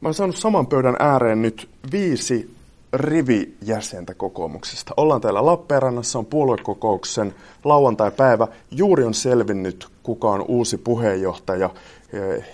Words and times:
Mä 0.00 0.08
oon 0.08 0.14
saanut 0.14 0.36
saman 0.36 0.66
pöydän 0.66 0.96
ääreen 0.98 1.42
nyt 1.42 1.70
viisi 1.92 2.56
rivijäsentä 2.92 4.14
kokoomuksesta. 4.14 4.94
Ollaan 4.96 5.20
täällä 5.20 5.46
Lappeenrannassa, 5.46 6.18
on 6.18 6.26
puoluekokouksen 6.26 7.34
lauantai-päivä. 7.64 8.48
Juuri 8.70 9.04
on 9.04 9.14
selvinnyt, 9.14 9.88
kuka 10.02 10.30
on 10.30 10.44
uusi 10.48 10.78
puheenjohtaja. 10.78 11.70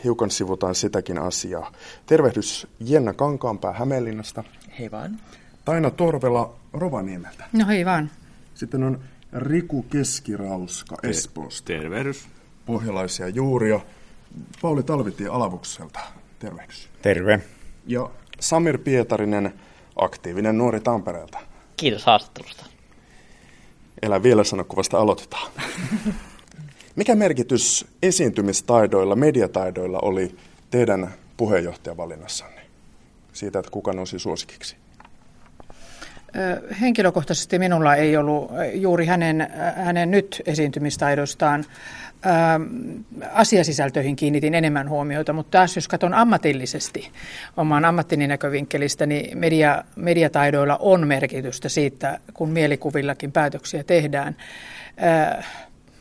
Hiukan 0.04 0.30
sivutaan 0.30 0.74
sitäkin 0.74 1.18
asiaa. 1.18 1.72
Tervehdys 2.06 2.66
Jenna 2.80 3.12
Kankaanpää 3.12 3.72
Hämeenlinnasta. 3.72 4.44
Hei 4.78 4.90
vaan. 4.90 5.20
Taina 5.64 5.90
Torvela 5.90 6.54
Rovaniemeltä. 6.72 7.44
No 7.52 7.66
hei 7.66 7.84
vaan. 7.86 8.10
Sitten 8.54 8.82
on 8.82 9.00
Riku 9.32 9.82
Keskirauska 9.82 10.96
Espoosta. 11.02 11.66
Tervehdys. 11.66 12.28
Pohjalaisia 12.66 13.28
juuria. 13.28 13.80
Pauli 14.62 14.82
Talvitie 14.82 15.28
Alavukselta. 15.28 16.00
Tervehdys. 16.42 16.88
Terve. 17.02 17.40
Ja 17.86 18.10
Samir 18.40 18.78
Pietarinen, 18.78 19.54
aktiivinen 19.96 20.58
nuori 20.58 20.80
Tampereelta. 20.80 21.38
Kiitos 21.76 22.06
haastattelusta. 22.06 22.66
Elä 24.02 24.22
vielä 24.22 24.44
sano, 24.44 24.64
kun 24.64 24.76
vasta 24.76 24.98
aloitetaan. 24.98 25.52
Mikä 26.96 27.14
merkitys 27.14 27.86
esiintymistaidoilla, 28.02 29.16
mediataidoilla 29.16 29.98
oli 29.98 30.36
teidän 30.70 31.14
puheenjohtajavalinnassanne? 31.36 32.60
Siitä, 33.32 33.58
että 33.58 33.70
kuka 33.70 33.92
nousi 33.92 34.18
suosikiksi? 34.18 34.76
Henkilökohtaisesti 36.80 37.58
minulla 37.58 37.94
ei 37.94 38.16
ollut 38.16 38.50
juuri 38.74 39.06
hänen, 39.06 39.48
hänen 39.76 40.10
nyt 40.10 40.42
esiintymistaidoistaan 40.46 41.64
asiasisältöihin 43.32 44.16
kiinnitin 44.16 44.54
enemmän 44.54 44.88
huomiota, 44.88 45.32
mutta 45.32 45.58
taas 45.58 45.76
jos 45.76 45.88
katson 45.88 46.14
ammatillisesti 46.14 47.10
oman 47.56 47.84
ammattini 47.84 48.26
näkövinkkelistä, 48.26 49.06
niin 49.06 49.38
media, 49.38 49.84
mediataidoilla 49.96 50.76
on 50.80 51.06
merkitystä 51.06 51.68
siitä, 51.68 52.18
kun 52.34 52.50
mielikuvillakin 52.50 53.32
päätöksiä 53.32 53.84
tehdään 53.84 54.36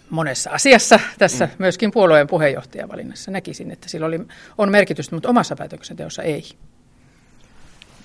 monessa 0.09 0.49
asiassa, 0.49 0.99
tässä 1.19 1.45
mm. 1.45 1.51
myöskin 1.57 1.91
puolueen 1.91 2.27
puheenjohtajavalinnassa 2.27 3.31
näkisin, 3.31 3.71
että 3.71 3.89
sillä 3.89 4.05
oli, 4.05 4.19
on 4.57 4.71
merkitystä, 4.71 5.15
mutta 5.15 5.29
omassa 5.29 5.55
päätöksenteossa 5.55 6.23
ei. 6.23 6.43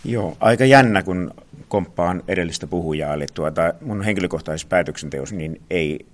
Joo, 0.05 0.37
aika 0.41 0.65
jännä, 0.65 1.03
kun 1.03 1.35
komppaan 1.69 2.23
edellistä 2.29 2.67
puhujaa, 2.67 3.15
eli 3.15 3.27
tuota, 3.35 3.75
mun 3.81 4.03
henkilökohtaisessa 4.03 4.69
päätöksenteossa 4.69 5.35
niin 5.35 5.61
ei 5.71 6.07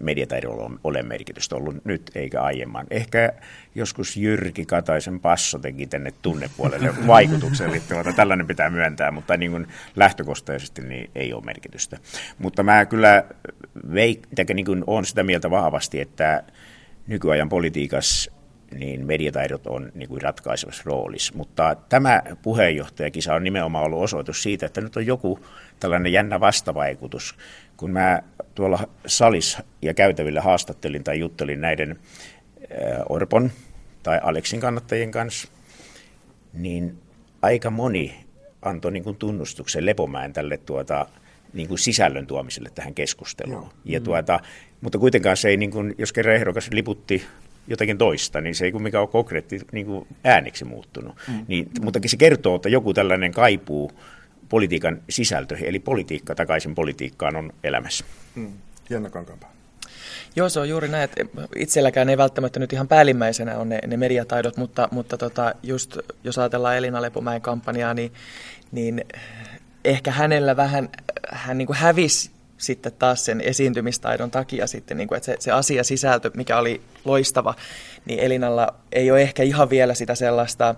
mediataidolla 0.00 0.70
ole 0.84 1.02
merkitystä 1.02 1.56
ollut 1.56 1.84
nyt 1.84 2.10
eikä 2.14 2.42
aiemman. 2.42 2.86
Ehkä 2.90 3.32
joskus 3.74 4.16
Jyrki 4.16 4.66
Kataisen 4.66 5.20
passo 5.20 5.58
teki 5.58 5.86
tänne 5.86 6.12
tunnepuolelle 6.22 6.94
vaikutuksen, 7.06 7.82
tuota, 7.88 8.12
tällainen 8.12 8.46
pitää 8.46 8.70
myöntää, 8.70 9.10
mutta 9.10 9.36
niin 9.36 9.50
kuin 9.50 9.66
lähtökohtaisesti 9.96 10.82
niin 10.82 11.10
ei 11.14 11.32
ole 11.32 11.44
merkitystä. 11.44 11.98
Mutta 12.38 12.62
mä 12.62 12.86
kyllä 12.86 13.24
veik- 13.94 14.54
niin 14.54 14.66
kuin 14.66 14.84
olen 14.86 15.04
sitä 15.04 15.22
mieltä 15.22 15.50
vahvasti, 15.50 16.00
että 16.00 16.42
nykyajan 17.06 17.48
politiikassa 17.48 18.39
niin 18.74 19.06
mediataidot 19.06 19.66
on 19.66 19.92
niin 19.94 20.08
kuin 20.08 20.22
ratkaisevassa 20.22 20.82
roolissa. 20.86 21.32
Mutta 21.36 21.76
tämä 21.88 22.22
puheenjohtajakisa 22.42 23.34
on 23.34 23.44
nimenomaan 23.44 23.84
ollut 23.84 24.02
osoitus 24.02 24.42
siitä, 24.42 24.66
että 24.66 24.80
nyt 24.80 24.96
on 24.96 25.06
joku 25.06 25.40
tällainen 25.80 26.12
jännä 26.12 26.40
vastavaikutus. 26.40 27.34
Kun 27.76 27.90
mä 27.90 28.22
tuolla 28.54 28.88
salissa 29.06 29.62
ja 29.82 29.94
käytävillä 29.94 30.40
haastattelin 30.40 31.04
tai 31.04 31.18
juttelin 31.18 31.60
näiden 31.60 31.98
Orpon 33.08 33.50
tai 34.02 34.20
Aleksin 34.22 34.60
kannattajien 34.60 35.10
kanssa, 35.10 35.48
niin 36.52 36.98
aika 37.42 37.70
moni 37.70 38.26
antoi 38.62 38.92
niin 38.92 39.04
kuin 39.04 39.16
tunnustuksen 39.16 39.86
Lepomäen 39.86 40.32
tälle 40.32 40.56
tuota, 40.56 41.06
niin 41.52 41.68
kuin 41.68 41.78
sisällön 41.78 42.26
tuomiselle 42.26 42.70
tähän 42.74 42.94
keskusteluun. 42.94 43.70
Ja 43.84 44.00
tuota, 44.00 44.40
mutta 44.80 44.98
kuitenkaan 44.98 45.36
se 45.36 45.48
ei, 45.48 45.56
niin 45.56 45.70
kuin, 45.70 45.94
jos 45.98 46.12
kerran 46.12 46.36
ehdokas 46.36 46.70
liputti 46.72 47.22
jotakin 47.70 47.98
toista, 47.98 48.40
niin 48.40 48.54
se 48.54 48.64
ei 48.64 48.72
kumminkaan 48.72 49.02
ole 49.02 49.08
konkreetti 49.08 49.60
niin 49.72 49.86
kuin 49.86 50.06
ääniksi 50.24 50.64
muuttunut. 50.64 51.14
Mm. 51.28 51.44
Niin, 51.48 51.70
mutta 51.80 52.00
se 52.06 52.16
kertoo, 52.16 52.56
että 52.56 52.68
joku 52.68 52.94
tällainen 52.94 53.32
kaipuu 53.32 53.92
politiikan 54.48 55.02
sisältöihin, 55.08 55.68
eli 55.68 55.78
politiikka 55.78 56.34
takaisin 56.34 56.74
politiikkaan 56.74 57.36
on 57.36 57.52
elämässä. 57.64 58.04
Mm. 58.34 58.52
Jenna 58.90 59.10
Kankaanpää. 59.10 59.50
Joo, 60.36 60.48
se 60.48 60.60
on 60.60 60.68
juuri 60.68 60.88
näin, 60.88 61.04
että 61.04 61.24
itselläkään 61.56 62.08
ei 62.08 62.18
välttämättä 62.18 62.60
nyt 62.60 62.72
ihan 62.72 62.88
päällimmäisenä 62.88 63.56
ole 63.56 63.64
ne, 63.64 63.78
ne 63.86 63.96
mediataidot, 63.96 64.56
mutta, 64.56 64.88
mutta 64.92 65.18
tota, 65.18 65.54
just 65.62 65.98
jos 66.24 66.38
ajatellaan 66.38 66.76
Elina 66.76 67.02
Lepomäen 67.02 67.40
kampanjaa, 67.40 67.94
niin, 67.94 68.12
niin 68.72 69.04
ehkä 69.84 70.10
hänellä 70.10 70.56
vähän, 70.56 70.88
hän 71.32 71.58
niin 71.58 71.66
kuin 71.66 71.76
hävisi 71.76 72.30
sitten 72.60 72.92
taas 72.92 73.24
sen 73.24 73.40
esiintymistaidon 73.40 74.30
takia 74.30 74.66
sitten, 74.66 74.96
niin 74.96 75.08
kuin, 75.08 75.16
että 75.16 75.26
se, 75.26 75.36
se 75.38 75.50
asia 75.50 75.84
sisältö, 75.84 76.30
mikä 76.34 76.58
oli 76.58 76.80
loistava, 77.04 77.54
niin 78.04 78.20
Elinalla 78.20 78.74
ei 78.92 79.10
ole 79.10 79.22
ehkä 79.22 79.42
ihan 79.42 79.70
vielä 79.70 79.94
sitä 79.94 80.14
sellaista 80.14 80.74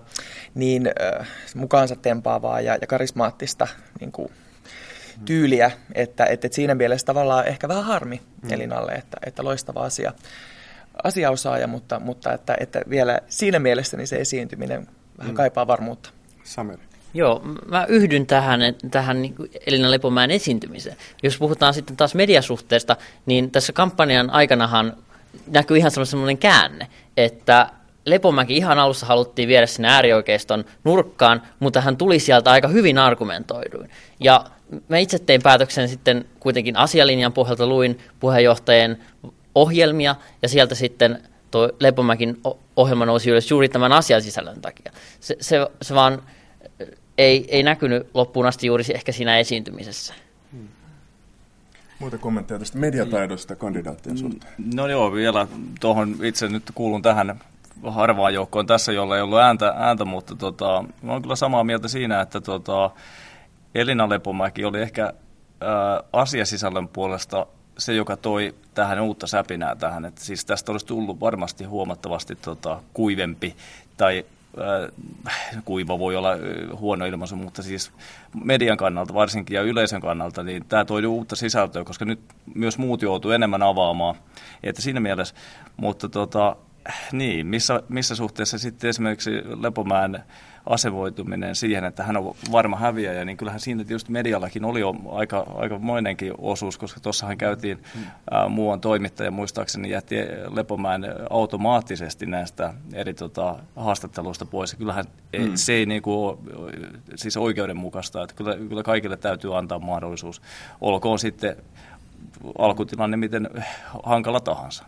niin 0.55 0.87
äh, 0.87 1.27
mukaansa 1.55 1.95
tempaavaa 1.95 2.61
ja, 2.61 2.77
ja 2.81 2.87
karismaattista 2.87 3.67
niin 3.99 4.11
kuin, 4.11 4.29
tyyliä, 5.25 5.71
että, 5.95 6.25
että, 6.25 6.45
että 6.45 6.55
siinä 6.55 6.75
mielessä 6.75 7.05
tavallaan 7.05 7.47
ehkä 7.47 7.67
vähän 7.67 7.83
harmi 7.83 8.21
mm. 8.41 8.53
Elinalle, 8.53 8.91
että, 8.91 9.17
että 9.25 9.43
loistava 9.43 9.83
asia, 9.83 10.13
asiaosaaja, 11.03 11.67
mutta, 11.67 11.99
mutta 11.99 12.33
että, 12.33 12.55
että 12.59 12.81
vielä 12.89 13.19
siinä 13.27 13.59
mielessä 13.59 13.97
niin 13.97 14.07
se 14.07 14.15
esiintyminen 14.15 14.87
vähän 15.17 15.31
mm. 15.31 15.35
kaipaa 15.35 15.67
varmuutta. 15.67 16.09
Sameri. 16.43 16.92
Joo, 17.13 17.41
mä 17.65 17.85
yhdyn 17.85 18.25
tähän, 18.25 18.61
tähän 18.91 19.21
niin 19.21 19.35
Elina 19.67 19.91
Lepomäen 19.91 20.31
esiintymiseen. 20.31 20.97
Jos 21.23 21.37
puhutaan 21.37 21.73
sitten 21.73 21.97
taas 21.97 22.15
mediasuhteesta, 22.15 22.97
niin 23.25 23.51
tässä 23.51 23.73
kampanjan 23.73 24.29
aikanahan 24.29 24.93
näkyy 25.47 25.77
ihan 25.77 25.91
semmoinen 25.91 26.37
käänne, 26.37 26.87
että 27.17 27.69
Lepomäki 28.05 28.57
ihan 28.57 28.79
alussa 28.79 29.05
haluttiin 29.05 29.49
viedä 29.49 29.65
sinne 29.65 29.87
äärioikeiston 29.87 30.65
nurkkaan, 30.83 31.41
mutta 31.59 31.81
hän 31.81 31.97
tuli 31.97 32.19
sieltä 32.19 32.51
aika 32.51 32.67
hyvin 32.67 32.97
argumentoiduin. 32.97 33.89
Ja 34.19 34.45
mä 34.87 34.97
itse 34.97 35.19
tein 35.19 35.41
päätöksen 35.41 35.89
sitten 35.89 36.25
kuitenkin 36.39 36.77
asialinjan 36.77 37.33
pohjalta, 37.33 37.67
luin 37.67 37.99
puheenjohtajien 38.19 38.97
ohjelmia 39.55 40.15
ja 40.41 40.49
sieltä 40.49 40.75
sitten 40.75 41.23
tuo 41.51 41.69
Lepomäkin 41.79 42.41
ohjelma 42.75 43.05
nousi 43.05 43.29
ylös 43.29 43.51
juuri 43.51 43.69
tämän 43.69 43.91
asiasisällön 43.91 44.61
takia. 44.61 44.91
Se, 45.19 45.37
se, 45.39 45.67
se 45.81 45.95
vaan 45.95 46.21
ei, 47.17 47.45
ei 47.47 47.63
näkynyt 47.63 48.07
loppuun 48.13 48.45
asti 48.45 48.67
juuri 48.67 48.83
ehkä 48.93 49.11
siinä 49.11 49.37
esiintymisessä. 49.37 50.13
Hmm. 50.51 50.67
Muita 51.99 52.17
kommentteja 52.17 52.59
tästä 52.59 52.77
mediataidosta 52.77 53.55
kandidaattien 53.55 54.17
suhteen? 54.17 54.53
No 54.75 54.87
joo, 54.87 55.13
vielä 55.13 55.47
tuohon 55.79 56.15
itse 56.23 56.49
nyt 56.49 56.63
kuulun 56.75 57.01
tähän 57.01 57.39
harvaan 57.83 58.33
joukkoon 58.33 58.67
tässä, 58.67 58.91
jolla 58.91 59.15
ei 59.15 59.21
ollut 59.21 59.39
ääntä, 59.39 59.73
ääntä 59.77 60.05
mutta 60.05 60.35
tota, 60.35 60.83
mä 61.01 61.11
olen 61.11 61.21
kyllä 61.21 61.35
samaa 61.35 61.63
mieltä 61.63 61.87
siinä, 61.87 62.21
että 62.21 62.41
tota, 62.41 62.91
Elina 63.75 64.09
Lepomäki 64.09 64.65
oli 64.65 64.81
ehkä 64.81 65.03
ää, 65.61 66.03
asiasisällön 66.13 66.87
puolesta 66.87 67.47
se, 67.77 67.93
joka 67.93 68.17
toi 68.17 68.55
tähän 68.73 68.99
uutta 68.99 69.27
säpinää 69.27 69.75
tähän. 69.75 70.05
Että 70.05 70.21
siis 70.21 70.45
tästä 70.45 70.71
olisi 70.71 70.85
tullut 70.85 71.19
varmasti 71.19 71.63
huomattavasti 71.63 72.35
tota, 72.35 72.81
kuivempi 72.93 73.55
tai 73.97 74.25
kuiva 75.65 75.99
voi 75.99 76.15
olla 76.15 76.29
huono 76.79 77.05
ilmaisu, 77.05 77.35
mutta 77.35 77.63
siis 77.63 77.91
median 78.43 78.77
kannalta 78.77 79.13
varsinkin 79.13 79.55
ja 79.55 79.61
yleisön 79.61 80.01
kannalta, 80.01 80.43
niin 80.43 80.65
tämä 80.65 80.85
toi 80.85 81.05
uutta 81.05 81.35
sisältöä, 81.35 81.83
koska 81.83 82.05
nyt 82.05 82.19
myös 82.55 82.77
muut 82.77 83.01
joutuu 83.01 83.31
enemmän 83.31 83.63
avaamaan. 83.63 84.15
Että 84.63 84.81
siinä 84.81 84.99
mielessä, 84.99 85.35
mutta 85.77 86.09
tota, 86.09 86.55
niin, 87.11 87.47
missä, 87.47 87.83
missä 87.89 88.15
suhteessa 88.15 88.57
sitten 88.57 88.89
esimerkiksi 88.89 89.31
Lepomäen 89.61 90.23
asevoituminen 90.65 91.55
siihen, 91.55 91.83
että 91.83 92.03
hän 92.03 92.17
on 92.17 92.35
varma 92.51 92.77
häviäjä, 92.77 93.25
niin 93.25 93.37
kyllähän 93.37 93.59
siinä 93.59 93.83
tietysti 93.83 94.11
mediallakin 94.11 94.65
oli 94.65 94.79
jo 94.79 94.95
aika, 95.11 95.45
aika 95.55 95.79
moinenkin 95.79 96.33
osuus, 96.37 96.77
koska 96.77 96.99
tuossahan 96.99 97.37
käytiin 97.37 97.83
ää, 98.31 98.49
muuan 98.49 98.81
toimittaja 98.81 99.31
muistaakseni 99.31 99.89
jätti 99.89 100.15
Lepomäen 100.53 101.05
automaattisesti 101.29 102.25
näistä 102.25 102.73
eri 102.93 103.13
tota, 103.13 103.55
haastatteluista 103.75 104.45
pois. 104.45 104.71
Ja 104.71 104.77
kyllähän 104.77 105.05
mm. 105.39 105.51
se 105.55 105.73
ei 105.73 105.85
niinku 105.85 106.25
ole 106.27 106.37
siis 107.15 107.37
oikeudenmukaista, 107.37 108.23
että 108.23 108.35
kyllä, 108.35 108.55
kyllä 108.55 108.83
kaikille 108.83 109.17
täytyy 109.17 109.57
antaa 109.57 109.79
mahdollisuus, 109.79 110.41
olkoon 110.81 111.19
sitten 111.19 111.55
alkutilanne 112.57 113.17
miten 113.17 113.49
hankala 114.03 114.39
tahansa. 114.39 114.85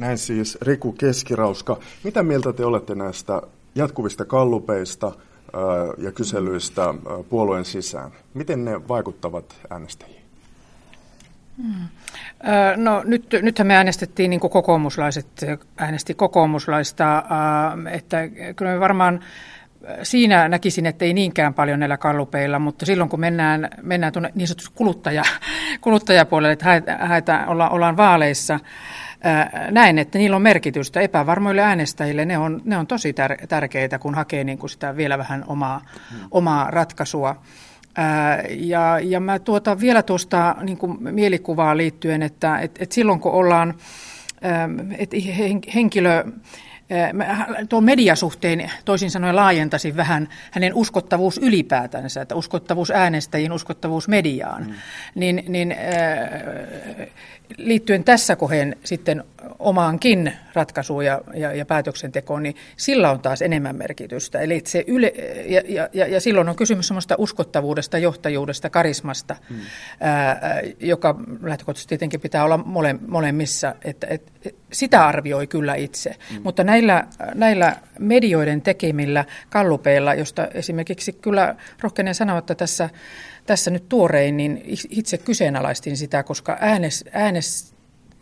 Näin 0.00 0.18
siis 0.18 0.58
Riku 0.62 0.92
Keskirauska. 0.92 1.78
Mitä 2.04 2.22
mieltä 2.22 2.52
te 2.52 2.64
olette 2.64 2.94
näistä 2.94 3.42
jatkuvista 3.74 4.24
kallupeista 4.24 5.12
ja 5.98 6.12
kyselyistä 6.12 6.94
puolueen 7.30 7.64
sisään? 7.64 8.10
Miten 8.34 8.64
ne 8.64 8.88
vaikuttavat 8.88 9.56
äänestäjiin? 9.70 10.20
Hmm. 11.56 11.88
No 12.76 13.02
nyt, 13.04 13.26
nythän 13.42 13.66
me 13.66 13.76
äänestettiin, 13.76 14.30
niin 14.30 14.40
kuin 14.40 14.50
kokoomuslaiset 14.50 15.26
äänesti 15.76 16.14
kokoomuslaista, 16.14 17.22
että 17.90 18.28
kyllä 18.56 18.72
me 18.72 18.80
varmaan 18.80 19.20
siinä 20.02 20.48
näkisin, 20.48 20.86
että 20.86 21.04
ei 21.04 21.14
niinkään 21.14 21.54
paljon 21.54 21.80
näillä 21.80 21.96
kallupeilla, 21.96 22.58
mutta 22.58 22.86
silloin 22.86 23.10
kun 23.10 23.20
mennään, 23.20 23.68
mennään 23.82 24.12
tuonne 24.12 24.32
niin 24.34 24.48
sanotusti 24.48 24.72
kuluttaja, 24.74 25.22
kuluttajapuolelle, 25.80 26.52
että 26.52 26.98
haeta, 27.00 27.46
olla, 27.46 27.68
ollaan 27.68 27.96
vaaleissa, 27.96 28.60
näin, 29.70 29.98
että 29.98 30.18
niillä 30.18 30.36
on 30.36 30.42
merkitystä 30.42 31.00
epävarmoille 31.00 31.62
äänestäjille. 31.62 32.24
Ne 32.24 32.38
on, 32.38 32.60
ne 32.64 32.76
on 32.76 32.86
tosi 32.86 33.12
tär- 33.12 33.46
tärkeitä, 33.46 33.98
kun 33.98 34.14
hakee 34.14 34.44
niin 34.44 34.58
kuin 34.58 34.70
sitä 34.70 34.96
vielä 34.96 35.18
vähän 35.18 35.44
omaa, 35.46 35.80
omaa 36.30 36.70
ratkaisua. 36.70 37.36
Ää, 37.96 38.42
ja, 38.50 38.98
ja 39.02 39.20
mä 39.20 39.38
tuota 39.38 39.80
vielä 39.80 40.02
tuosta 40.02 40.56
niin 40.62 40.78
kuin 40.78 40.98
mielikuvaa 41.00 41.76
liittyen, 41.76 42.22
että 42.22 42.58
et, 42.58 42.82
et 42.82 42.92
silloin 42.92 43.20
kun 43.20 43.32
ollaan, 43.32 43.74
että 44.98 45.16
henkilö 45.74 46.24
tuon 47.68 47.84
mediasuhteen 47.84 48.70
toisin 48.84 49.10
sanoen 49.10 49.36
laajentaisin 49.36 49.96
vähän 49.96 50.28
hänen 50.50 50.74
uskottavuus 50.74 51.38
ylipäätänsä, 51.38 52.22
että 52.22 52.34
uskottavuus 52.34 52.90
äänestäjiin, 52.90 53.52
uskottavuus 53.52 54.08
mediaan, 54.08 54.66
mm. 54.66 54.74
niin, 55.14 55.44
niin 55.48 55.76
liittyen 57.56 58.04
tässä 58.04 58.36
kohden 58.36 58.76
sitten 58.84 59.24
omaankin 59.58 60.32
ratkaisuun 60.54 61.04
ja, 61.04 61.20
ja, 61.34 61.52
ja 61.52 61.66
päätöksentekoon, 61.66 62.42
niin 62.42 62.56
sillä 62.76 63.10
on 63.10 63.20
taas 63.20 63.42
enemmän 63.42 63.76
merkitystä. 63.76 64.40
Eli 64.40 64.62
se 64.66 64.84
yle, 64.86 65.12
ja, 65.68 65.88
ja, 65.92 66.06
ja 66.06 66.20
silloin 66.20 66.48
on 66.48 66.56
kysymys 66.56 66.88
sellaista 66.88 67.14
uskottavuudesta, 67.18 67.98
johtajuudesta, 67.98 68.70
karismasta, 68.70 69.36
hmm. 69.48 69.58
ää, 70.00 70.60
joka 70.80 71.14
lähtökohtaisesti 71.42 71.88
tietenkin 71.88 72.20
pitää 72.20 72.44
olla 72.44 72.56
mole, 72.58 72.96
molemmissa. 73.08 73.74
Että, 73.84 74.06
et, 74.10 74.32
sitä 74.72 75.06
arvioi 75.06 75.46
kyllä 75.46 75.74
itse. 75.74 76.16
Hmm. 76.30 76.40
Mutta 76.44 76.64
näillä, 76.64 77.06
näillä 77.34 77.76
medioiden 77.98 78.62
tekemillä 78.62 79.24
kallupeilla, 79.50 80.14
josta 80.14 80.48
esimerkiksi 80.54 81.12
kyllä 81.12 81.54
rohkenen 81.82 82.14
sanoa, 82.14 82.38
että 82.38 82.54
tässä 82.54 82.90
tässä 83.46 83.70
nyt 83.70 83.88
tuorein, 83.88 84.36
niin 84.36 84.62
itse 84.90 85.18
kyseenalaistin 85.18 85.96
sitä, 85.96 86.22
koska 86.22 86.58
äänes, 86.60 87.04
äänes, 87.12 87.74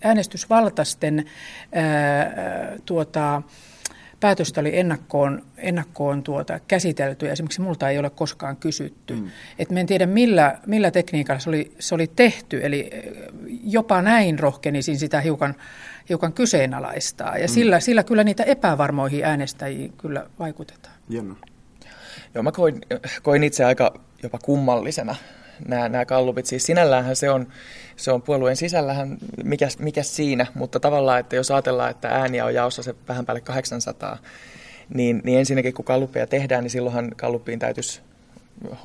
äänestysvaltaisten 0.03 1.25
ää, 1.73 2.77
tuota, 2.85 3.43
päätöstä 4.21 4.61
oli 4.61 4.79
ennakkoon, 4.79 5.47
ennakkoon 5.57 6.23
tuota, 6.23 6.61
käsitelty 6.69 7.27
ja 7.27 7.33
esimerkiksi 7.33 7.61
multa 7.61 7.91
ei 7.91 7.99
ole 7.99 8.11
koskaan 8.11 8.57
kysytty. 8.57 9.15
Mm. 9.15 9.31
Et 9.59 9.71
mä 9.71 9.81
en 9.81 9.87
tiedä 9.87 10.07
millä, 10.07 10.59
millä 10.67 10.91
tekniikalla 10.91 11.41
se 11.41 11.51
oli, 11.51 11.73
se 11.79 11.95
oli 11.95 12.07
tehty, 12.17 12.61
eli 12.65 12.91
jopa 13.65 14.03
näin 14.03 14.39
rohkenisin 14.39 14.99
sitä 14.99 15.21
hiukan, 15.21 15.55
hiukan 16.09 16.33
kyseenalaistaa. 16.33 17.39
Ja 17.39 17.47
mm. 17.47 17.53
sillä, 17.53 17.81
sillä 17.81 18.03
kyllä 18.03 18.25
niitä 18.25 18.43
epävarmoihin 18.43 19.25
äänestäjiin 19.25 19.93
kyllä 19.93 20.27
vaikutetaan. 20.39 20.95
Jenna. 21.09 21.37
Joo, 22.35 22.43
mä 22.43 22.53
koin, 22.53 22.81
koin 23.23 23.45
itse 23.45 23.65
aika 23.65 23.95
jopa 24.23 24.39
kummallisena 24.39 25.17
nämä, 25.69 25.89
nämä 25.89 26.05
kallupit. 26.05 26.47
Siis 26.47 26.67
sinälläänhän 26.67 27.17
se 27.17 27.31
on, 27.31 27.47
se 27.97 28.13
on 28.13 28.23
puolueen 28.23 28.57
sisällähän, 28.57 29.19
mikä, 29.45 29.69
mikä 29.79 30.03
siinä, 30.03 30.47
mutta 30.55 30.81
tavallaan, 30.81 31.21
että 31.21 31.37
jos 31.37 31.51
ajatellaan, 31.51 31.91
että 31.91 32.09
ääniä 32.09 32.45
on 32.45 32.55
jaossa 32.55 32.83
se 32.83 32.95
vähän 33.09 33.27
päälle 33.27 33.41
800, 33.41 34.19
niin, 34.95 35.21
niin 35.25 35.39
ensinnäkin 35.39 35.75
kun 35.75 35.85
kalluppeja 35.85 36.27
tehdään, 36.27 36.65
niin 36.65 36.71
silloinhan 36.71 37.13
kalluppiin 37.17 37.59
täytyisi 37.59 38.01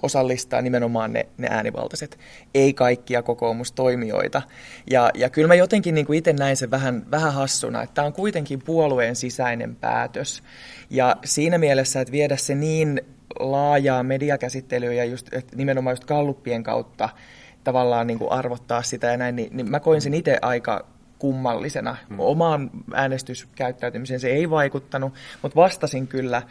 osallistaa 0.02 0.62
nimenomaan 0.62 1.14
ne, 1.14 1.26
ne 1.38 1.48
äänivaltaiset, 1.52 2.20
ei 2.54 2.74
kaikkia 2.74 3.24
kokoomustoimijoita. 3.24 4.42
Ja, 4.90 5.12
ja 5.14 5.30
kyllä 5.30 5.48
mä 5.48 5.56
jotenkin 5.56 5.96
niin 5.96 6.06
kuin 6.06 6.18
itse 6.18 6.34
näin 6.34 6.58
sen 6.58 6.72
vähän, 6.72 7.06
vähän 7.12 7.34
hassuna, 7.34 7.82
että 7.84 7.94
tämä 7.94 8.08
on 8.08 8.14
kuitenkin 8.14 8.62
puolueen 8.62 9.16
sisäinen 9.16 9.76
päätös. 9.76 10.44
Ja 10.90 11.18
siinä 11.26 11.58
mielessä, 11.58 12.02
että 12.02 12.12
viedä 12.12 12.38
se 12.38 12.56
niin 12.56 13.02
laajaa 13.40 14.04
mediakäsittelyä 14.04 14.94
ja 14.94 15.06
just, 15.06 15.34
että 15.34 15.56
nimenomaan 15.56 15.92
just 15.92 16.06
kalluppien 16.06 16.64
kautta 16.64 17.10
tavallaan 17.64 18.08
niin 18.08 18.20
kuin 18.20 18.32
arvottaa 18.32 18.82
sitä 18.82 19.08
ja 19.08 19.18
näin, 19.18 19.36
niin, 19.36 19.58
niin 19.58 19.72
mä 19.72 19.80
koin 19.80 20.02
sen 20.02 20.14
itse 20.14 20.38
aika 20.42 20.93
kummallisena. 21.24 21.96
Hmm. 22.10 22.20
Omaan 22.20 22.70
äänestyskäyttäytymiseen 22.94 24.20
se 24.20 24.28
ei 24.28 24.50
vaikuttanut, 24.50 25.14
mutta 25.42 25.56
vastasin 25.56 26.08
kyllä, 26.08 26.42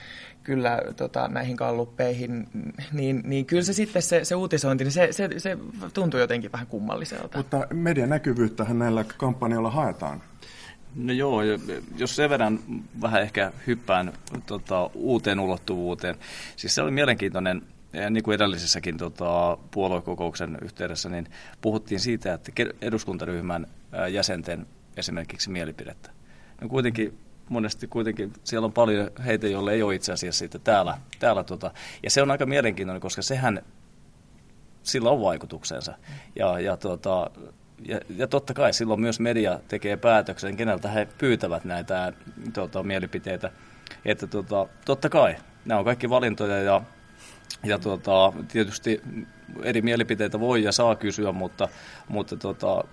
kyllä 0.43 0.83
tota, 0.97 1.29
näihin 1.29 1.57
kalluppeihin, 1.57 2.49
niin, 2.93 3.23
niin 3.25 3.47
kyllä 3.47 3.63
se 3.63 3.73
sitten 3.73 4.03
se, 4.03 4.25
se 4.25 4.35
uutisointi, 4.35 4.85
niin 4.85 4.93
se, 4.93 5.09
se, 5.11 5.29
se 5.39 5.59
tuntuu 5.95 6.21
jotenkin 6.21 6.53
vähän 6.53 6.67
kummalliselta. 6.67 7.39
Mutta 7.39 7.67
medianäkyvyyttähän 7.73 8.79
näillä 8.79 9.05
kampanjoilla 9.17 9.71
haetaan. 9.71 10.23
No 10.95 11.13
joo, 11.13 11.43
jos 11.97 12.17
sen 12.17 12.31
verran 12.31 12.59
vähän 13.03 13.23
ehkä 13.23 13.53
hyppään 13.67 14.13
tota, 14.47 14.91
uuteen 14.95 15.41
ulottuvuuteen. 15.41 16.15
Siis 16.57 16.75
se 16.75 16.83
oli 16.83 16.91
mielenkiintoinen, 16.91 17.63
niin 18.11 18.23
kuin 18.23 18.35
edellisessäkin 18.35 18.97
tota, 18.97 19.59
puoluekokouksen 19.71 20.59
yhteydessä, 20.63 21.09
niin 21.09 21.29
puhuttiin 21.61 22.01
siitä, 22.01 22.35
että 22.35 22.53
eduskuntaryhmän 22.81 23.67
jäsenten 24.11 24.67
esimerkiksi 24.97 25.51
mielipidettä. 25.51 26.11
No 26.61 26.69
kuitenkin 26.69 27.19
monesti 27.49 27.87
kuitenkin 27.87 28.33
siellä 28.45 28.67
on 28.67 28.73
paljon 28.73 29.11
heitä, 29.25 29.49
joille 29.49 29.73
ei 29.73 29.83
ole 29.83 29.95
itse 29.95 30.13
asiassa 30.13 30.39
siitä 30.39 30.59
täällä. 30.59 30.99
täällä 31.19 31.45
tota, 31.45 31.71
ja 32.03 32.11
se 32.11 32.23
on 32.23 32.31
aika 32.31 32.47
mielenkiintoinen, 32.47 33.01
koska 33.01 33.23
sehän, 33.23 33.63
sillä 34.83 35.11
on 35.11 35.21
vaikutuksensa. 35.21 35.95
Ja, 36.37 36.61
ja 36.61 36.77
tota, 36.77 37.31
ja, 37.85 38.01
ja 38.17 38.27
totta 38.27 38.55
kai 38.55 38.73
silloin 38.73 39.01
myös 39.01 39.21
media 39.21 39.61
tekee 39.69 39.97
päätöksen, 39.97 40.57
keneltä 40.57 40.89
he 40.89 41.09
pyytävät 41.19 41.65
näitä 41.65 42.13
tota, 42.53 42.83
mielipiteitä. 42.83 43.51
Että 44.05 44.27
tota, 44.27 44.67
totta 44.85 45.09
kai, 45.09 45.37
nämä 45.65 45.79
on 45.79 45.85
kaikki 45.85 46.11
valintoja 46.11 46.63
ja, 46.63 46.83
ja 47.65 47.79
tota, 47.79 48.33
tietysti 48.49 49.03
eri 49.63 49.83
mielipiteitä 49.83 50.41
voi 50.41 50.63
ja 50.63 50.73
saa 50.73 50.97
kysyä, 50.97 51.33
mutta, 51.33 51.69
mutta 52.09 52.37
tota, 52.37 52.85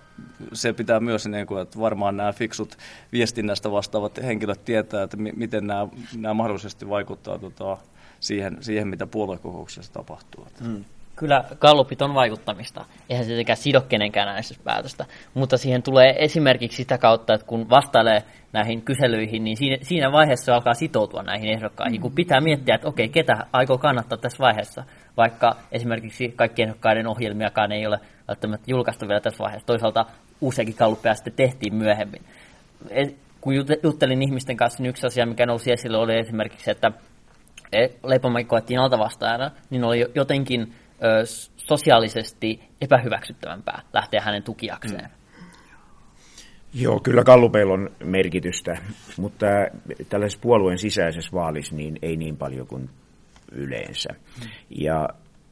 se 0.52 0.72
pitää 0.72 1.00
myös, 1.00 1.26
niin 1.26 1.46
kuin, 1.46 1.62
että 1.62 1.78
varmaan 1.78 2.16
nämä 2.16 2.32
fiksut 2.32 2.78
viestinnästä 3.12 3.70
vastaavat 3.70 4.18
henkilöt 4.22 4.64
tietää, 4.64 5.02
että 5.02 5.16
mi- 5.16 5.32
miten 5.36 5.66
nämä, 5.66 5.88
nämä 6.16 6.34
mahdollisesti 6.34 6.88
vaikuttaa 6.88 7.38
tota, 7.38 7.76
siihen, 8.20 8.56
siihen, 8.60 8.88
mitä 8.88 9.06
puoluekokouksessa 9.06 9.92
tapahtuu. 9.92 10.46
Mm 10.60 10.84
kyllä 11.20 11.44
kallupit 11.58 12.02
on 12.02 12.14
vaikuttamista. 12.14 12.84
Eihän 13.08 13.24
se 13.24 13.28
tietenkään 13.28 13.56
sido 13.56 13.80
kenenkään 13.80 14.28
äänestyspäätöstä. 14.28 15.06
Mutta 15.34 15.56
siihen 15.56 15.82
tulee 15.82 16.14
esimerkiksi 16.18 16.76
sitä 16.76 16.98
kautta, 16.98 17.34
että 17.34 17.46
kun 17.46 17.70
vastailee 17.70 18.22
näihin 18.52 18.82
kyselyihin, 18.82 19.44
niin 19.44 19.56
siinä, 19.56 19.76
siinä 19.82 20.12
vaiheessa 20.12 20.54
alkaa 20.54 20.74
sitoutua 20.74 21.22
näihin 21.22 21.50
ehdokkaihin, 21.50 22.00
kun 22.00 22.12
pitää 22.12 22.40
miettiä, 22.40 22.74
että 22.74 22.88
okei, 22.88 23.08
ketä 23.08 23.46
aikoo 23.52 23.78
kannattaa 23.78 24.18
tässä 24.18 24.38
vaiheessa, 24.38 24.84
vaikka 25.16 25.56
esimerkiksi 25.72 26.32
kaikkien 26.36 26.68
ehdokkaiden 26.68 27.06
ohjelmiakaan 27.06 27.72
ei 27.72 27.86
ole 27.86 28.00
välttämättä 28.28 28.70
julkaistu 28.70 29.08
vielä 29.08 29.20
tässä 29.20 29.44
vaiheessa. 29.44 29.66
Toisaalta 29.66 30.04
uusiakin 30.40 30.74
kalluppeja 30.74 31.14
sitten 31.14 31.32
tehtiin 31.32 31.74
myöhemmin. 31.74 32.22
Kun 33.40 33.54
juttelin 33.82 34.22
ihmisten 34.22 34.56
kanssa, 34.56 34.82
niin 34.82 34.90
yksi 34.90 35.06
asia, 35.06 35.26
mikä 35.26 35.46
nousi 35.46 35.72
esille, 35.72 35.98
oli 35.98 36.18
esimerkiksi, 36.18 36.70
että 36.70 36.92
e, 37.72 37.88
Leipomäki 38.04 38.44
koettiin 38.44 38.80
altavastaajana, 38.80 39.50
niin 39.70 39.84
oli 39.84 40.06
jotenkin 40.14 40.74
ö, 41.04 41.22
sosiaalisesti 41.56 42.60
epähyväksyttävämpää 42.80 43.82
lähteä 43.92 44.20
hänen 44.20 44.42
tukiakseen. 44.42 45.04
Mm. 45.04 45.20
Joo, 46.74 47.00
kyllä 47.00 47.24
kallupeilla 47.24 47.74
on 47.74 47.90
merkitystä, 48.04 48.78
mutta 49.16 49.46
tällaisessa 50.08 50.42
puolueen 50.42 50.78
sisäisessä 50.78 51.30
vaalissa 51.32 51.76
niin 51.76 51.98
ei 52.02 52.16
niin 52.16 52.36
paljon 52.36 52.66
kuin 52.66 52.90
yleensä. 53.52 54.08
Mm. 54.12 54.48
Ja 54.70 55.08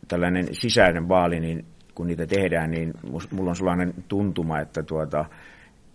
tällainen 0.08 0.54
sisäinen 0.54 1.08
vaali, 1.08 1.40
niin 1.40 1.66
kun 1.94 2.06
niitä 2.06 2.26
tehdään, 2.26 2.70
niin 2.70 2.94
mulla 3.30 3.50
on 3.50 3.56
sellainen 3.56 3.94
tuntuma, 4.08 4.60
että 4.60 4.82
tuota, 4.82 5.24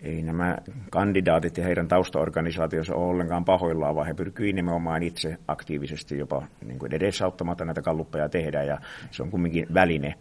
ei 0.04 0.24
nämä 0.24 0.58
kandidaatit 0.92 1.58
ja 1.58 1.64
heidän 1.64 1.88
taustaorganisaationsa 1.88 2.96
ole 2.96 3.10
ollenkaan 3.10 3.46
pahoillaan, 3.46 3.96
vaan 3.96 4.08
he 4.08 4.14
pyrkivät 4.14 4.56
nimenomaan 4.56 5.04
itse 5.04 5.38
aktiivisesti 5.48 6.18
jopa 6.18 6.48
niin 6.66 6.80
kuin 6.80 6.94
edesauttamatta 6.94 7.66
näitä 7.66 7.82
kalluppeja 7.82 8.30
tehdä, 8.30 8.64
ja 8.64 8.78
se 9.12 9.24
on 9.24 9.32
kumminkin 9.32 9.68
väline 9.74 10.14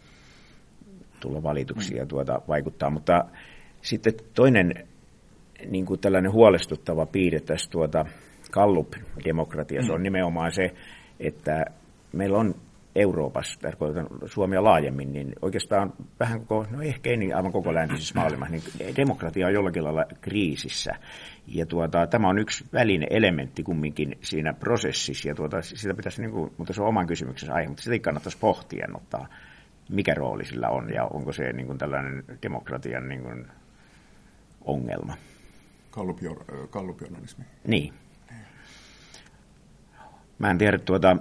tulla 1.20 1.42
valituksi 1.42 1.96
ja 1.96 2.06
tuota, 2.06 2.42
vaikuttaa. 2.48 2.90
Mutta 2.90 3.24
sitten 3.82 4.12
toinen 4.34 4.74
niin 5.70 5.86
kuin 5.86 6.00
tällainen 6.00 6.32
huolestuttava 6.32 7.06
piirre 7.06 7.40
tässä 7.40 7.70
tuota, 7.70 8.06
kallup-demokratiassa 8.50 9.92
on 9.94 10.02
nimenomaan 10.02 10.52
se, 10.52 10.74
että 11.20 11.64
meillä 12.12 12.38
on 12.38 12.54
Euroopassa, 12.94 13.60
tarkoitan 13.60 14.06
Suomea 14.26 14.64
laajemmin, 14.64 15.12
niin 15.12 15.32
oikeastaan 15.42 15.92
vähän 16.20 16.40
koko, 16.40 16.66
no 16.70 16.82
ehkä 16.82 17.10
ei 17.10 17.16
niin 17.16 17.36
aivan 17.36 17.52
koko 17.52 17.74
läntisessä 17.74 18.14
maailmassa, 18.18 18.52
niin 18.52 18.96
demokratia 18.96 19.46
on 19.46 19.52
jollakin 19.52 19.84
lailla 19.84 20.04
kriisissä. 20.20 20.94
Ja 21.46 21.66
tuota, 21.66 22.06
tämä 22.06 22.28
on 22.28 22.38
yksi 22.38 22.64
väline 22.72 23.06
elementti 23.10 23.62
kumminkin 23.62 24.18
siinä 24.20 24.52
prosessissa, 24.52 25.28
ja 25.28 25.34
tuota, 25.34 25.62
sitä 25.62 25.94
pitäisi, 25.94 26.22
niin 26.22 26.32
kuin, 26.32 26.52
mutta 26.58 26.72
se 26.72 26.82
on 26.82 26.88
oman 26.88 27.06
kysymyksensä 27.06 27.54
aihe, 27.54 27.68
mutta 27.68 27.82
sitä 27.82 27.98
kannattaisi 27.98 28.38
pohtia, 28.38 28.88
ottaa, 28.94 29.26
mikä 29.88 30.14
rooli 30.14 30.44
sillä 30.44 30.68
on, 30.68 30.94
ja 30.94 31.04
onko 31.04 31.32
se 31.32 31.52
niin 31.52 31.66
kuin 31.66 31.78
tällainen 31.78 32.24
demokratian 32.42 33.08
niin 33.08 33.22
kuin, 33.22 33.46
ongelma. 34.64 35.14
Kallupjournalismi. 36.70 37.44
Niin. 37.66 37.92
Mä 40.38 40.50
en 40.50 40.58
tiedä, 40.58 40.78
tuota, 40.78 41.16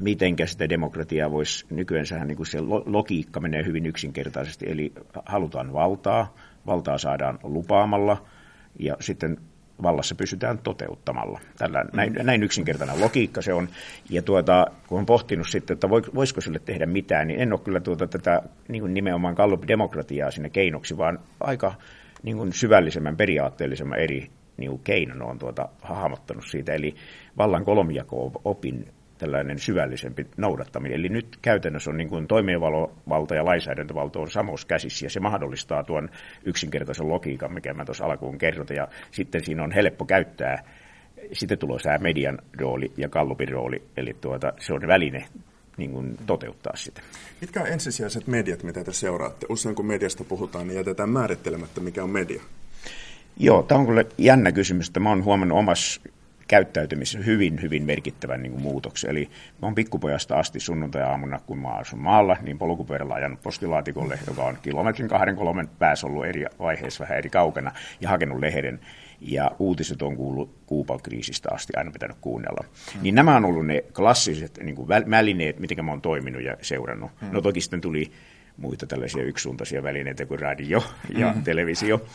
mitenkä 0.00 0.46
sitä 0.46 0.68
demokratiaa 0.68 1.30
voisi, 1.30 1.66
nykyään 1.70 2.06
niin 2.26 2.36
kuin 2.36 2.46
se 2.46 2.58
logiikka 2.86 3.40
menee 3.40 3.64
hyvin 3.64 3.86
yksinkertaisesti, 3.86 4.66
eli 4.68 4.92
halutaan 5.26 5.72
valtaa, 5.72 6.34
valtaa 6.66 6.98
saadaan 6.98 7.38
lupaamalla 7.42 8.26
ja 8.78 8.96
sitten 9.00 9.36
vallassa 9.82 10.14
pysytään 10.14 10.58
toteuttamalla. 10.58 11.40
Tällä, 11.58 11.84
näin, 11.92 12.12
mm. 12.12 12.26
näin 12.26 12.42
yksinkertainen 12.42 13.00
logiikka 13.00 13.42
se 13.42 13.54
on. 13.54 13.68
Ja 14.10 14.22
tuota, 14.22 14.66
kun 14.86 14.98
on 14.98 15.06
pohtinut 15.06 15.48
sitten, 15.48 15.74
että 15.74 15.90
voisiko 15.90 16.40
sille 16.40 16.58
tehdä 16.58 16.86
mitään, 16.86 17.28
niin 17.28 17.40
en 17.40 17.52
ole 17.52 17.60
kyllä 17.60 17.80
tuota, 17.80 18.06
tätä 18.06 18.42
niin 18.68 18.80
kuin 18.82 18.94
nimenomaan 18.94 19.34
Gallup-demokratiaa 19.34 20.30
sinne 20.30 20.50
keinoksi, 20.50 20.96
vaan 20.96 21.18
aika 21.40 21.74
niin 22.22 22.36
kuin 22.36 22.52
syvällisemmän, 22.52 23.16
periaatteellisemman 23.16 23.98
eri 23.98 24.30
niin 24.56 24.70
kuin 24.70 24.82
keinon 24.84 25.22
on 25.22 25.38
tuota, 25.38 25.68
hahmottanut 25.82 26.44
siitä. 26.46 26.72
Eli 26.72 26.94
vallan 27.38 27.64
kolmijako-opin 27.64 28.88
tällainen 29.18 29.58
syvällisempi 29.58 30.26
noudattaminen. 30.36 30.98
Eli 30.98 31.08
nyt 31.08 31.38
käytännössä 31.42 31.90
on 31.90 31.96
niin 31.96 32.08
kuin 32.08 32.26
toimivalta 32.26 33.34
ja 33.34 33.44
lainsäädäntövalta 33.44 34.18
on 34.18 34.30
samoissa 34.30 34.66
käsissä 34.66 35.06
ja 35.06 35.10
se 35.10 35.20
mahdollistaa 35.20 35.84
tuon 35.84 36.08
yksinkertaisen 36.44 37.08
logiikan, 37.08 37.52
mikä 37.52 37.74
mä 37.74 37.84
tuossa 37.84 38.04
alkuun 38.04 38.38
kerroin. 38.38 38.66
Ja 38.76 38.88
sitten 39.10 39.44
siinä 39.44 39.64
on 39.64 39.72
helppo 39.72 40.04
käyttää 40.04 40.62
sitten 41.32 41.58
tulee 41.58 41.78
tämä 41.82 41.98
median 41.98 42.38
rooli 42.60 42.92
ja 42.96 43.08
kallupin 43.08 43.48
rooli, 43.48 43.82
eli 43.96 44.16
tuota, 44.20 44.52
se 44.58 44.72
on 44.72 44.86
väline 44.86 45.28
niin 45.76 45.90
kuin 45.90 46.16
toteuttaa 46.26 46.76
sitä. 46.76 47.00
Mitkä 47.40 47.60
on 47.60 47.66
ensisijaiset 47.66 48.26
mediat, 48.26 48.62
mitä 48.62 48.84
te 48.84 48.92
seuraatte? 48.92 49.46
Usein 49.48 49.74
kun 49.74 49.86
mediasta 49.86 50.24
puhutaan, 50.24 50.68
niin 50.68 50.76
jätetään 50.76 51.10
määrittelemättä, 51.10 51.80
mikä 51.80 52.02
on 52.02 52.10
media. 52.10 52.42
Joo, 53.36 53.62
tämä 53.62 53.80
on 53.80 53.86
kyllä 53.86 54.04
jännä 54.18 54.52
kysymys. 54.52 54.92
Mä 55.00 55.08
oon 55.08 55.24
huomannut 55.24 55.58
omassa 55.58 56.00
käyttäytymisessä 56.48 57.18
hyvin, 57.18 57.62
hyvin 57.62 57.82
merkittävän 57.82 58.42
niin 58.42 58.52
kuin 58.52 58.62
muutoksen. 58.62 59.10
Eli 59.10 59.30
mä 59.62 59.66
oon 59.66 59.74
pikkupojasta 59.74 60.36
asti 60.36 60.60
sunnuntai-aamuna, 60.60 61.40
kun 61.46 61.58
mä 61.58 61.68
asun 61.68 61.98
maalla, 61.98 62.36
niin 62.42 62.58
polkupyörällä 62.58 63.14
ajanut 63.14 63.42
postilaatikolle, 63.42 64.18
joka 64.26 64.44
on 64.44 64.58
kilometrin 64.62 65.08
kahden 65.08 65.36
kolmen 65.36 65.68
päässä 65.78 66.06
ollut 66.06 66.26
eri 66.26 66.44
vaiheessa 66.58 67.02
vähän 67.04 67.18
eri 67.18 67.30
kaukana, 67.30 67.72
ja 68.00 68.08
hakenut 68.08 68.40
lehden. 68.40 68.80
Ja 69.20 69.50
uutiset 69.58 70.02
on 70.02 70.16
kuullut 70.16 70.50
Kuupan-kriisistä 70.66 71.48
asti 71.52 71.72
aina 71.76 71.90
pitänyt 71.90 72.16
kuunnella. 72.20 72.64
Hmm. 72.92 73.02
Niin 73.02 73.14
nämä 73.14 73.36
on 73.36 73.44
ollut 73.44 73.66
ne 73.66 73.84
klassiset 73.94 74.58
niin 74.62 74.76
kuin 74.76 74.88
välineet, 74.88 75.58
miten 75.58 75.84
mä 75.84 75.90
oon 75.90 76.00
toiminut 76.00 76.42
ja 76.42 76.56
seurannut. 76.62 77.10
Hmm. 77.20 77.28
No 77.32 77.40
toki 77.40 77.60
sitten 77.60 77.80
tuli 77.80 78.12
muita 78.56 78.86
tällaisia 78.86 79.22
yksisuuntaisia 79.22 79.82
välineitä 79.82 80.26
kuin 80.26 80.40
radio 80.40 80.84
ja 81.18 81.32
hmm. 81.32 81.42
televisio. 81.42 82.06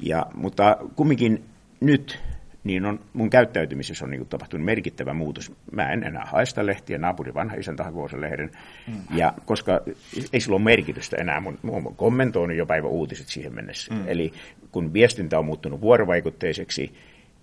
Ja, 0.00 0.26
mutta 0.34 0.78
kumminkin 0.96 1.44
nyt 1.80 2.20
niin 2.64 2.86
on, 2.86 3.00
mun 3.12 3.30
käyttäytymisessä 3.30 4.04
on 4.04 4.10
niin 4.10 4.26
tapahtunut 4.26 4.64
merkittävä 4.64 5.14
muutos. 5.14 5.52
Mä 5.72 5.92
en 5.92 6.04
enää 6.04 6.24
haista 6.24 6.66
lehtiä, 6.66 6.98
naapuri 6.98 7.34
vanha 7.34 7.56
isäntä 7.56 7.84
hakoo 7.84 8.08
sen 8.08 8.20
lehden, 8.20 8.50
mm. 8.86 8.94
ja 9.16 9.34
koska 9.44 9.80
ei 10.32 10.40
sillä 10.40 10.56
ole 10.56 10.64
merkitystä 10.64 11.16
enää, 11.16 11.40
mun, 11.40 11.58
mun 11.62 11.96
kommentoinut 11.96 12.56
jo 12.56 12.66
päivä 12.66 12.88
uutiset 12.88 13.26
siihen 13.26 13.54
mennessä. 13.54 13.94
Mm. 13.94 14.02
Eli 14.06 14.32
kun 14.72 14.92
viestintä 14.92 15.38
on 15.38 15.44
muuttunut 15.44 15.80
vuorovaikutteiseksi, 15.80 16.92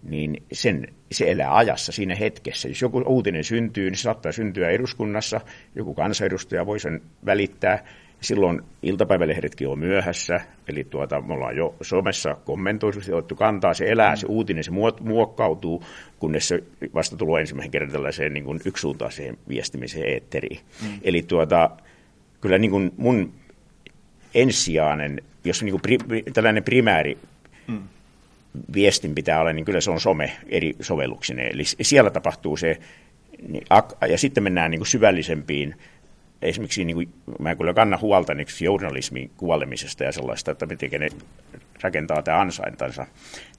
niin 0.03 0.43
sen, 0.51 0.87
se 1.11 1.31
elää 1.31 1.55
ajassa 1.55 1.91
siinä 1.91 2.15
hetkessä. 2.15 2.67
Jos 2.67 2.81
joku 2.81 3.03
uutinen 3.07 3.43
syntyy, 3.43 3.89
niin 3.89 3.97
se 3.97 4.01
saattaa 4.01 4.31
syntyä 4.31 4.69
eduskunnassa, 4.69 5.41
joku 5.75 5.93
kansanedustaja 5.93 6.65
voi 6.65 6.79
sen 6.79 7.01
välittää, 7.25 7.83
Silloin 8.21 8.61
iltapäivälehdetkin 8.83 9.67
on 9.67 9.79
myöhässä, 9.79 10.41
eli 10.67 10.83
tuota, 10.83 11.21
me 11.21 11.33
ollaan 11.33 11.57
jo 11.57 11.75
somessa 11.81 12.37
kommentoitu, 12.45 12.99
otettu 13.11 13.35
kantaa, 13.35 13.73
se 13.73 13.91
elää, 13.91 14.15
se 14.15 14.25
uutinen, 14.29 14.63
se 14.63 14.71
muokkautuu, 15.01 15.83
kunnes 16.19 16.47
se 16.47 16.63
vasta 16.93 17.17
tulee 17.17 17.41
ensimmäisen 17.41 17.71
kerran 17.71 17.91
tällaiseen 17.91 18.33
niin 18.33 18.43
kuin 18.43 18.59
yksisuuntaiseen 18.65 19.37
viestimiseen 19.49 20.09
eetteriin. 20.09 20.59
Mm. 20.81 20.99
Eli 21.01 21.21
tuota, 21.21 21.69
kyllä 22.41 22.57
niin 22.57 22.71
kuin 22.71 22.91
mun 22.97 23.33
ensisijainen, 24.35 25.21
jos 25.43 25.63
niin 25.63 25.71
kuin 25.71 25.81
pri, 25.81 26.23
tällainen 26.33 26.63
primääri 26.63 27.17
mm. 27.67 27.81
viestin 28.73 29.15
pitää 29.15 29.41
olla, 29.41 29.53
niin 29.53 29.65
kyllä 29.65 29.81
se 29.81 29.91
on 29.91 30.01
some 30.01 30.31
eri 30.49 30.75
sovelluksineen. 30.81 31.53
Eli 31.53 31.63
siellä 31.65 32.09
tapahtuu 32.09 32.57
se, 32.57 32.79
niin, 33.47 33.63
ja 34.09 34.17
sitten 34.17 34.43
mennään 34.43 34.71
niin 34.71 34.79
kuin 34.79 34.87
syvällisempiin 34.87 35.75
esimerkiksi 36.41 36.85
niin 36.85 36.95
kuin, 36.95 37.09
mä 37.39 37.55
kyllä 37.55 37.73
kannan 37.73 38.01
huolta 38.01 38.33
niin 38.33 38.47
journalismin 38.61 39.31
kuolemisesta 39.37 40.03
ja 40.03 40.11
sellaista, 40.11 40.51
että 40.51 40.65
miten 40.65 41.01
ne 41.01 41.09
rakentaa 41.81 42.21
tämä 42.21 42.39
ansaintansa 42.39 43.05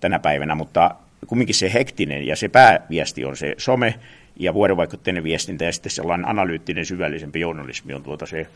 tänä 0.01 0.19
päivänä, 0.19 0.55
mutta 0.55 0.95
kumminkin 1.27 1.55
se 1.55 1.73
hektinen 1.73 2.27
ja 2.27 2.37
se 2.37 2.49
pääviesti 2.49 3.25
on 3.25 3.37
se 3.37 3.55
some 3.59 3.95
ja 4.37 4.55
vuorovaikutteinen 4.55 5.25
viestintä 5.25 5.65
ja 5.65 5.73
sitten 5.73 5.93
sellainen 5.93 6.29
analyyttinen 6.29 6.87
syvällisempi 6.87 7.41
journalismi 7.41 7.95
on 7.95 8.03
tuota 8.03 8.27
se, 8.27 8.47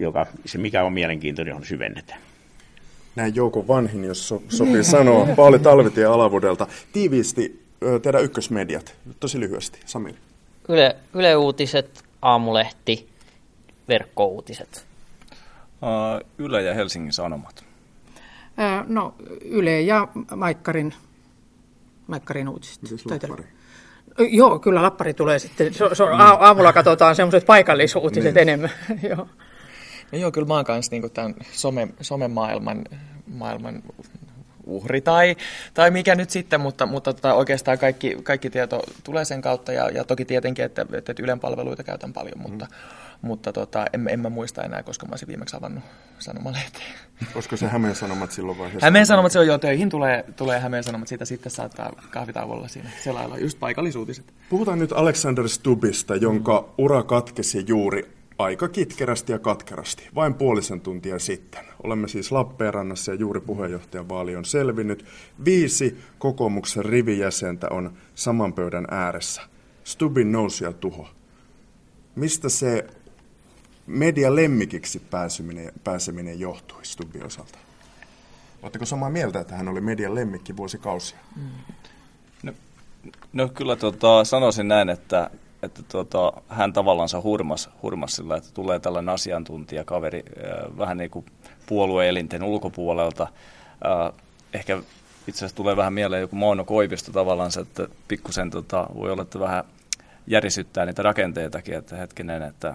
joka, 0.00 0.26
se 0.44 0.58
mikä 0.58 0.84
on 0.84 0.92
mielenkiintoinen, 0.92 1.54
on 1.54 1.64
syvennetään. 1.64 2.20
Näin 3.16 3.34
Jouko 3.34 3.68
Vanhin, 3.68 4.04
jos 4.04 4.28
so, 4.28 4.42
sopii 4.48 4.84
sanoa, 4.84 5.26
Pauli 5.36 5.58
Talvitie 5.58 6.04
Alavudelta. 6.04 6.66
Tiiviisti 6.92 7.62
teidän 8.02 8.24
ykkösmediat, 8.24 8.94
tosi 9.20 9.40
lyhyesti, 9.40 9.80
Samil. 9.86 10.14
Yle, 10.68 10.96
Yle 11.14 11.36
Uutiset, 11.36 12.02
Aamulehti, 12.22 13.08
verkkouutiset? 13.88 14.86
Yle 16.38 16.62
ja 16.62 16.74
Helsingin 16.74 17.12
Sanomat. 17.12 17.64
No 18.86 19.14
Yle 19.44 19.80
ja 19.80 20.08
Maikkarin, 20.36 20.94
Maikkarin 22.06 22.48
uutiset. 22.48 22.80
Joo, 24.18 24.58
kyllä 24.58 24.82
lappari 24.82 25.14
tulee 25.14 25.38
sitten. 25.38 25.74
So, 25.74 25.94
so, 25.94 26.06
aamulla 26.06 26.72
katsotaan 26.72 27.16
semmoiset 27.16 27.46
paikallisuutiset 27.46 28.34
niin. 28.34 28.42
enemmän. 28.42 28.70
joo. 29.10 29.28
No 30.12 30.18
joo, 30.18 30.32
kyllä 30.32 30.46
mä 30.46 30.54
oon 30.54 30.64
kanssa 30.64 30.92
niin 30.92 31.10
tämän 31.10 31.34
some, 31.52 31.88
somemaailman 32.00 32.84
maailman 33.26 33.82
uhri 34.66 35.00
tai, 35.00 35.36
tai 35.74 35.90
mikä 35.90 36.14
nyt 36.14 36.30
sitten, 36.30 36.60
mutta, 36.60 36.86
mutta 36.86 37.12
tota, 37.12 37.34
oikeastaan 37.34 37.78
kaikki, 37.78 38.16
kaikki 38.22 38.50
tieto 38.50 38.82
tulee 39.04 39.24
sen 39.24 39.42
kautta 39.42 39.72
ja, 39.72 39.90
ja 39.90 40.04
toki 40.04 40.24
tietenkin, 40.24 40.64
että, 40.64 40.86
että 40.92 41.14
Ylen 41.20 41.40
palveluita 41.40 41.82
käytän 41.82 42.12
paljon, 42.12 42.38
mutta, 42.38 42.64
mm 42.64 43.01
mutta 43.22 43.52
tota, 43.52 43.86
en, 43.92 44.08
en 44.08 44.20
mä 44.20 44.30
muista 44.30 44.62
enää, 44.62 44.82
koska 44.82 45.06
mä 45.06 45.12
olisin 45.12 45.28
viimeksi 45.28 45.56
avannut 45.56 45.84
sanomalehteen. 46.18 46.94
Koska 47.34 47.56
se 47.56 47.66
Hämeen 47.66 47.94
Sanomat 47.94 48.32
silloin 48.32 48.58
vaiheessa? 48.58 48.86
Hämeen 48.86 49.06
Sanomat, 49.06 49.32
se 49.32 49.38
on 49.38 49.46
jo 49.46 49.58
töihin, 49.58 49.88
tulee, 49.88 50.24
tulee 50.36 50.60
Hämeen 50.60 50.84
Sanomat, 50.84 51.08
siitä 51.08 51.24
sitten 51.24 51.52
saattaa 51.52 51.92
kahvitauolla 52.10 52.68
siinä 52.68 52.90
selailla, 53.04 53.38
just 53.38 53.58
paikallisuutiset. 53.58 54.32
Puhutaan 54.50 54.78
nyt 54.78 54.92
Alexander 54.92 55.48
Stubista, 55.48 56.16
jonka 56.16 56.74
ura 56.78 57.02
katkesi 57.02 57.64
juuri 57.66 58.22
aika 58.38 58.68
kitkerästi 58.68 59.32
ja 59.32 59.38
katkerasti, 59.38 60.08
vain 60.14 60.34
puolisen 60.34 60.80
tuntia 60.80 61.18
sitten. 61.18 61.64
Olemme 61.82 62.08
siis 62.08 62.32
Lappeenrannassa 62.32 63.12
ja 63.12 63.18
juuri 63.18 63.40
puheenjohtajan 63.40 64.08
vaali 64.08 64.36
on 64.36 64.44
selvinnyt. 64.44 65.04
Viisi 65.44 65.98
kokoomuksen 66.18 66.84
rivijäsentä 66.84 67.68
on 67.70 67.92
saman 68.14 68.52
pöydän 68.52 68.86
ääressä. 68.90 69.42
Stubin 69.84 70.32
nousu 70.32 70.64
ja 70.64 70.72
tuho. 70.72 71.08
Mistä 72.14 72.48
se 72.48 72.86
median 73.86 74.36
lemmikiksi 74.36 74.98
pääseminen, 75.10 75.72
pääseminen 75.84 76.40
johtui 76.40 76.84
Stubbin 76.84 77.26
osalta? 77.26 77.58
Oletteko 78.62 78.86
samaa 78.86 79.10
mieltä, 79.10 79.40
että 79.40 79.56
hän 79.56 79.68
oli 79.68 79.80
median 79.80 80.14
lemmikki 80.14 80.56
vuosikausia? 80.56 81.18
Mm. 81.36 81.42
No, 82.42 82.52
no 83.32 83.48
kyllä 83.48 83.76
tota, 83.76 84.24
sanoisin 84.24 84.68
näin, 84.68 84.88
että, 84.88 85.30
että 85.62 85.82
tota, 85.82 86.32
hän 86.48 86.72
tavallaan 86.72 87.08
hurmas, 87.22 87.70
hurmas 87.82 88.12
sillä, 88.12 88.36
että 88.36 88.50
tulee 88.54 88.80
tällainen 88.80 89.14
asiantuntijakaveri 89.14 90.18
äh, 90.18 90.78
vähän 90.78 90.98
niin 90.98 91.10
kuin 91.10 91.26
puolueelinten 91.66 92.42
ulkopuolelta. 92.42 93.22
Äh, 93.86 94.12
ehkä 94.52 94.82
itse 95.26 95.38
asiassa 95.38 95.56
tulee 95.56 95.76
vähän 95.76 95.92
mieleen 95.92 96.20
joku 96.20 96.36
Mauno 96.36 96.64
Koivisto 96.64 97.12
tavallaan, 97.12 97.50
että 97.60 97.88
pikkusen 98.08 98.50
tota, 98.50 98.86
voi 98.94 99.12
olla, 99.12 99.22
että 99.22 99.40
vähän 99.40 99.64
järisyttää 100.26 100.86
niitä 100.86 101.02
rakenteitakin, 101.02 101.74
että 101.74 101.96
hetkinen, 101.96 102.42
että 102.42 102.74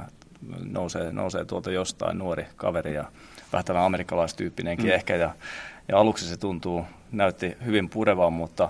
nousee, 0.72 1.12
nousee 1.12 1.46
tuolta 1.46 1.72
jostain 1.72 2.18
nuori 2.18 2.46
kaveri 2.56 2.94
ja 2.94 3.06
vähän 3.54 3.66
tällainen 3.66 3.86
amerikkalaistyyppinenkin 3.86 4.86
mm. 4.86 4.92
ehkä. 4.92 5.16
Ja, 5.16 5.36
ja 5.88 5.98
aluksi 5.98 6.26
se 6.26 6.38
tuntuu, 6.38 6.86
näytti 7.12 7.58
hyvin 7.66 7.90
purevan, 7.90 8.34
mutta 8.34 8.70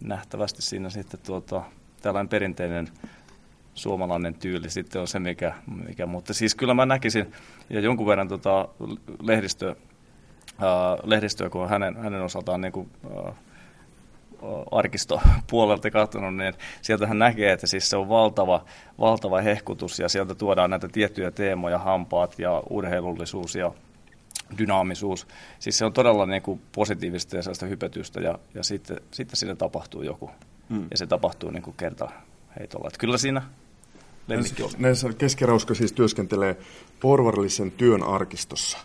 nähtävästi 0.00 0.62
siinä 0.62 0.90
sitten 0.90 1.20
tuota, 1.26 1.62
tällainen 2.02 2.28
perinteinen 2.28 2.88
suomalainen 3.74 4.34
tyyli 4.34 4.70
sitten 4.70 5.00
on 5.00 5.08
se, 5.08 5.18
mikä, 5.18 5.54
mikä 5.86 6.06
mutta 6.06 6.34
siis 6.34 6.54
kyllä 6.54 6.74
mä 6.74 6.86
näkisin, 6.86 7.32
ja 7.70 7.80
jonkun 7.80 8.06
verran 8.06 8.28
tota 8.28 8.68
lehdistö, 9.22 9.76
ää, 10.58 10.96
lehdistöä, 11.04 11.50
kun 11.50 11.68
hänen, 11.68 11.96
hänen 11.96 12.22
osaltaan 12.22 12.60
niin 12.60 12.72
kuin, 12.72 12.90
ää, 13.16 13.32
arkistopuolelta 14.70 15.90
katsonut, 15.90 16.36
niin 16.36 16.54
sieltähän 16.82 17.18
näkee, 17.18 17.52
että 17.52 17.66
siis 17.66 17.90
se 17.90 17.96
on 17.96 18.08
valtava, 18.08 18.64
valtava 18.98 19.40
hehkutus 19.40 19.98
ja 19.98 20.08
sieltä 20.08 20.34
tuodaan 20.34 20.70
näitä 20.70 20.88
tiettyjä 20.88 21.30
teemoja, 21.30 21.78
hampaat 21.78 22.38
ja 22.38 22.62
urheilullisuus 22.70 23.54
ja 23.54 23.72
dynaamisuus. 24.58 25.26
Siis 25.58 25.78
se 25.78 25.84
on 25.84 25.92
todella 25.92 26.26
niin 26.26 26.42
kuin 26.42 26.60
positiivista 26.72 27.36
ja 27.36 27.42
sellaista 27.42 27.66
hypetystä 27.66 28.20
ja, 28.20 28.38
ja 28.54 28.62
sitten, 28.62 29.00
sitten 29.10 29.36
siinä 29.36 29.54
tapahtuu 29.54 30.02
joku. 30.02 30.30
Mm. 30.68 30.86
Ja 30.90 30.96
se 30.96 31.06
tapahtuu 31.06 31.50
niin 31.50 31.62
kuin 31.62 31.76
kerta 31.76 32.10
heitolla. 32.58 32.88
Että 32.88 32.98
kyllä 32.98 33.18
siinä 33.18 33.42
lemmikki 34.28 34.62
oli. 34.62 34.72
Nelson 34.78 35.14
Keskirauska 35.14 35.74
siis 35.74 35.92
työskentelee 35.92 36.56
porvarillisen 37.00 37.70
työn 37.70 38.02
arkistossa. 38.02 38.78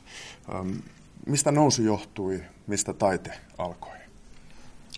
Ähm, 0.55 0.69
mistä 1.25 1.51
nousu 1.51 1.81
johtui, 1.81 2.43
mistä 2.67 2.93
taite 2.93 3.33
alkoi? 3.57 4.00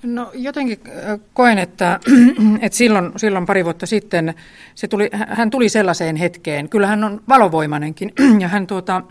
No 0.04 0.32
jotenkin 0.34 0.80
äh, 0.88 1.20
koen, 1.34 1.58
että, 1.58 2.00
että 2.62 2.78
silloin, 2.78 3.12
silloin 3.18 3.46
pari 3.46 3.66
vuotta 3.66 3.86
sitten 3.86 4.34
se 4.76 4.88
tuli, 4.88 5.10
hän 5.14 5.50
tuli 5.50 5.70
sellaiseen 5.70 6.16
hetkeen. 6.16 6.70
Kyllä 6.70 6.88
hän 6.88 7.04
on 7.04 7.22
valovoimainenkin 7.30 8.14
ja 8.42 8.48
hän 8.48 8.68
tuota, 8.68 9.02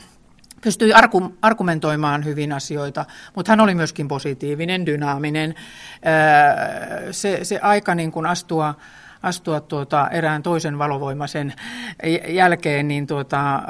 pystyi 0.61 0.93
argu, 0.93 1.35
argumentoimaan 1.43 2.25
hyvin 2.25 2.53
asioita, 2.53 3.05
mutta 3.37 3.53
hän 3.53 3.61
oli 3.61 3.75
myöskin 3.75 4.09
positiivinen, 4.09 4.87
dynaaminen. 4.87 5.55
Äh, 6.07 7.03
se, 7.11 7.39
se 7.43 7.59
aika 7.59 7.95
niin 7.95 8.13
kuin 8.13 8.27
astua 8.27 8.75
astua 9.23 9.61
tuota 9.61 10.09
erään 10.11 10.43
toisen 10.43 10.79
valovoimaisen 10.79 11.53
jälkeen, 12.29 12.89
niin 12.89 13.07
tuota, 13.07 13.63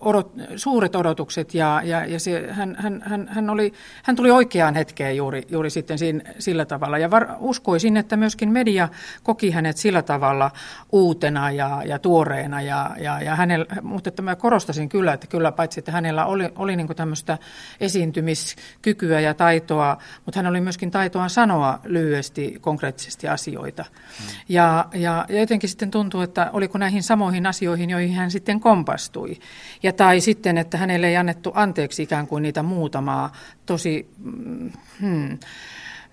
odot, 0.00 0.32
suuret 0.56 0.96
odotukset 0.96 1.54
ja, 1.54 1.80
ja, 1.84 2.06
ja 2.06 2.20
se, 2.20 2.48
hän, 2.50 2.76
hän, 2.78 3.02
hän, 3.06 3.28
hän, 3.28 3.50
oli, 3.50 3.72
hän 4.02 4.16
tuli 4.16 4.30
oikeaan 4.30 4.74
hetkeen 4.74 5.16
juuri, 5.16 5.42
juuri 5.48 5.70
sitten 5.70 5.98
siinä, 5.98 6.20
sillä 6.38 6.64
tavalla. 6.64 6.98
Ja 6.98 7.10
var, 7.10 7.26
uskoisin, 7.38 7.96
että 7.96 8.16
myöskin 8.16 8.52
media 8.52 8.88
koki 9.22 9.50
hänet 9.50 9.76
sillä 9.76 10.02
tavalla 10.02 10.50
uutena 10.92 11.50
ja, 11.50 11.82
ja 11.86 11.98
tuoreena, 11.98 12.62
ja, 12.62 12.90
ja, 12.98 13.22
ja 13.22 13.36
hänellä, 13.36 13.66
mutta 13.82 14.08
että 14.08 14.22
mä 14.22 14.36
korostasin 14.36 14.88
kyllä, 14.88 15.12
että 15.12 15.26
kyllä 15.26 15.52
paitsi, 15.52 15.80
että 15.80 15.92
hänellä 15.92 16.26
oli, 16.26 16.52
oli 16.56 16.76
niin 16.76 16.88
tämmöistä 16.96 17.38
esiintymiskykyä 17.80 19.20
ja 19.20 19.34
taitoa, 19.34 19.98
mutta 20.24 20.38
hän 20.38 20.46
oli 20.46 20.60
myöskin 20.60 20.90
taitoa 20.90 21.28
sanoa 21.28 21.78
lyhyesti, 21.84 22.56
konkreettisesti 22.60 23.28
asioita. 23.28 23.84
Hmm. 24.18 24.26
Ja, 24.54 24.88
ja, 24.94 25.24
ja 25.28 25.40
jotenkin 25.40 25.68
sitten 25.68 25.90
tuntuu, 25.90 26.20
että 26.20 26.50
oliko 26.52 26.78
näihin 26.78 27.02
samoihin 27.02 27.46
asioihin, 27.46 27.90
joihin 27.90 28.14
hän 28.14 28.30
sitten 28.30 28.60
kompastui. 28.60 29.36
Ja 29.82 29.92
tai 29.92 30.20
sitten, 30.20 30.58
että 30.58 30.78
hänelle 30.78 31.08
ei 31.08 31.16
annettu 31.16 31.52
anteeksi 31.54 32.02
ikään 32.02 32.26
kuin 32.26 32.42
niitä 32.42 32.62
muutamaa 32.62 33.32
tosi... 33.66 34.10
Mm, 34.18 34.72
hmm, 35.00 35.38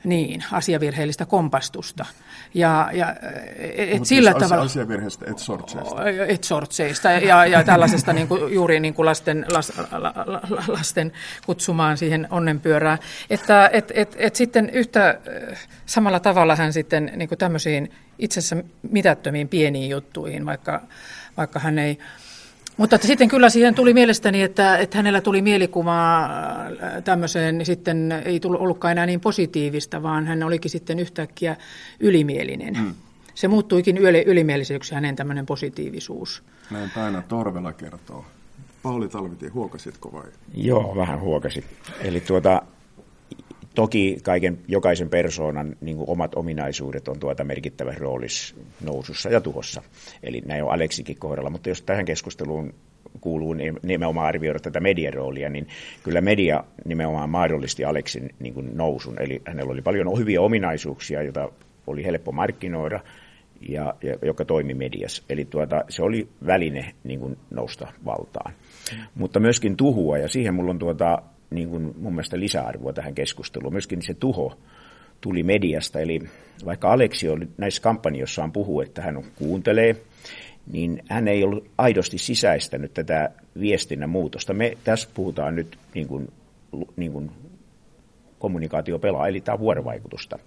niin, 0.03 0.43
asiavirheellistä 0.51 1.25
kompastusta. 1.25 2.05
Ja, 2.53 2.89
ja 2.93 3.15
et 3.55 3.91
Mutta 3.93 4.07
sillä 4.07 4.31
siis 4.31 4.43
tavalla... 4.43 4.65
Asiavirheistä, 4.65 5.25
et 5.31 5.39
sortseista. 5.39 6.09
Et 6.27 6.43
sortseista 6.43 7.11
ja, 7.11 7.45
ja 7.45 7.63
tällaisesta 7.63 8.13
niin 8.13 8.27
kuin, 8.27 8.53
juuri 8.53 8.79
niin 8.79 8.93
kuin 8.93 9.05
lasten, 9.05 9.45
las, 9.49 9.71
la, 9.91 10.13
la, 10.25 10.41
lasten 10.67 11.11
kutsumaan 11.45 11.97
siihen 11.97 12.27
onnenpyörään. 12.29 12.97
Että 13.29 13.69
et, 13.73 13.91
et, 13.95 14.15
et 14.19 14.35
sitten 14.35 14.69
yhtä 14.69 15.19
samalla 15.85 16.19
tavalla 16.19 16.55
hän 16.55 16.73
sitten 16.73 17.11
niin 17.15 17.29
kuin 17.29 17.39
tämmöisiin 17.39 17.91
itse 18.19 18.39
asiassa 18.39 18.67
mitättömiin 18.91 19.47
pieniin 19.47 19.89
juttuihin, 19.89 20.45
vaikka, 20.45 20.81
vaikka 21.37 21.59
hän 21.59 21.79
ei 21.79 21.97
mutta 22.77 22.95
että 22.95 23.07
sitten 23.07 23.27
kyllä 23.27 23.49
siihen 23.49 23.75
tuli 23.75 23.93
mielestäni, 23.93 24.41
että, 24.41 24.77
että 24.77 24.97
hänellä 24.97 25.21
tuli 25.21 25.41
mielikuva 25.41 26.23
äh, 26.23 27.03
tämmöiseen, 27.03 27.57
niin 27.57 27.65
sitten 27.65 28.11
ei 28.25 28.39
tullut 28.39 28.61
ollutkaan 28.61 28.91
enää 28.91 29.05
niin 29.05 29.19
positiivista, 29.19 30.03
vaan 30.03 30.27
hän 30.27 30.43
olikin 30.43 30.71
sitten 30.71 30.99
yhtäkkiä 30.99 31.55
ylimielinen. 31.99 32.73
Mm. 32.73 32.93
Se 33.35 33.47
muuttuikin 33.47 33.97
ylimieliseksi 34.25 34.95
hänen 34.95 35.15
tämmöinen 35.15 35.45
positiivisuus. 35.45 36.43
Näin 36.71 36.89
Taina 36.89 37.21
Torvela 37.21 37.73
kertoo. 37.73 38.25
Pauli 38.83 39.07
Talvitie, 39.07 39.49
huokasitko 39.49 40.11
vai? 40.11 40.23
Joo, 40.53 40.95
vähän 40.95 41.19
huokasin. 41.19 41.63
Eli 42.01 42.19
tuota, 42.19 42.61
Toki 43.75 44.17
kaiken, 44.23 44.59
jokaisen 44.67 45.09
persoonan 45.09 45.75
niin 45.81 45.97
kuin 45.97 46.09
omat 46.09 46.35
ominaisuudet 46.35 47.07
on 47.07 47.19
tuota 47.19 47.43
merkittävä 47.43 47.93
roolis 47.97 48.55
nousussa 48.81 49.29
ja 49.29 49.41
tuhossa. 49.41 49.81
Eli 50.23 50.41
näin 50.45 50.63
on 50.63 50.71
Aleksikin 50.71 51.17
kohdalla. 51.19 51.49
Mutta 51.49 51.69
jos 51.69 51.81
tähän 51.81 52.05
keskusteluun 52.05 52.73
kuuluu 53.21 53.55
nimenomaan 53.83 54.27
arvioida 54.27 54.59
tätä 54.59 54.79
median 54.79 55.13
roolia, 55.13 55.49
niin 55.49 55.67
kyllä 56.03 56.21
media 56.21 56.63
nimenomaan 56.85 57.29
mahdollisti 57.29 57.85
Aleksin 57.85 58.29
niin 58.39 58.53
kuin 58.53 58.77
nousun. 58.77 59.21
Eli 59.21 59.41
hänellä 59.45 59.71
oli 59.71 59.81
paljon 59.81 60.17
hyviä 60.17 60.41
ominaisuuksia, 60.41 61.21
joita 61.21 61.49
oli 61.87 62.05
helppo 62.05 62.31
markkinoida, 62.31 62.99
ja, 63.69 63.95
ja 64.03 64.15
joka 64.21 64.45
toimi 64.45 64.73
mediassa. 64.73 65.23
Eli 65.29 65.45
tuota, 65.45 65.85
se 65.89 66.03
oli 66.03 66.27
väline 66.45 66.93
niin 67.03 67.19
kuin 67.19 67.37
nousta 67.49 67.87
valtaan. 68.05 68.53
Mutta 69.15 69.39
myöskin 69.39 69.77
tuhua, 69.77 70.17
ja 70.17 70.27
siihen 70.27 70.53
mulla 70.53 70.71
on 70.71 70.79
tuota, 70.79 71.21
niin 71.51 71.69
kuin 71.69 71.93
mun 71.97 72.13
mielestä 72.13 72.39
lisäarvoa 72.39 72.93
tähän 72.93 73.15
keskusteluun. 73.15 73.73
Myöskin 73.73 74.01
se 74.01 74.13
tuho 74.13 74.57
tuli 75.21 75.43
mediasta, 75.43 75.99
eli 75.99 76.19
vaikka 76.65 76.93
Aleksi 76.93 77.29
oli 77.29 77.47
näissä 77.57 77.81
kampanjoissaan 77.81 78.51
puhuu, 78.51 78.81
että 78.81 79.01
hän 79.01 79.23
kuuntelee, 79.35 79.95
niin 80.71 81.03
hän 81.09 81.27
ei 81.27 81.43
ollut 81.43 81.67
aidosti 81.77 82.17
sisäistänyt 82.17 82.93
tätä 82.93 83.29
viestinnän 83.59 84.09
muutosta. 84.09 84.53
Me 84.53 84.77
tässä 84.83 85.09
puhutaan 85.13 85.55
nyt 85.55 85.77
niin 85.93 86.07
kuin, 86.07 86.31
niin 86.95 87.11
kuin 87.11 87.31
kommunikaatiopelaa, 88.39 89.27
eli 89.27 89.41
tämä 89.41 89.59
vuorovaikutusta. 89.59 90.39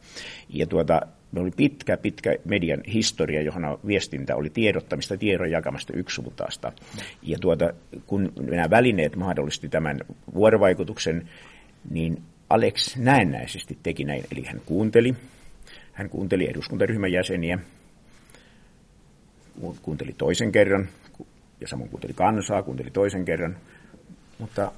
Ja 0.49 0.67
tuota, 0.67 1.01
me 1.35 1.41
oli 1.41 1.51
pitkä, 1.51 1.97
pitkä 1.97 2.37
median 2.45 2.81
historia, 2.87 3.43
johon 3.43 3.79
viestintä 3.87 4.37
oli 4.37 4.51
tiedottamista, 4.51 5.17
tiedon 5.17 5.51
jakamasta 5.51 5.93
yksisuuntaista. 5.97 6.73
Ja 7.23 7.39
tuota, 7.39 7.73
kun 8.07 8.33
nämä 8.41 8.71
välineet 8.71 9.17
mahdollisti 9.17 9.69
tämän 9.69 10.01
vuorovaikutuksen, 10.35 11.29
niin 11.91 12.23
Alex 12.51 12.97
näennäisesti 12.97 13.79
teki 13.83 14.05
näin. 14.05 14.25
Eli 14.33 14.45
hän 14.45 14.61
kuunteli, 14.67 15.15
hän 15.93 16.11
kuunteli 16.11 16.51
eduskuntaryhmän 16.51 17.13
jäseniä, 17.13 17.59
kuunteli 19.83 20.15
toisen 20.19 20.53
kerran, 20.53 20.89
ja 21.61 21.69
samoin 21.69 21.91
kuunteli 21.91 22.13
kansaa, 22.13 22.63
kuunteli 22.63 22.91
toisen 22.91 23.25
kerran, 23.25 23.57
mutta 24.39 24.73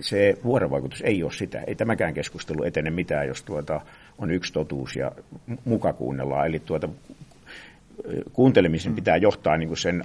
se 0.00 0.38
vuorovaikutus 0.44 1.00
ei 1.00 1.22
ole 1.22 1.32
sitä. 1.32 1.60
Ei 1.66 1.74
tämäkään 1.74 2.14
keskustelu 2.14 2.62
etene 2.62 2.90
mitään, 2.90 3.28
jos 3.28 3.42
tuota 3.42 3.80
on 4.18 4.30
yksi 4.30 4.52
totuus 4.52 4.96
ja 4.96 5.12
muka 5.64 5.92
kuunnellaan. 5.92 6.46
Eli 6.46 6.58
tuota, 6.58 6.88
kuuntelemisen 8.32 8.92
mm. 8.92 8.96
pitää 8.96 9.16
johtaa 9.16 9.56
niin 9.56 9.68
kuin 9.68 9.78
sen 9.78 10.04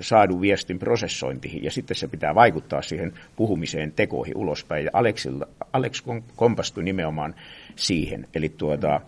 saadun 0.00 0.40
viestin 0.40 0.78
prosessointiin 0.78 1.64
ja 1.64 1.70
sitten 1.70 1.96
se 1.96 2.08
pitää 2.08 2.34
vaikuttaa 2.34 2.82
siihen 2.82 3.12
puhumiseen 3.36 3.92
tekoihin 3.92 4.36
ulospäin. 4.36 4.84
Ja 4.84 4.90
Alexilla, 4.92 5.46
Alex 5.72 6.02
kompastui 6.36 6.84
nimenomaan 6.84 7.34
siihen. 7.76 8.26
Eli 8.34 8.48
tuota, 8.48 9.00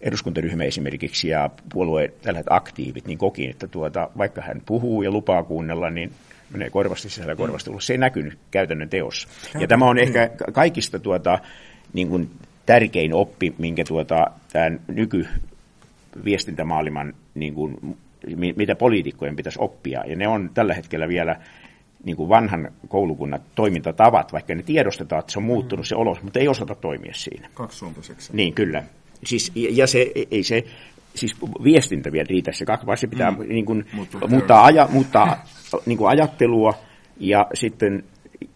eduskuntaryhmä 0.00 0.64
esimerkiksi 0.64 1.28
ja 1.28 1.50
puolueen 1.72 2.12
tällaiset 2.22 2.52
aktiivit 2.52 3.06
niin 3.06 3.18
koki, 3.18 3.50
että 3.50 3.66
tuota, 3.68 4.10
vaikka 4.18 4.42
hän 4.42 4.62
puhuu 4.66 5.02
ja 5.02 5.10
lupaa 5.10 5.42
kuunnella, 5.42 5.90
niin 5.90 6.12
menee 6.50 6.70
korvasti 6.70 7.08
sisällä 7.08 7.36
korvasti 7.36 7.70
ulos. 7.70 7.86
Se 7.86 7.92
ei 7.92 7.98
näkynyt 7.98 8.38
käytännön 8.50 8.88
teossa. 8.88 9.28
Ja 9.58 9.66
tämä 9.66 9.84
on 9.84 9.98
ehkä 9.98 10.30
kaikista 10.52 10.98
tuota, 10.98 11.38
niin 11.92 12.08
kuin 12.08 12.30
tärkein 12.66 13.14
oppi, 13.14 13.54
minkä 13.58 13.84
tuota, 13.84 14.26
tämän 14.52 14.80
nykyviestintämaailman, 14.88 17.14
niin 17.34 17.54
kuin, 17.54 17.96
mitä 18.56 18.74
poliitikkojen 18.74 19.36
pitäisi 19.36 19.58
oppia. 19.62 20.04
Ja 20.06 20.16
ne 20.16 20.28
on 20.28 20.50
tällä 20.54 20.74
hetkellä 20.74 21.08
vielä 21.08 21.36
niin 22.04 22.16
kuin 22.16 22.28
vanhan 22.28 22.72
koulukunnan 22.88 23.40
toimintatavat, 23.54 24.32
vaikka 24.32 24.54
ne 24.54 24.62
tiedostetaan, 24.62 25.20
että 25.20 25.32
se 25.32 25.38
on 25.38 25.44
muuttunut 25.44 25.86
se 25.86 25.96
olo, 25.96 26.18
mutta 26.22 26.38
ei 26.38 26.48
osata 26.48 26.74
toimia 26.74 27.14
siinä. 27.14 27.48
Kaksisuuntaiseksi. 27.54 28.36
Niin, 28.36 28.54
kyllä. 28.54 28.82
Siis, 29.24 29.52
ja 29.54 29.86
se, 29.86 30.12
ei 30.30 30.42
se, 30.42 30.64
siis 31.14 31.36
viestintä 31.64 32.12
vielä 32.12 32.26
riitä 32.28 32.52
se 32.52 32.64
kaksi, 32.64 32.86
vaan 32.86 32.98
se 32.98 33.06
pitää 33.06 33.30
mm. 33.30 33.48
niin 33.48 33.64
kuin, 33.64 33.86
muuttaa, 34.28 34.64
aja, 34.64 34.88
muuttaa 34.92 35.44
niin 35.86 35.98
kuin 35.98 36.08
ajattelua 36.08 36.74
ja 37.20 37.46
sitten 37.54 38.04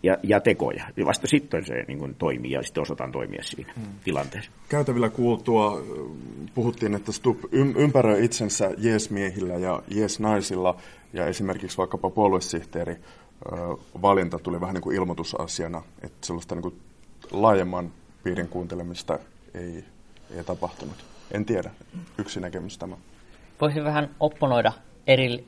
ja, 0.03 0.16
ja 0.23 0.40
tekoja. 0.40 0.85
Ja 0.97 1.07
vasta 1.07 1.27
sitten 1.27 1.66
se 1.66 1.85
niin 1.88 1.99
kuin, 1.99 2.14
toimii 2.14 2.51
ja 2.51 2.62
sitten 2.62 2.83
osataan 2.83 3.12
toimia 3.12 3.43
siinä 3.43 3.73
hmm. 3.77 3.85
tilanteessa. 4.05 4.51
Käytävillä 4.69 5.09
kuultua 5.09 5.83
puhuttiin, 6.55 6.95
että 6.95 7.12
Stubb 7.12 7.45
ympäröi 7.53 8.25
itsensä 8.25 8.71
jeesmiehillä 8.79 9.55
ja 9.55 9.83
jeesnaisilla 9.88 10.77
ja 11.12 11.27
esimerkiksi 11.27 11.79
vaikkapa 11.79 12.11
puoluesihteeri 12.11 12.97
valinta 14.03 14.38
tuli 14.38 14.61
vähän 14.61 14.75
niin 14.75 14.83
kuin 14.83 14.97
ilmoitusasiana, 14.97 15.83
että 16.03 16.27
sellaista 16.27 16.55
niin 16.55 16.62
kuin 16.62 16.81
laajemman 17.31 17.93
piirin 18.23 18.49
kuuntelemista 18.49 19.19
ei, 19.55 19.85
ei 20.37 20.45
tapahtunut. 20.45 21.05
En 21.33 21.45
tiedä. 21.45 21.71
Yksi 22.19 22.40
näkemys 22.40 22.79
tämä. 22.79 22.97
Voisin 23.61 23.85
vähän 23.85 24.11
opponoida 24.21 24.73
eri, 25.07 25.45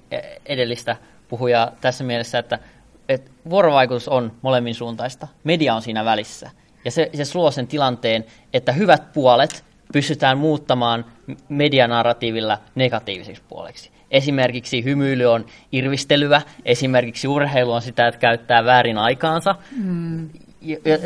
edellistä 0.46 0.96
puhujaa 1.28 1.70
tässä 1.80 2.04
mielessä, 2.04 2.38
että 2.38 2.58
että 3.08 3.30
vuorovaikutus 3.50 4.08
on 4.08 4.32
molemmin 4.42 4.74
suuntaista. 4.74 5.28
Media 5.44 5.74
on 5.74 5.82
siinä 5.82 6.04
välissä. 6.04 6.50
Ja 6.84 6.90
se, 6.90 7.10
se 7.22 7.38
luo 7.38 7.50
sen 7.50 7.66
tilanteen, 7.66 8.24
että 8.52 8.72
hyvät 8.72 9.12
puolet 9.12 9.64
pystytään 9.92 10.38
muuttamaan 10.38 11.04
medianarratiivilla 11.48 12.58
negatiiviseksi 12.74 13.42
puoleksi. 13.48 13.90
Esimerkiksi 14.10 14.84
hymyily 14.84 15.24
on 15.24 15.46
irvistelyä, 15.72 16.42
esimerkiksi 16.64 17.28
urheilu 17.28 17.72
on 17.72 17.82
sitä, 17.82 18.08
että 18.08 18.20
käyttää 18.20 18.64
väärin 18.64 18.98
aikaansa. 18.98 19.54
Mm. 19.76 20.30
Ja, 20.60 20.76
ja, 20.84 20.98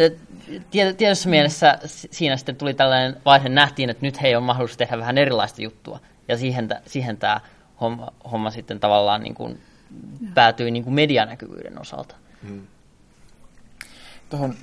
ja 0.74 0.94
tietyssä 0.94 1.28
mielessä 1.28 1.78
siinä 1.84 2.36
sitten 2.36 2.56
tuli 2.56 2.74
tällainen 2.74 3.16
vaihe, 3.24 3.48
nähtiin, 3.48 3.90
että 3.90 4.06
nyt 4.06 4.22
hei 4.22 4.36
on 4.36 4.42
mahdollisuus 4.42 4.76
tehdä 4.76 4.98
vähän 4.98 5.18
erilaista 5.18 5.62
juttua. 5.62 6.00
Ja 6.28 6.36
siihen, 6.36 6.68
siihen 6.86 7.16
tämä 7.16 7.40
homma, 7.80 8.12
homma 8.32 8.50
sitten 8.50 8.80
tavallaan 8.80 9.22
niin 9.22 9.34
kuin 9.34 9.58
päätyi 10.34 10.70
niin 10.70 10.84
kuin 10.84 10.94
medianäkyvyyden 10.94 11.80
osalta. 11.80 12.14
Hmm. 12.48 12.66
Tuohon 14.30 14.54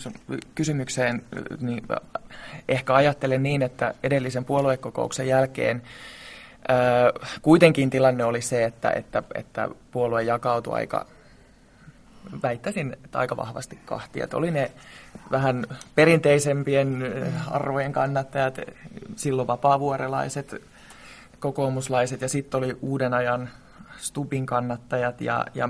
kysymykseen 0.56 1.24
niin 1.60 1.84
ehkä 2.70 2.94
ajattelen 2.94 3.44
niin, 3.44 3.62
että 3.62 3.94
edellisen 4.04 4.46
puoluekokouksen 4.46 5.28
jälkeen 5.28 5.82
kuitenkin 7.42 7.90
tilanne 7.90 8.24
oli 8.26 8.42
se, 8.42 8.64
että, 8.64 8.92
että, 8.92 9.24
että 9.36 9.70
puolue 9.92 10.24
jakautui 10.24 10.74
aika, 10.74 11.06
väittäisin, 12.44 12.94
että 13.06 13.20
aika 13.20 13.38
vahvasti 13.38 13.80
kahtia. 13.86 14.24
Että 14.24 14.38
oli 14.38 14.52
ne 14.52 14.72
vähän 15.32 15.66
perinteisempien 15.96 17.04
arvojen 17.52 17.94
kannattajat, 17.94 18.58
silloin 19.16 19.48
vapaavuorelaiset, 19.48 20.56
kokoomuslaiset 21.40 22.22
ja 22.22 22.30
sitten 22.30 22.58
oli 22.58 22.78
uuden 22.82 23.14
ajan 23.14 23.50
Stubin 24.04 24.46
kannattajat 24.46 25.22
ja, 25.22 25.46
ja 25.56 25.70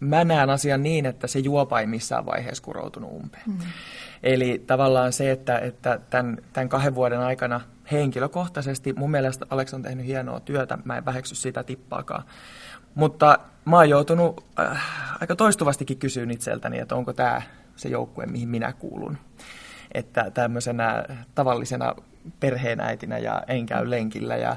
mä 0.00 0.24
näen 0.24 0.50
asian 0.50 0.82
niin, 0.82 1.06
että 1.06 1.26
se 1.26 1.38
juopa 1.38 1.80
ei 1.80 1.86
missään 1.86 2.26
vaiheessa 2.26 2.64
kuroutunut 2.64 3.12
umpeen. 3.12 3.42
Mm. 3.46 3.58
Eli 4.22 4.64
tavallaan 4.66 5.12
se, 5.12 5.30
että, 5.30 5.58
että 5.58 6.00
tämän, 6.10 6.38
tämän 6.52 6.68
kahden 6.68 6.94
vuoden 6.94 7.20
aikana 7.20 7.60
henkilökohtaisesti, 7.92 8.92
mun 8.92 9.10
mielestä 9.10 9.46
Alex 9.50 9.74
on 9.74 9.82
tehnyt 9.82 10.06
hienoa 10.06 10.40
työtä, 10.40 10.78
mä 10.84 10.96
en 10.96 11.04
väheksy 11.04 11.34
sitä 11.34 11.62
tippaakaan. 11.62 12.22
Mutta 12.94 13.38
mä 13.64 13.76
oon 13.76 13.88
joutunut 13.88 14.44
äh, 14.60 14.82
aika 15.20 15.36
toistuvastikin 15.36 15.98
kysyyn 15.98 16.30
itseltäni, 16.30 16.78
että 16.78 16.94
onko 16.94 17.12
tämä 17.12 17.42
se 17.76 17.88
joukkue, 17.88 18.26
mihin 18.26 18.48
minä 18.48 18.72
kuulun. 18.72 19.18
Että 19.94 20.30
tämmöisenä 20.30 21.04
tavallisena 21.34 21.94
perheenäitinä 22.40 23.18
ja 23.18 23.42
en 23.48 23.66
käy 23.66 23.90
lenkillä 23.90 24.36
ja, 24.36 24.56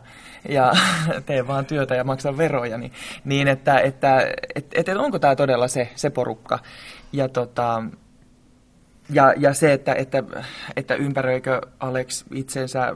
ja 0.49 0.73
teen 1.25 1.47
vaan 1.47 1.65
työtä 1.65 1.95
ja 1.95 2.03
maksan 2.03 2.37
veroja, 2.37 2.77
niin, 2.77 2.91
niin 3.25 3.47
että, 3.47 3.79
että 3.79 4.21
et, 4.55 4.67
et, 4.75 4.89
et 4.89 4.97
onko 4.97 5.19
tämä 5.19 5.35
todella 5.35 5.67
se, 5.67 5.89
se 5.95 6.09
porukka. 6.09 6.59
Ja, 7.13 7.29
tota, 7.29 7.83
ja, 9.09 9.33
ja 9.37 9.53
se, 9.53 9.73
että, 9.73 9.93
että, 9.93 10.23
että 10.75 10.95
ympäröikö 10.95 11.61
Alex 11.79 12.25
itsensä 12.33 12.95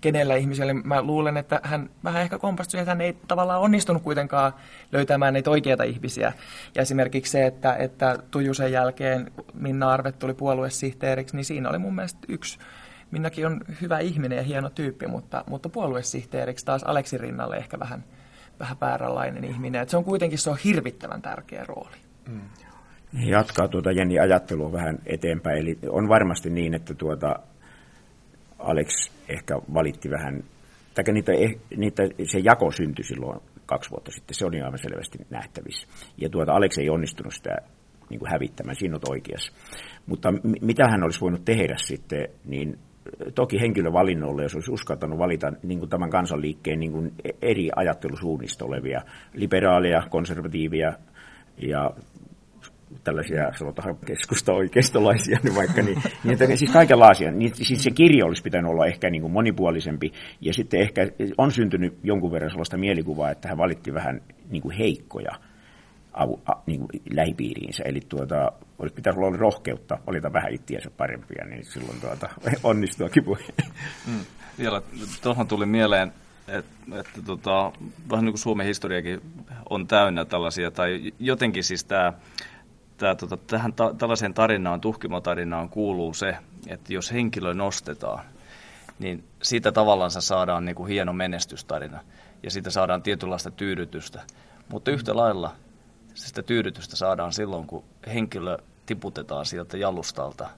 kenellä 0.00 0.36
ihmiselle, 0.36 0.72
mä 0.72 1.02
luulen, 1.02 1.36
että 1.36 1.60
hän 1.62 1.90
vähän 2.04 2.22
ehkä 2.22 2.38
kompastui, 2.38 2.80
että 2.80 2.90
hän 2.90 3.00
ei 3.00 3.16
tavallaan 3.28 3.60
onnistunut 3.60 4.02
kuitenkaan 4.02 4.52
löytämään 4.92 5.34
niitä 5.34 5.50
oikeita 5.50 5.84
ihmisiä. 5.84 6.32
Ja 6.74 6.82
esimerkiksi 6.82 7.32
se, 7.32 7.46
että, 7.46 7.74
että 7.74 8.18
Tujusen 8.30 8.72
jälkeen 8.72 9.32
Minna 9.54 9.92
Arvet 9.92 10.18
tuli 10.18 10.34
puoluesihteeriksi, 10.34 11.36
niin 11.36 11.44
siinä 11.44 11.68
oli 11.70 11.78
mun 11.78 11.94
mielestä 11.94 12.18
yksi 12.28 12.58
Minnakin 13.10 13.46
on 13.46 13.60
hyvä 13.80 13.98
ihminen 13.98 14.36
ja 14.36 14.42
hieno 14.42 14.70
tyyppi, 14.70 15.06
mutta, 15.06 15.44
mutta 15.46 15.68
puoluesihteeriksi 15.68 16.64
taas 16.64 16.82
Aleksi 16.82 17.18
rinnalle 17.18 17.56
ehkä 17.56 17.78
vähän, 17.78 18.04
vähän 18.60 18.76
vääränlainen 18.80 19.44
ihminen. 19.44 19.82
Et 19.82 19.88
se 19.88 19.96
on 19.96 20.04
kuitenkin 20.04 20.38
se 20.38 20.50
on 20.50 20.58
hirvittävän 20.64 21.22
tärkeä 21.22 21.64
rooli. 21.64 21.96
Mm. 22.28 22.40
Jatkaa 23.12 23.68
tuota 23.68 23.92
Jenni 23.92 24.18
ajattelua 24.18 24.72
vähän 24.72 24.98
eteenpäin. 25.06 25.58
Eli 25.58 25.78
on 25.88 26.08
varmasti 26.08 26.50
niin, 26.50 26.74
että 26.74 26.94
tuota 26.94 27.36
Alex 28.58 29.10
ehkä 29.28 29.54
valitti 29.74 30.10
vähän, 30.10 30.44
tai 30.94 31.04
niitä, 31.12 31.32
eh, 31.32 31.56
niitä, 31.76 32.02
se 32.32 32.38
jako 32.38 32.70
syntyi 32.70 33.04
silloin 33.04 33.40
kaksi 33.66 33.90
vuotta 33.90 34.10
sitten, 34.10 34.34
se 34.34 34.46
on 34.46 34.54
aivan 34.54 34.78
selvästi 34.78 35.18
nähtävissä. 35.30 35.88
Ja 36.18 36.28
tuota 36.28 36.52
Alex 36.52 36.78
ei 36.78 36.90
onnistunut 36.90 37.34
sitä 37.34 37.56
niin 38.10 38.20
kuin 38.20 38.30
hävittämään, 38.30 38.76
siinä 38.76 38.96
on 38.96 39.00
oikeassa. 39.08 39.52
Mutta 40.06 40.28
mitä 40.60 40.88
hän 40.90 41.02
olisi 41.02 41.20
voinut 41.20 41.44
tehdä 41.44 41.74
sitten, 41.76 42.28
niin 42.44 42.78
toki 43.34 43.60
henkilövalinnolle, 43.60 44.42
jos 44.42 44.54
olisi 44.54 44.70
uskaltanut 44.70 45.18
valita 45.18 45.52
niin 45.62 45.78
kuin 45.78 45.88
tämän 45.88 46.10
kansanliikkeen 46.10 46.80
niin 46.80 46.92
kuin 46.92 47.12
eri 47.42 47.70
ajattelusuunnista 47.76 48.64
olevia 48.64 49.02
liberaaleja, 49.34 50.02
konservatiivia 50.10 50.92
ja 51.58 51.90
tällaisia 53.04 53.52
sanotaan 53.58 53.96
keskusta-oikeistolaisia, 54.06 55.38
niin 55.42 55.54
vaikka 55.54 55.82
niin, 55.82 55.98
niin 56.24 56.32
että 56.32 56.56
siis 56.56 56.72
kaikenlaisia. 56.72 57.30
Niin, 57.30 57.54
siis 57.54 57.84
se 57.84 57.90
kirjo 57.90 58.26
olisi 58.26 58.42
pitänyt 58.42 58.70
olla 58.70 58.86
ehkä 58.86 59.10
niin 59.10 59.22
kuin 59.22 59.32
monipuolisempi, 59.32 60.12
ja 60.40 60.54
sitten 60.54 60.80
ehkä 60.80 61.02
on 61.38 61.52
syntynyt 61.52 61.98
jonkun 62.02 62.32
verran 62.32 62.50
sellaista 62.50 62.76
mielikuvaa, 62.76 63.30
että 63.30 63.48
hän 63.48 63.58
valitti 63.58 63.94
vähän 63.94 64.20
niin 64.50 64.62
kuin 64.62 64.76
heikkoja 64.76 65.32
avu, 66.12 66.40
a, 66.46 66.52
niin 66.66 66.80
kuin 66.80 67.02
lähipiiriinsä. 67.10 67.82
Eli 67.86 68.00
tuota, 68.08 68.52
olisi 68.78 68.94
pitäisi 68.94 69.18
olla 69.18 69.36
rohkeutta 69.36 69.98
valita 70.06 70.32
vähän 70.32 70.52
ittiänsä 70.52 70.90
parempia, 70.90 71.44
niin 71.44 71.64
silloin 71.64 72.00
tuota, 72.00 72.28
onnistuakin 72.62 73.26
voi. 73.26 73.38
Mm. 74.06 74.24
Vielä 74.58 74.82
tuohon 75.22 75.48
tuli 75.48 75.66
mieleen, 75.66 76.12
että, 76.48 76.98
että 77.00 77.22
tota, 77.22 77.72
vähän 78.10 78.24
niin 78.24 78.32
kuin 78.32 78.38
Suomen 78.38 78.66
historiakin 78.66 79.20
on 79.70 79.86
täynnä 79.86 80.24
tällaisia, 80.24 80.70
tai 80.70 81.12
jotenkin 81.18 81.64
siis 81.64 81.84
tämä, 81.84 82.12
tämä 82.96 83.14
tota, 83.14 83.36
tähän 83.36 83.72
ta, 83.72 83.94
tällaiseen 83.98 84.34
tarinaan, 84.34 84.80
tuhkimotarinaan 84.80 85.68
kuuluu 85.68 86.14
se, 86.14 86.36
että 86.66 86.94
jos 86.94 87.12
henkilö 87.12 87.54
nostetaan, 87.54 88.24
niin 88.98 89.24
siitä 89.42 89.72
tavallaan 89.72 90.10
saadaan 90.10 90.64
niin 90.64 90.76
kuin 90.76 90.88
hieno 90.88 91.12
menestystarina 91.12 92.00
ja 92.42 92.50
siitä 92.50 92.70
saadaan 92.70 93.02
tietynlaista 93.02 93.50
tyydytystä. 93.50 94.22
Mutta 94.68 94.90
yhtä 94.90 95.16
lailla 95.16 95.56
sitä 96.26 96.42
tyydytystä 96.42 96.96
saadaan 96.96 97.32
silloin, 97.32 97.66
kun 97.66 97.84
henkilö 98.14 98.58
tiputetaan 98.86 99.46
sieltä 99.46 99.76
jalustalta 99.76 100.48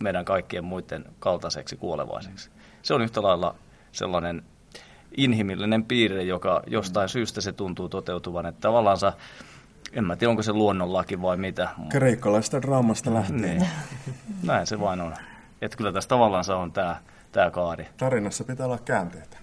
meidän 0.00 0.24
kaikkien 0.24 0.64
muiden 0.64 1.04
kaltaiseksi 1.18 1.76
kuolevaiseksi. 1.76 2.50
Se 2.82 2.94
on 2.94 3.02
yhtä 3.02 3.22
lailla 3.22 3.54
sellainen 3.92 4.42
inhimillinen 5.16 5.84
piirre, 5.84 6.22
joka 6.22 6.62
jostain 6.66 7.08
syystä 7.08 7.40
se 7.40 7.52
tuntuu 7.52 7.88
toteutuvan, 7.88 8.46
että 8.46 8.60
tavallaan 8.60 8.98
en 9.92 10.04
mä 10.04 10.16
tiedä, 10.16 10.30
onko 10.30 10.42
se 10.42 10.52
luonnonlaki 10.52 11.22
vai 11.22 11.36
mitä. 11.36 11.68
Kreikkalaista 11.88 12.62
draamasta 12.62 13.14
lähtien. 13.14 13.42
Niin. 13.42 13.68
Näin 14.42 14.66
se 14.66 14.80
vain 14.80 15.00
on. 15.00 15.14
Että 15.62 15.76
kyllä 15.76 15.92
tässä 15.92 16.08
tavallaan 16.08 16.44
on 16.50 16.72
tämä, 16.72 16.96
tämä 17.32 17.50
kaari. 17.50 17.86
Tarinassa 17.96 18.44
pitää 18.44 18.66
olla 18.66 18.78
käänteitä. 18.78 19.36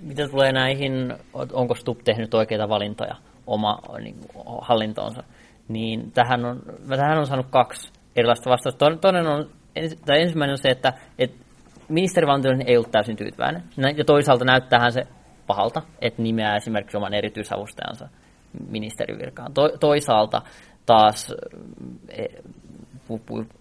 Mitä 0.00 0.28
tulee 0.28 0.52
näihin, 0.52 1.14
onko 1.52 1.74
Stubb 1.74 2.00
tehnyt 2.04 2.34
oikeita 2.34 2.68
valintoja 2.68 3.16
oma 3.48 3.78
niin, 4.00 4.16
hallintoonsa? 4.60 5.22
niin 5.68 6.12
tähän 6.12 6.44
on, 6.44 6.62
tähän 6.88 7.18
on 7.18 7.26
saanut 7.26 7.46
kaksi 7.50 7.92
erilaista 8.16 8.50
vastausta. 8.50 8.96
Toinen 9.00 9.26
on, 9.26 9.50
tai 10.06 10.20
ensimmäinen 10.20 10.52
on 10.52 10.58
se, 10.58 10.68
että, 10.68 10.92
että 11.18 11.44
ministeri 11.88 12.26
Vantilainen 12.26 12.68
ei 12.68 12.76
ollut 12.76 12.90
täysin 12.90 13.16
tyytyväinen. 13.16 13.62
Ja 13.96 14.04
toisaalta 14.04 14.44
näyttäähän 14.44 14.92
se 14.92 15.06
pahalta, 15.46 15.82
että 16.00 16.22
nimeää 16.22 16.56
esimerkiksi 16.56 16.96
oman 16.96 17.14
erityisavustajansa 17.14 18.08
ministerivirkaan. 18.68 19.54
To, 19.54 19.68
toisaalta 19.80 20.42
taas 20.86 21.34
e, 22.08 22.24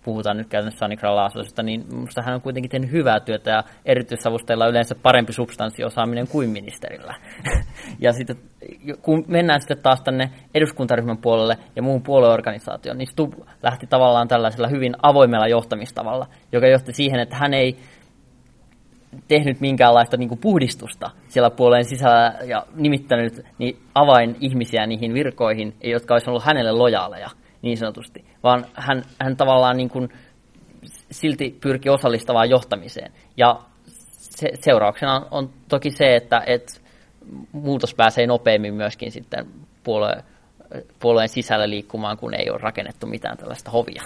puhutaan 0.03 0.37
nyt 0.37 0.47
käytännössä 0.47 0.79
Sani 0.79 0.95
Gralaasosesta, 0.95 1.63
niin 1.63 1.85
minusta 1.91 2.21
hän 2.21 2.35
on 2.35 2.41
kuitenkin 2.41 2.71
tehnyt 2.71 2.91
hyvää 2.91 3.19
työtä 3.19 3.51
ja 3.51 3.63
erityisavustajilla 3.85 4.65
on 4.65 4.71
yleensä 4.71 4.95
parempi 4.95 5.33
substanssiosaaminen 5.33 6.27
kuin 6.27 6.49
ministerillä. 6.49 7.15
ja 8.05 8.13
sitten 8.13 8.35
kun 9.01 9.25
mennään 9.27 9.61
sitten 9.61 9.83
taas 9.83 10.01
tänne 10.01 10.31
eduskuntaryhmän 10.53 11.17
puolelle 11.17 11.57
ja 11.75 11.81
muun 11.81 12.03
puolueorganisaatioon, 12.03 12.97
niin 12.97 13.07
Stub 13.07 13.33
lähti 13.63 13.87
tavallaan 13.87 14.27
tällaisella 14.27 14.67
hyvin 14.67 14.95
avoimella 15.01 15.47
johtamistavalla, 15.47 16.27
joka 16.51 16.67
johti 16.67 16.93
siihen, 16.93 17.19
että 17.19 17.35
hän 17.35 17.53
ei 17.53 17.77
tehnyt 19.27 19.61
minkäänlaista 19.61 20.17
niin 20.17 20.29
kuin 20.29 20.39
puhdistusta 20.39 21.09
siellä 21.27 21.49
puoleen 21.49 21.85
sisällä 21.85 22.33
ja 22.45 22.65
nimittänyt 22.75 23.45
niin 23.57 23.77
avain-ihmisiä 23.95 24.87
niihin 24.87 25.13
virkoihin, 25.13 25.75
jotka 25.83 26.13
olisivat 26.13 26.29
ollut 26.29 26.45
hänelle 26.45 26.71
lojaaleja 26.71 27.29
niin 27.67 27.77
sanotusti, 27.77 28.25
vaan 28.43 28.65
hän, 28.73 29.03
hän 29.21 29.37
tavallaan 29.37 29.77
niin 29.77 29.89
kuin 29.89 30.09
silti 31.11 31.57
pyrki 31.61 31.89
osallistavaan 31.89 32.49
johtamiseen. 32.49 33.11
Ja 33.37 33.59
se, 34.11 34.49
seurauksena 34.53 35.25
on, 35.31 35.49
toki 35.69 35.91
se, 35.91 36.15
että 36.15 36.43
et 36.45 36.81
muutos 37.51 37.95
pääsee 37.95 38.27
nopeammin 38.27 38.73
myöskin 38.73 39.11
sitten 39.11 39.45
puolue, 39.83 40.23
puolueen 40.99 41.29
sisällä 41.29 41.69
liikkumaan, 41.69 42.17
kun 42.17 42.33
ei 42.33 42.49
ole 42.49 42.59
rakennettu 42.61 43.07
mitään 43.07 43.37
tällaista 43.37 43.71
hovia. 43.71 44.03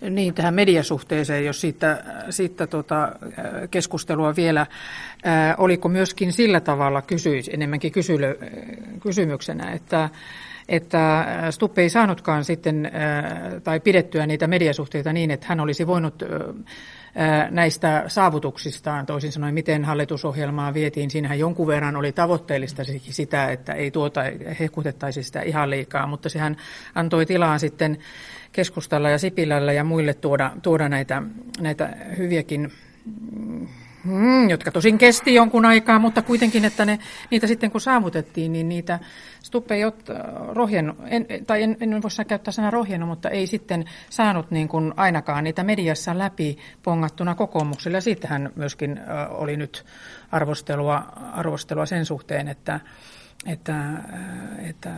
Niin, 0.00 0.34
tähän 0.34 0.54
mediasuhteeseen, 0.54 1.44
jos 1.44 1.60
siitä, 1.60 2.04
siitä 2.30 2.66
tota, 2.66 3.12
keskustelua 3.70 4.36
vielä, 4.36 4.66
ää, 5.24 5.54
oliko 5.58 5.88
myöskin 5.88 6.32
sillä 6.32 6.60
tavalla 6.60 7.02
kysyis, 7.02 7.50
enemmänkin 7.54 7.92
kysylö, 7.92 8.36
kysymyksenä, 9.00 9.72
että 9.72 10.08
että 10.68 11.26
Stuppe 11.50 11.82
ei 11.82 11.90
saanutkaan 11.90 12.44
sitten, 12.44 12.90
tai 13.64 13.80
pidettyä 13.80 14.26
niitä 14.26 14.46
mediasuhteita 14.46 15.12
niin, 15.12 15.30
että 15.30 15.46
hän 15.48 15.60
olisi 15.60 15.86
voinut 15.86 16.22
näistä 17.50 18.04
saavutuksistaan, 18.06 19.06
toisin 19.06 19.32
sanoen, 19.32 19.54
miten 19.54 19.84
hallitusohjelmaa 19.84 20.74
vietiin. 20.74 21.10
Siinähän 21.10 21.38
jonkun 21.38 21.66
verran 21.66 21.96
oli 21.96 22.12
tavoitteellista 22.12 22.82
sitä, 22.98 23.50
että 23.50 23.72
ei 23.72 23.90
tuota 23.90 24.20
hehkutettaisi 24.60 25.22
sitä 25.22 25.42
ihan 25.42 25.70
liikaa, 25.70 26.06
mutta 26.06 26.28
sehän 26.28 26.56
antoi 26.94 27.26
tilaa 27.26 27.58
sitten 27.58 27.98
keskustalla 28.52 29.10
ja 29.10 29.18
Sipilällä 29.18 29.72
ja 29.72 29.84
muille 29.84 30.14
tuoda, 30.14 30.50
tuoda 30.62 30.88
näitä, 30.88 31.22
näitä 31.60 31.96
hyviäkin 32.18 32.72
Hmm, 34.06 34.50
jotka 34.50 34.72
tosin 34.72 34.98
kesti 34.98 35.34
jonkun 35.34 35.64
aikaa, 35.64 35.98
mutta 35.98 36.22
kuitenkin, 36.22 36.64
että 36.64 36.84
ne, 36.84 36.98
niitä 37.30 37.46
sitten 37.46 37.70
kun 37.70 37.80
saavutettiin, 37.80 38.52
niin 38.52 38.68
niitä 38.68 38.98
Stuppe 39.42 39.74
ei 39.74 39.84
ot, 39.84 40.08
rohjen, 40.52 40.94
en, 41.06 41.26
tai 41.46 41.62
en, 41.62 41.76
en 41.80 42.02
voi 42.02 42.24
käyttää 42.28 42.52
sanaa 42.52 42.70
rohjennut, 42.70 43.08
mutta 43.08 43.30
ei 43.30 43.46
sitten 43.46 43.84
saanut 44.10 44.50
niin 44.50 44.68
kuin 44.68 44.94
ainakaan 44.96 45.44
niitä 45.44 45.64
mediassa 45.64 46.18
läpi 46.18 46.58
pongattuna 46.82 47.34
kokoomuksella. 47.34 48.00
Siitähän 48.00 48.52
myöskin 48.56 49.00
oli 49.30 49.56
nyt 49.56 49.84
arvostelua, 50.32 51.02
arvostelua 51.32 51.86
sen 51.86 52.04
suhteen, 52.04 52.48
että, 52.48 52.80
että, 53.46 53.74
että 54.58 54.92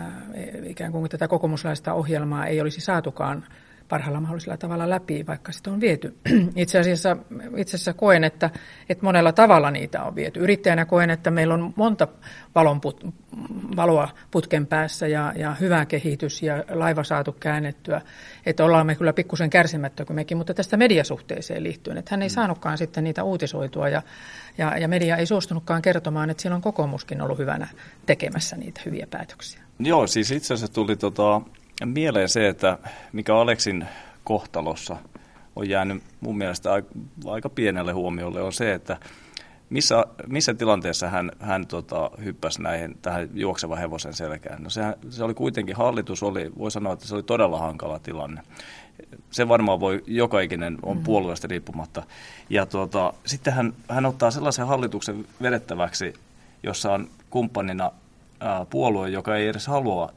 ikään 0.65 0.93
kuin 0.93 1.11
tätä 1.11 1.29
kokoomuslaista 1.29 1.93
ohjelmaa 1.93 2.47
ei 2.47 2.61
olisi 2.61 2.81
saatukaan 2.81 3.45
parhaalla 3.89 4.21
mahdollisella 4.21 4.57
tavalla 4.57 4.91
läpi, 4.91 5.27
vaikka 5.27 5.53
sitä 5.53 5.71
on 5.71 5.81
viety. 5.81 6.17
Itse 6.57 6.79
asiassa, 6.79 7.17
itse 7.57 7.77
asiassa 7.77 7.93
koen, 7.93 8.25
että, 8.25 8.51
että 8.89 9.05
monella 9.05 9.33
tavalla 9.33 9.71
niitä 9.71 10.03
on 10.03 10.15
viety. 10.15 10.41
Yrittäjänä 10.41 10.85
koen, 10.85 11.11
että 11.11 11.31
meillä 11.31 11.55
on 11.55 11.73
monta 11.77 12.09
valonput, 12.55 13.07
valoa 13.77 14.09
putken 14.31 14.67
päässä 14.67 15.07
ja, 15.07 15.33
ja 15.37 15.55
hyvä 15.55 15.87
kehitys 15.87 16.43
ja 16.43 16.65
laiva 16.71 17.05
saatu 17.05 17.33
käännettyä. 17.33 18.01
Että 18.47 18.65
ollaan 18.65 18.87
me 18.87 18.95
kyllä 18.95 19.13
pikkusen 19.13 19.51
mekin, 20.13 20.37
mutta 20.37 20.55
tästä 20.55 20.77
mediasuhteeseen 20.77 21.65
liittyen, 21.65 21.99
että 21.99 22.09
hän 22.11 22.23
ei 22.23 22.29
mm. 22.29 22.33
saanutkaan 22.33 22.79
sitten 22.79 23.05
niitä 23.05 23.23
uutisoitua 23.23 23.89
ja, 23.89 24.03
ja, 24.59 24.79
ja 24.79 24.89
media 24.89 25.17
ei 25.17 25.27
suostunutkaan 25.27 25.83
kertomaan, 25.83 26.31
että 26.31 26.43
silloin 26.43 26.63
kokoomuskin 26.63 27.23
ollut 27.23 27.39
hyvänä 27.39 27.69
tekemässä 28.07 28.57
niitä 28.57 28.81
hyviä 28.87 29.07
päätöksiä. 29.11 29.61
Joo, 29.79 30.07
siis 30.07 30.31
itse 30.31 30.55
asiassa 30.55 30.75
tuli 30.75 30.97
tota, 30.97 31.41
mieleen 31.87 32.29
se, 32.29 32.49
että 32.49 32.79
mikä 33.13 33.37
Aleksin 33.37 33.87
kohtalossa 34.25 34.97
on 35.57 35.69
jäänyt 35.69 36.03
mun 36.21 36.39
mielestä 36.39 36.71
aika 37.27 37.49
pienelle 37.49 37.93
huomiolle, 37.93 38.43
on 38.43 38.53
se, 38.53 38.75
että 38.75 38.97
missä, 39.71 40.05
missä 40.27 40.55
tilanteessa 40.55 41.09
hän, 41.09 41.33
hän 41.41 41.67
tota, 41.67 42.11
hyppäsi 42.25 42.63
näihin, 42.63 42.99
tähän 43.03 43.29
juoksevan 43.35 43.79
hevosen 43.79 44.15
selkään? 44.15 44.63
No 44.63 44.71
sehän, 44.71 44.95
se 45.11 45.25
oli 45.25 45.35
kuitenkin, 45.35 45.77
hallitus 45.77 46.23
oli, 46.23 46.53
voi 46.59 46.71
sanoa, 46.71 46.93
että 46.93 47.07
se 47.07 47.15
oli 47.15 47.23
todella 47.23 47.59
hankala 47.59 47.99
tilanne. 47.99 48.43
Se 49.31 49.49
varmaan 49.49 49.81
voi, 49.81 50.03
joka 50.07 50.41
ikinen 50.41 50.79
on 50.83 50.97
mm. 50.97 51.03
puolueesta 51.03 51.49
riippumatta. 51.51 52.03
Ja 52.51 52.67
tuota, 52.67 53.13
sitten 53.27 53.53
hän, 53.53 53.73
hän 53.89 54.07
ottaa 54.07 54.31
sellaisen 54.31 54.67
hallituksen 54.67 55.27
vedettäväksi, 55.43 56.15
jossa 56.63 56.93
on 56.93 57.09
kumppanina 57.31 57.93
ää, 58.41 58.67
puolue, 58.71 59.09
joka 59.09 59.37
ei 59.37 59.49
edes 59.49 59.67
halua 59.67 60.13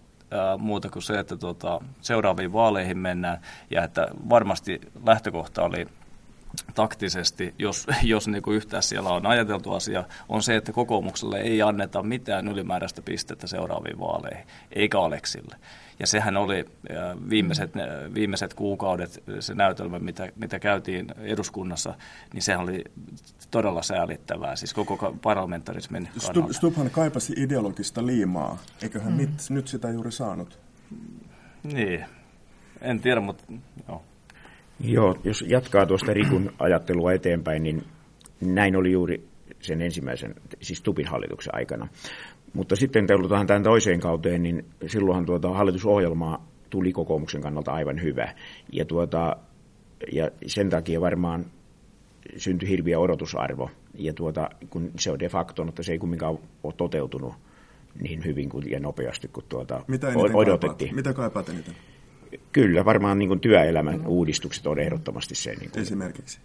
muuta 0.58 0.89
kuin 0.89 1.04
se, 1.04 1.20
että 1.20 1.38
tuota, 1.38 1.82
seuraaviin 2.02 2.54
vaaleihin 2.54 2.98
mennään. 2.98 3.41
Ja 3.70 3.84
että 3.84 4.08
varmasti 4.30 4.82
lähtökohta 5.06 5.63
oli 5.63 5.88
taktisesti, 6.76 7.56
jos, 7.60 7.88
jos 8.04 8.28
niin 8.28 8.44
kuin 8.44 8.58
yhtään 8.58 8.84
siellä 8.84 9.10
on 9.10 9.26
ajateltu 9.26 9.74
asia, 9.74 10.04
on 10.30 10.44
se, 10.44 10.56
että 10.56 10.72
kokoomukselle 10.72 11.42
ei 11.42 11.62
anneta 11.62 12.04
mitään 12.04 12.48
ylimääräistä 12.48 13.02
pistettä 13.02 13.48
seuraaviin 13.48 14.00
vaaleihin, 14.00 14.48
eikä 14.72 15.00
Aleksille. 15.00 15.56
Ja 16.00 16.08
sehän 16.08 16.38
oli 16.38 16.66
viimeiset, 17.30 17.72
viimeiset 18.14 18.54
kuukaudet, 18.54 19.24
se 19.40 19.54
näytelmä, 19.54 20.00
mitä, 20.00 20.30
mitä 20.36 20.60
käytiin 20.60 21.08
eduskunnassa, 21.18 21.94
niin 22.34 22.42
sehän 22.42 22.62
oli 22.62 22.84
todella 23.52 23.82
säälittävää, 23.82 24.56
siis 24.56 24.74
koko 24.74 25.16
parlamentarismin 25.22 26.10
kannalta. 26.28 26.54
Stubhan 26.54 26.90
kaipasi 26.90 27.34
ideologista 27.38 28.06
liimaa, 28.06 28.58
eiköhän 28.82 29.14
mm. 29.14 29.18
nyt, 29.18 29.30
nyt 29.50 29.68
sitä 29.68 29.90
juuri 29.90 30.12
saanut? 30.12 30.60
Niin, 31.64 32.06
en 32.82 33.00
tiedä, 33.00 33.22
mutta 33.22 33.44
joo. 33.88 34.04
Joo, 34.84 35.15
jos 35.24 35.46
jatkaa 35.48 35.86
tuosta 35.86 36.13
Rikun 36.13 36.52
ajattelua 36.60 37.13
eteenpäin, 37.13 37.63
niin 37.63 37.84
näin 38.41 38.76
oli 38.76 38.91
juuri 38.91 39.28
sen 39.60 39.82
ensimmäisen, 39.82 40.36
siis 40.62 40.82
Tupin 40.82 41.08
hallituksen 41.08 41.56
aikana. 41.56 41.88
Mutta 42.54 42.76
sitten 42.76 43.08
tullaan 43.08 43.48
tämän 43.48 43.63
toiseen 43.63 44.00
kauteen, 44.00 44.44
niin 44.44 44.65
silloinhan 44.88 45.26
tuota 45.26 45.50
hallitusohjelmaa 45.50 46.48
tuli 46.70 46.91
kokoomuksen 46.91 47.41
kannalta 47.41 47.72
aivan 47.72 48.02
hyvä. 48.02 48.34
Ja, 48.72 48.86
tuota, 48.86 49.38
ja 50.12 50.30
sen 50.46 50.70
takia 50.70 51.02
varmaan 51.02 51.46
syntyi 52.38 52.70
hirviä 52.70 53.00
odotusarvo. 53.00 53.70
Ja 53.94 54.13
tuota, 54.13 54.50
kun 54.70 54.91
se 55.00 55.12
on 55.12 55.20
de 55.20 55.30
facto, 55.30 55.65
että 55.70 55.84
se 55.84 55.91
ei 55.91 56.00
kumminkaan 56.00 56.39
ole 56.63 56.74
toteutunut 56.78 57.34
niin 58.02 58.26
hyvin 58.26 58.50
kuin, 58.50 58.72
ja 58.72 58.80
nopeasti 58.80 59.28
kuin 59.28 59.46
tuota, 59.50 59.84
Mitä 59.88 60.08
odotettiin. 60.34 60.89
Kaipaat? 60.89 60.96
Mitä 60.96 61.13
kaipaat 61.13 61.50
eniten? 61.50 61.76
Kyllä, 62.52 62.86
varmaan 62.86 63.20
niin 63.20 63.30
kuin 63.30 63.39
työelämän 63.39 64.08
uudistukset 64.08 64.67
on 64.67 64.80
ehdottomasti 64.80 65.36
se. 65.36 65.56
Niin 65.56 65.72
kuin, 65.72 65.82
Esimerkiksi? 65.82 66.39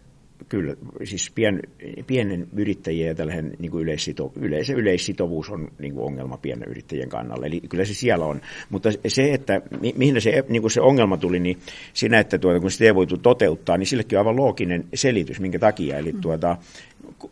Kyllä, 0.48 0.74
siis 1.04 1.30
pien, 1.30 1.62
pienen 2.06 2.48
yrittäjien 2.56 3.08
ja 3.08 3.14
tällainen 3.14 3.52
niin 3.58 3.70
kuin 3.70 3.82
yleissito, 3.82 4.32
yleis, 4.36 4.70
yleissitovuus 4.70 5.50
on 5.50 5.68
niin 5.78 5.94
kuin 5.94 6.06
ongelma 6.06 6.36
pienen 6.36 6.68
yrittäjien 6.68 7.08
kannalla. 7.08 7.46
Eli 7.46 7.60
kyllä 7.60 7.84
se 7.84 7.94
siellä 7.94 8.24
on. 8.24 8.40
Mutta 8.70 8.90
se, 9.08 9.34
että 9.34 9.62
mi, 9.80 9.94
mihin 9.96 10.20
se, 10.20 10.44
niin 10.48 10.62
kuin 10.62 10.70
se 10.70 10.80
ongelma 10.80 11.16
tuli, 11.16 11.40
niin 11.40 11.58
siinä, 11.92 12.18
että 12.18 12.38
tuota, 12.38 12.60
kun 12.60 12.70
sitä 12.70 12.84
ei 12.84 12.94
voitu 12.94 13.18
toteuttaa, 13.18 13.76
niin 13.76 13.86
sillekin 13.86 14.18
on 14.18 14.20
aivan 14.20 14.36
looginen 14.36 14.84
selitys, 14.94 15.40
minkä 15.40 15.58
takia. 15.58 15.98
Eli 15.98 16.12
tuota, 16.20 16.56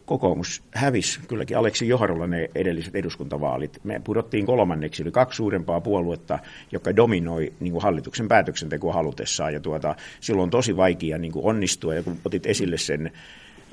kokoomus 0.05 0.63
hävisi 0.71 1.21
kylläkin 1.29 1.59
Aleksi 1.59 1.89
Joharolla 1.89 2.27
ne 2.27 2.51
edelliset 2.55 2.97
eduskuntavaalit. 2.97 3.81
Me 3.85 4.01
pudottiin 4.05 4.47
kolmanneksi, 4.47 5.03
oli 5.03 5.11
kaksi 5.11 5.37
suurempaa 5.37 5.81
puoluetta, 5.81 6.39
joka 6.73 6.97
dominoi 6.97 7.53
niin 7.61 7.73
kuin 7.73 7.83
hallituksen 7.83 8.29
päätöksentekoa 8.29 8.93
halutessaan. 8.93 9.55
Ja 9.55 9.61
tuota, 9.61 9.95
silloin 10.21 10.43
on 10.43 10.51
tosi 10.51 10.77
vaikea 10.77 11.19
niin 11.19 11.33
kuin 11.33 11.45
onnistua, 11.45 11.95
ja 11.95 12.03
kun 12.03 12.17
otit 12.25 12.47
esille 12.47 12.79
sen 12.79 13.13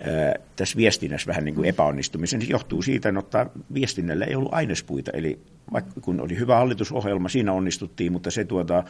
ää, 0.03 0.35
tässä 0.55 0.77
viestinnässä 0.77 1.27
vähän 1.27 1.45
niin 1.45 1.55
kuin 1.55 1.69
epäonnistumisen, 1.69 2.39
niin 2.39 2.47
se 2.47 2.53
johtuu 2.53 2.81
siitä, 2.81 3.13
että 3.19 3.45
viestinnällä 3.73 4.25
ei 4.25 4.35
ollut 4.35 4.53
ainespuita. 4.53 5.11
Eli 5.11 5.39
vaikka 5.73 6.01
kun 6.01 6.21
oli 6.21 6.37
hyvä 6.37 6.55
hallitusohjelma, 6.55 7.29
siinä 7.29 7.53
onnistuttiin, 7.53 8.11
mutta 8.11 8.31
se 8.31 8.43
tuota, 8.43 8.83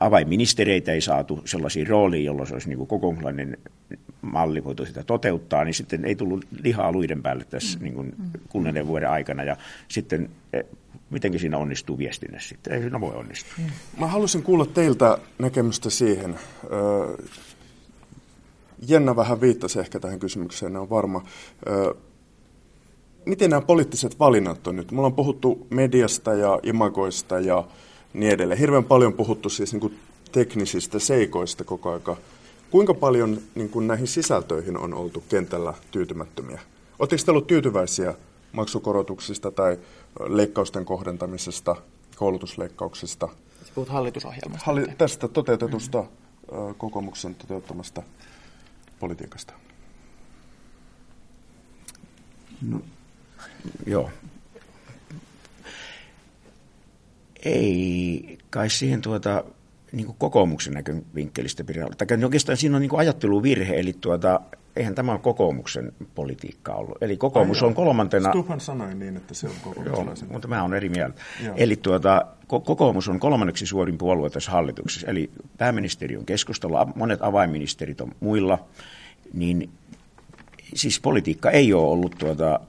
avainministereitä 0.00 0.92
ei 0.92 1.00
saatu 1.00 1.42
sellaisiin 1.44 1.86
rooliin, 1.86 2.24
jolloin 2.24 2.48
se 2.48 2.54
olisi 2.54 2.68
niin 2.68 2.78
kuin 2.78 2.88
kokoomuslainen 2.88 3.58
malli 4.22 4.64
voitu 4.64 4.86
sitä 4.86 5.02
toteuttaa, 5.02 5.64
niin 5.64 5.74
sitten 5.74 6.04
ei 6.04 6.14
tullut 6.14 6.46
lihaa 6.62 6.92
luiden 6.92 7.22
päälle 7.22 7.44
tässä 7.44 7.78
mm. 7.78 7.82
niin 7.82 7.94
kuin 7.94 8.14
kuluneen 8.48 8.86
vuoden 8.86 9.10
aikana. 9.10 9.44
Ja 9.44 9.56
sitten 9.88 10.30
e, 10.52 10.60
mitenkin 11.10 11.40
siinä 11.40 11.58
onnistuu 11.58 11.98
viestinnässä 11.98 12.48
sitten? 12.48 12.72
Ei 12.72 12.80
siinä 12.80 13.00
voi 13.00 13.14
onnistua. 13.14 13.54
Mm. 13.58 13.70
Mä 14.00 14.06
haluaisin 14.06 14.42
kuulla 14.42 14.66
teiltä 14.66 15.18
näkemystä 15.38 15.90
siihen. 15.90 16.38
Jenna 18.88 19.16
vähän 19.16 19.40
viittasi 19.40 19.80
ehkä 19.80 20.00
tähän 20.00 20.18
kysymykseen, 20.18 20.76
on 20.76 20.90
varma. 20.90 21.22
Miten 23.26 23.50
nämä 23.50 23.60
poliittiset 23.60 24.18
valinnat 24.18 24.66
on 24.66 24.76
nyt? 24.76 24.92
Mulla 24.92 25.06
on 25.06 25.14
puhuttu 25.14 25.66
mediasta 25.70 26.34
ja 26.34 26.60
imagoista 26.62 27.40
ja 27.40 27.64
niin 28.12 28.32
edelleen. 28.32 28.60
Hirveän 28.60 28.84
paljon 28.84 29.12
puhuttu 29.12 29.48
siis 29.48 29.72
niin 29.72 29.80
kuin 29.80 29.98
teknisistä 30.32 30.98
seikoista 30.98 31.64
koko 31.64 31.92
aika. 31.92 32.16
Kuinka 32.70 32.94
paljon 32.94 33.38
niin 33.54 33.68
kuin 33.68 33.86
näihin 33.86 34.06
sisältöihin 34.06 34.76
on 34.76 34.94
oltu 34.94 35.24
kentällä 35.28 35.74
tyytymättömiä? 35.90 36.60
Oletteko 36.98 37.22
te 37.24 37.30
ollut 37.30 37.46
tyytyväisiä 37.46 38.14
maksukorotuksista 38.52 39.50
tai 39.50 39.78
leikkausten 40.28 40.84
kohdentamisesta, 40.84 41.76
koulutusleikkauksista? 42.16 43.28
Puhut 43.74 43.88
hallitusohjelmasta. 43.88 44.66
Halli- 44.66 44.94
tästä 44.98 45.28
toteutetusta 45.28 46.02
mm-hmm. 46.02 46.74
kokoomuksen 46.74 47.34
toteuttamasta 47.34 48.02
politiikasta. 49.00 49.52
No, 52.62 52.80
joo, 53.86 54.10
ei 57.44 58.38
kai 58.50 58.70
siihen 58.70 59.00
tuota, 59.00 59.44
niin 59.92 60.06
kuin 60.06 60.16
kokoomuksen 60.18 60.74
näkövinkkelistä 60.74 61.64
pidä 61.64 61.84
olla. 61.84 61.94
Tai 61.98 62.24
oikeastaan 62.24 62.56
siinä 62.56 62.76
on 62.76 62.80
niin 62.80 62.90
kuin 62.90 63.00
ajatteluvirhe, 63.00 63.74
eli 63.74 63.92
tuota, 64.00 64.40
eihän 64.76 64.94
tämä 64.94 65.12
ole 65.12 65.20
kokoomuksen 65.20 65.92
politiikka 66.14 66.74
ollut. 66.74 67.02
Eli 67.02 67.16
kokoomus 67.16 67.62
Ai 67.62 67.68
on 67.68 67.74
kolmantena... 67.74 68.28
Stufan 68.28 68.60
sanoi 68.60 68.94
niin, 68.94 69.16
että 69.16 69.34
se 69.34 69.46
on 69.46 69.54
kokoomuslaisen. 69.62 70.26
Joo, 70.26 70.32
mutta 70.32 70.48
mä 70.48 70.62
olen 70.62 70.74
eri 70.74 70.88
mieltä. 70.88 71.22
Joo. 71.44 71.54
Eli 71.58 71.76
tuota, 71.76 72.26
kokoomus 72.46 73.08
on 73.08 73.20
kolmanneksi 73.20 73.66
suurin 73.66 73.98
puolue 73.98 74.30
tässä 74.30 74.50
hallituksessa. 74.50 75.06
Eli 75.06 75.30
pääministeri 75.58 76.16
on 76.16 76.26
keskustella, 76.26 76.92
monet 76.94 77.22
avainministerit 77.22 78.00
on 78.00 78.12
muilla. 78.20 78.68
Niin 79.32 79.70
siis 80.74 81.00
politiikka 81.00 81.50
ei 81.50 81.72
ole 81.72 81.90
ollut 81.90 82.14
tuota, 82.18 82.60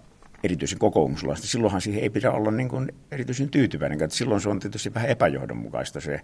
erityisen 0.43 0.79
kokoomuslaista. 0.79 1.47
Silloinhan 1.47 1.81
siihen 1.81 2.03
ei 2.03 2.09
pidä 2.09 2.31
olla 2.31 2.51
niin 2.51 2.69
kuin 2.69 2.91
erityisen 3.11 3.49
tyytyväinen. 3.49 4.03
Että 4.03 4.17
silloin 4.17 4.41
se 4.41 4.49
on 4.49 4.59
tietysti 4.59 4.93
vähän 4.93 5.09
epäjohdonmukaista 5.09 6.01
se, 6.01 6.21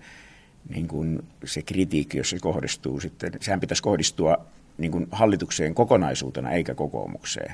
niin 0.69 0.87
kuin 0.87 1.19
se 1.45 1.61
kritiikki, 1.61 2.17
jos 2.17 2.29
se 2.29 2.39
kohdistuu 2.39 2.99
sitten. 2.99 3.31
Sehän 3.41 3.59
pitäisi 3.59 3.83
kohdistua 3.83 4.45
niin 4.77 4.91
kuin 4.91 5.07
hallitukseen 5.11 5.75
kokonaisuutena 5.75 6.51
eikä 6.51 6.75
kokoomukseen. 6.75 7.53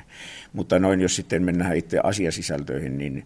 Mutta 0.52 0.78
noin, 0.78 1.00
jos 1.00 1.16
sitten 1.16 1.42
mennään 1.42 1.76
itse 1.76 2.00
asiasisältöihin, 2.02 2.98
niin 2.98 3.24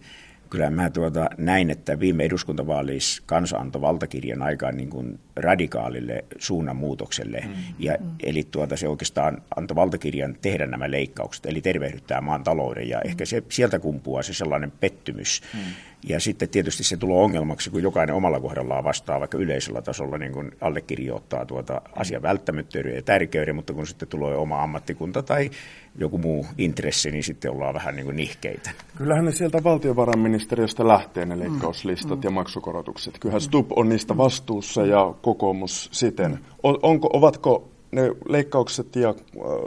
kyllä 0.49 0.69
mä 0.69 0.89
tuota, 0.89 1.29
näin, 1.37 1.69
että 1.69 1.99
viime 1.99 2.23
eduskuntavaalissa 2.23 3.23
kansa 3.25 3.57
antoi 3.57 3.81
valtakirjan 3.81 4.41
aikaan 4.41 4.77
niin 4.77 4.89
kuin 4.89 5.19
radikaalille 5.35 6.25
suunnanmuutokselle. 6.37 7.43
Mm. 7.47 7.53
Ja, 7.79 7.97
mm. 7.99 8.09
Eli 8.23 8.47
tuota, 8.51 8.77
se 8.77 8.87
oikeastaan 8.87 9.41
antoi 9.55 9.75
valtakirjan 9.75 10.35
tehdä 10.41 10.65
nämä 10.65 10.91
leikkaukset, 10.91 11.45
eli 11.45 11.61
tervehdyttää 11.61 12.21
maan 12.21 12.43
talouden. 12.43 12.89
Ja 12.89 12.97
mm. 12.97 13.09
ehkä 13.09 13.25
se, 13.25 13.43
sieltä 13.49 13.79
kumpuaa 13.79 14.23
se 14.23 14.33
sellainen 14.33 14.71
pettymys. 14.71 15.41
Mm. 15.53 15.59
Ja 16.07 16.19
sitten 16.19 16.49
tietysti 16.49 16.83
se 16.83 16.97
tulee 16.97 17.17
ongelmaksi, 17.17 17.69
kun 17.69 17.83
jokainen 17.83 18.15
omalla 18.15 18.39
kohdallaan 18.39 18.83
vastaa 18.83 19.19
vaikka 19.19 19.37
yleisellä 19.37 19.81
tasolla 19.81 20.17
niin 20.17 20.31
kuin 20.31 20.51
allekirjoittaa 20.61 21.45
tuota 21.45 21.81
asian 21.95 22.21
välttämättömyyden 22.21 22.95
ja 22.95 23.01
tärkeyden, 23.01 23.55
mutta 23.55 23.73
kun 23.73 23.87
sitten 23.87 24.07
tulee 24.07 24.35
oma 24.35 24.63
ammattikunta 24.63 25.23
tai 25.23 25.49
joku 25.99 26.17
muu 26.17 26.45
intressi, 26.57 27.11
niin 27.11 27.23
sitten 27.23 27.51
ollaan 27.51 27.73
vähän 27.73 27.95
niin 27.95 28.05
kuin 28.05 28.17
nihkeitä. 28.17 28.71
Kyllähän 28.97 29.25
ne 29.25 29.31
sieltä 29.31 29.63
valtiovarainministeriöstä 29.63 30.87
lähtee 30.87 31.25
ne 31.25 31.39
leikkauslistat 31.39 32.19
mm. 32.19 32.23
ja 32.23 32.31
maksukorotukset. 32.31 33.19
Kyllähän 33.19 33.41
Stub 33.41 33.71
on 33.75 33.89
niistä 33.89 34.17
vastuussa 34.17 34.85
ja 34.85 35.13
kokoomus 35.21 35.89
siten. 35.91 36.39
On, 36.63 36.79
onko, 36.81 37.09
ovatko 37.13 37.69
ne 37.91 38.11
leikkaukset 38.29 38.95
ja 38.95 39.13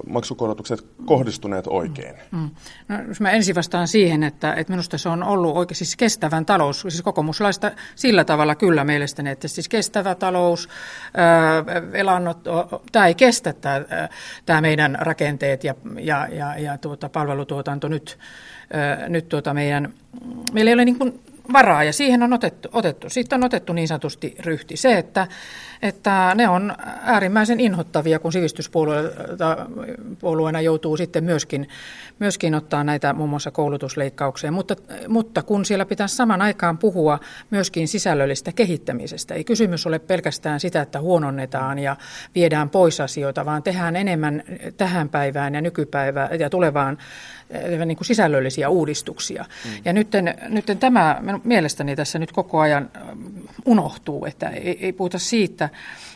maksukorotukset 0.07 0.87
kohdistuneet 1.05 1.67
oikein? 1.67 2.15
Mm. 2.31 2.51
No, 2.89 2.97
jos 3.09 3.21
mä 3.21 3.31
ensin 3.31 3.55
vastaan 3.55 3.89
siihen, 3.89 4.23
että, 4.23 4.55
että 4.55 4.73
minusta 4.73 4.99
se 4.99 5.09
on 5.09 5.23
ollut 5.23 5.57
oikein 5.57 5.77
siis 5.77 5.97
kestävän 5.97 6.47
talous, 6.47 6.81
siis 6.81 7.03
kokoomuslaista 7.03 7.71
sillä 7.95 8.25
tavalla 8.25 8.55
kyllä 8.55 8.85
mielestäni, 8.85 9.31
että 9.31 9.49
siis 9.49 9.69
kestävä 9.69 10.15
talous, 10.15 10.69
velannot, 11.93 12.39
tämä 12.93 13.07
ei 13.07 13.15
kestä 13.15 13.53
tämä, 13.53 13.85
tämä 14.47 14.61
meidän 14.61 14.99
rakenteet 15.01 15.65
ja, 15.65 15.75
ja, 16.01 16.29
ja, 16.31 16.59
ja 16.59 16.79
tuota, 16.79 17.09
palvelutuotanto 17.09 17.89
nyt, 17.89 18.19
nyt 19.09 19.29
tuota 19.29 19.55
meidän, 19.55 19.95
meillä 20.53 20.69
ei 20.69 20.75
ole 20.75 20.85
niin 20.85 20.99
kuin 20.99 21.21
varaa 21.53 21.85
ja 21.85 21.93
siihen 21.93 22.23
on 22.23 22.33
otettu, 22.33 22.69
otettu. 22.73 23.11
Siitä 23.11 23.37
on 23.37 23.45
otettu 23.45 23.73
niin 23.73 23.89
sanotusti 23.89 24.35
ryhti. 24.41 24.77
Se, 24.77 24.99
että, 24.99 25.27
että 25.83 26.33
ne 26.35 26.49
on 26.49 26.75
äärimmäisen 27.03 27.61
inhottavia, 27.61 28.19
kun 28.19 28.33
sivistyspuolueena 28.33 30.61
joutuu 30.61 30.97
sitten 30.97 31.25
myöskin, 31.25 31.69
myöskin 32.19 32.55
ottaa 32.55 32.85
näitä 32.85 33.13
muun 33.13 33.31
muassa 33.31 33.51
koulutusleikkauksia. 33.51 34.53
Mutta, 34.53 34.77
mutta 35.09 35.43
kun 35.43 35.65
siellä 35.65 35.87
pitäisi 35.87 36.17
saman 36.17 36.43
aikaan 36.43 36.79
puhua 36.79 37.19
myöskin 37.51 37.89
sisällöllistä 37.89 38.53
kehittämisestä, 38.53 39.35
ei 39.35 39.45
kysymys 39.45 39.87
ole 39.87 39.99
pelkästään 39.99 40.61
sitä, 40.61 40.83
että 40.83 41.01
huononnetaan 41.01 41.79
ja 41.79 41.97
viedään 42.35 42.71
pois 42.71 43.01
asioita, 43.01 43.45
vaan 43.45 43.63
tehdään 43.63 43.97
enemmän 43.97 44.43
tähän 44.77 45.09
päivään 45.09 45.55
ja 45.55 45.61
nykypäivään 45.61 46.41
ja 46.41 46.51
tulevaan 46.51 46.99
niin 47.87 47.97
kuin 47.97 48.07
sisällöllisiä 48.07 48.69
uudistuksia. 48.69 49.45
Mm. 49.65 49.71
Ja 49.85 49.93
nyt, 49.93 50.09
nyt 50.49 50.65
tämä 50.81 51.23
mielestäni 51.45 51.97
tässä 51.97 52.19
nyt 52.19 52.33
koko 52.33 52.61
ajan 52.61 52.91
unohtuu, 53.65 54.27
että 54.27 54.49
ei, 54.49 54.79
ei 54.81 54.93
puhuta 54.93 55.19
siitä. 55.19 55.69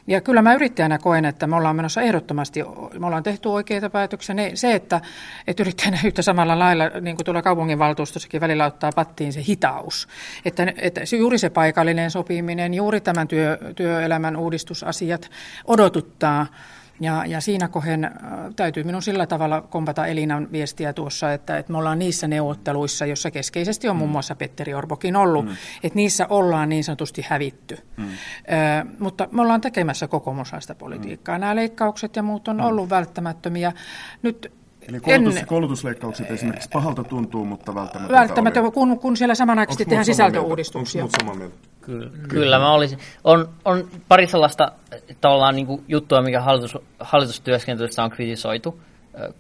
Ja 0.07 0.21
kyllä 0.21 0.43
mä 0.43 0.55
yrittäjänä 0.55 0.99
koen, 0.99 1.25
että 1.25 1.47
me 1.47 1.57
ollaan 1.57 1.77
menossa 1.77 2.03
ehdottomasti, 2.03 2.61
me 2.99 3.07
ollaan 3.07 3.23
tehty 3.23 3.49
oikeita 3.49 3.91
päätöksiä. 3.91 4.35
Ne, 4.35 4.51
se, 4.55 4.75
että, 4.75 5.01
että 5.47 5.63
yrittäjänä 5.63 5.99
yhtä 6.05 6.23
samalla 6.23 6.59
lailla, 6.59 6.85
niin 7.01 7.17
kuin 7.17 7.25
tuolla 7.25 7.43
kaupunginvaltuustossakin 7.43 8.41
välillä 8.41 8.67
ottaa 8.67 8.93
pattiin 8.95 9.33
se 9.33 9.43
hitaus. 9.49 10.09
Että, 10.45 10.73
että 10.77 11.01
juuri 11.19 11.39
se 11.39 11.51
paikallinen 11.51 12.11
sopiminen, 12.11 12.75
juuri 12.75 13.01
tämän 13.01 13.29
työ, 13.29 13.59
työelämän 13.77 14.37
uudistusasiat 14.37 15.31
odotuttaa 15.67 16.47
ja, 17.01 17.27
ja 17.27 17.41
siinä 17.41 17.69
kohden 17.69 18.05
äh, 18.05 18.13
täytyy 18.57 18.85
minun 18.85 19.03
sillä 19.03 19.27
tavalla 19.27 19.61
kompata 19.61 20.07
Elinan 20.07 20.49
viestiä 20.53 20.93
tuossa, 20.93 21.33
että, 21.33 21.59
että 21.59 21.73
me 21.73 21.79
ollaan 21.79 21.99
niissä 21.99 22.29
neuvotteluissa, 22.29 23.07
jossa 23.07 23.31
keskeisesti 23.31 23.89
on 23.89 23.97
muun 23.97 24.11
mm. 24.11 24.13
muassa 24.13 24.35
Petteri 24.35 24.75
Orbokin 24.75 25.17
ollut, 25.17 25.45
mm. 25.45 25.57
että 25.83 25.97
niissä 25.97 26.27
ollaan 26.31 26.69
niin 26.69 26.85
sanotusti 26.85 27.25
hävitty. 27.29 27.79
Mm. 27.97 28.05
Ö, 28.05 28.09
mutta 28.99 29.29
me 29.33 29.43
ollaan 29.43 29.61
tekemässä 29.61 30.09
kokoomuslaista 30.09 30.75
politiikkaa. 30.75 31.39
Mm. 31.39 31.41
Nämä 31.41 31.57
leikkaukset 31.57 32.17
ja 32.17 32.23
muut 32.23 32.49
on 32.49 32.57
mm. 32.57 32.65
ollut 32.65 32.91
välttämättömiä. 32.91 33.73
Nyt 34.23 34.53
Eli 34.89 35.01
koulutus, 35.01 35.37
en, 35.37 35.47
koulutusleikkaukset 35.47 36.31
esimerkiksi 36.31 36.69
pahalta 36.73 37.05
tuntuu, 37.05 37.45
mutta 37.45 37.75
välttämättä 37.75 38.15
Välttämättä, 38.15 38.61
kun, 38.75 38.99
kun 38.99 39.17
siellä 39.17 39.35
samanaikaisesti 39.35 39.85
tehdään 39.85 40.05
sisältöuudistuksia. 40.05 41.05
Onko 41.05 41.17
samaa 41.21 41.35
mieltä? 41.35 41.57
Kyllä, 41.87 42.11
kyllä 42.29 42.59
mä 42.59 42.73
olisin. 42.73 42.99
On, 43.25 43.49
on 43.65 43.89
pari 44.09 44.27
sellaista 44.27 44.73
tavallaan 45.21 45.57
niin 45.57 45.67
kuin 45.67 45.85
juttua, 45.89 46.23
mikä 46.23 46.41
hallitus, 46.41 46.79
hallitustyöskentelyssä 47.01 48.05
on 48.05 48.11
kritisoitu 48.11 48.81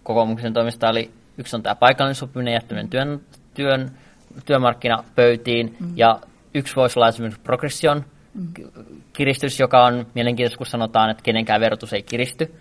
kokoomuksen 0.02 0.52
toimesta. 0.52 0.90
Eli 0.90 1.10
yksi 1.38 1.56
on 1.56 1.62
tämä 1.62 1.74
paikallinen 1.74 2.14
sopiminen 2.14 2.54
jättäminen 2.54 2.88
työn, 2.88 3.20
työn, 3.54 3.90
työmarkkinapöytiin, 4.44 5.76
mm. 5.80 5.92
ja 5.96 6.20
yksi 6.54 6.76
voisi 6.76 6.98
olla 6.98 7.08
esimerkiksi 7.08 7.40
progression 7.40 8.04
mm. 8.34 8.46
kiristys, 9.12 9.60
joka 9.60 9.84
on 9.84 10.06
mielenkiintoista, 10.14 10.58
kun 10.58 10.66
sanotaan, 10.66 11.10
että 11.10 11.22
kenenkään 11.22 11.60
verotus 11.60 11.92
ei 11.92 12.02
kiristy 12.02 12.54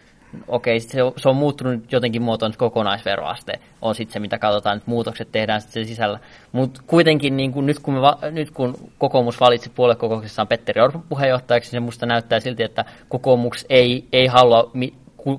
okei, 0.48 0.80
se, 0.80 1.04
on, 1.04 1.14
se 1.18 1.30
on 1.30 1.36
muuttunut 1.36 1.92
jotenkin 1.92 2.22
muotoon, 2.22 2.50
että 2.50 2.60
kokonaisveroaste 2.60 3.60
on 3.82 3.96
sitten 3.96 4.14
se, 4.14 4.20
mitä 4.20 4.38
katsotaan, 4.38 4.78
että 4.78 4.92
muutokset 4.92 5.32
tehdään 5.32 5.62
sitten 5.62 5.86
sisällä. 5.86 6.20
Mutta 6.52 6.82
kuitenkin 6.88 7.38
niin 7.38 7.52
kun, 7.52 7.66
nyt, 7.66 7.80
kun 7.80 7.94
me, 7.94 8.32
nyt 8.32 8.52
kun 8.52 8.76
kokoomus 8.98 9.40
valitsi 9.40 9.72
puoluekokouksessaan 9.76 10.48
Petteri 10.48 10.82
Orpon 10.82 11.04
puheenjohtajaksi, 11.10 11.68
niin 11.68 11.82
se 11.82 11.86
musta 11.86 12.06
näyttää 12.06 12.40
silti, 12.40 12.64
että 12.64 12.86
kokoomus 13.10 13.66
ei, 13.70 14.08
ei 14.12 14.28
halua 14.28 14.72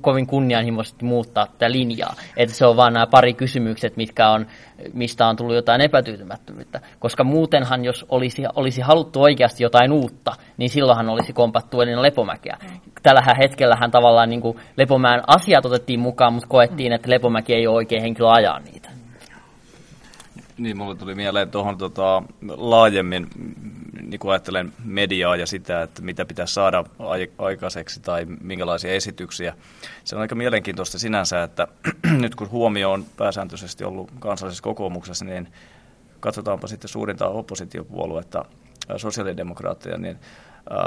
kovin 0.00 0.26
kunnianhimoisesti 0.26 1.04
muuttaa 1.04 1.46
tätä 1.46 1.70
linjaa. 1.70 2.14
Että 2.36 2.54
se 2.54 2.66
on 2.66 2.76
vain 2.76 2.94
nämä 2.94 3.06
pari 3.06 3.34
kysymykset, 3.34 3.96
mitkä 3.96 4.30
on, 4.30 4.46
mistä 4.92 5.26
on 5.26 5.36
tullut 5.36 5.54
jotain 5.54 5.80
epätyytymättömyyttä. 5.80 6.80
Koska 6.98 7.24
muutenhan, 7.24 7.84
jos 7.84 8.06
olisi, 8.08 8.42
olisi 8.54 8.80
haluttu 8.80 9.22
oikeasti 9.22 9.62
jotain 9.62 9.92
uutta, 9.92 10.32
niin 10.56 10.70
silloinhan 10.70 11.08
olisi 11.08 11.32
kompattu 11.32 11.80
Elina 11.80 12.02
Lepomäkeä. 12.02 12.56
Tällä 13.02 13.22
hetkellähän 13.38 13.90
tavallaan 13.90 14.30
niin 14.30 14.40
kuin 14.40 14.58
Lepomäen 14.76 15.22
asiat 15.26 15.66
otettiin 15.66 16.00
mukaan, 16.00 16.32
mutta 16.32 16.48
koettiin, 16.48 16.92
että 16.92 17.10
Lepomäki 17.10 17.54
ei 17.54 17.66
ole 17.66 17.76
oikein 17.76 18.02
henkilö 18.02 18.28
ajaa 18.30 18.58
niitä. 18.58 18.95
Niin, 20.58 20.76
mulle 20.76 20.94
tuli 20.94 21.14
mieleen 21.14 21.50
tuohon 21.50 21.78
tota, 21.78 22.22
laajemmin, 22.56 23.26
niin 24.02 24.18
kuin 24.20 24.32
ajattelen 24.32 24.72
mediaa 24.84 25.36
ja 25.36 25.46
sitä, 25.46 25.82
että 25.82 26.02
mitä 26.02 26.24
pitäisi 26.24 26.54
saada 26.54 26.84
aikaiseksi 27.38 28.00
tai 28.00 28.26
minkälaisia 28.40 28.92
esityksiä. 28.92 29.54
Se 30.04 30.16
on 30.16 30.22
aika 30.22 30.34
mielenkiintoista 30.34 30.98
sinänsä, 30.98 31.42
että 31.42 31.68
nyt 32.22 32.34
kun 32.34 32.50
huomio 32.50 32.92
on 32.92 33.04
pääsääntöisesti 33.16 33.84
ollut 33.84 34.10
kansallisessa 34.18 34.62
kokoomuksessa, 34.62 35.24
niin 35.24 35.48
katsotaanpa 36.20 36.66
sitten 36.66 36.88
suurinta 36.88 37.28
oppositiopuoluetta, 37.28 38.44
sosiaalidemokraatteja, 38.96 39.98
niin 39.98 40.18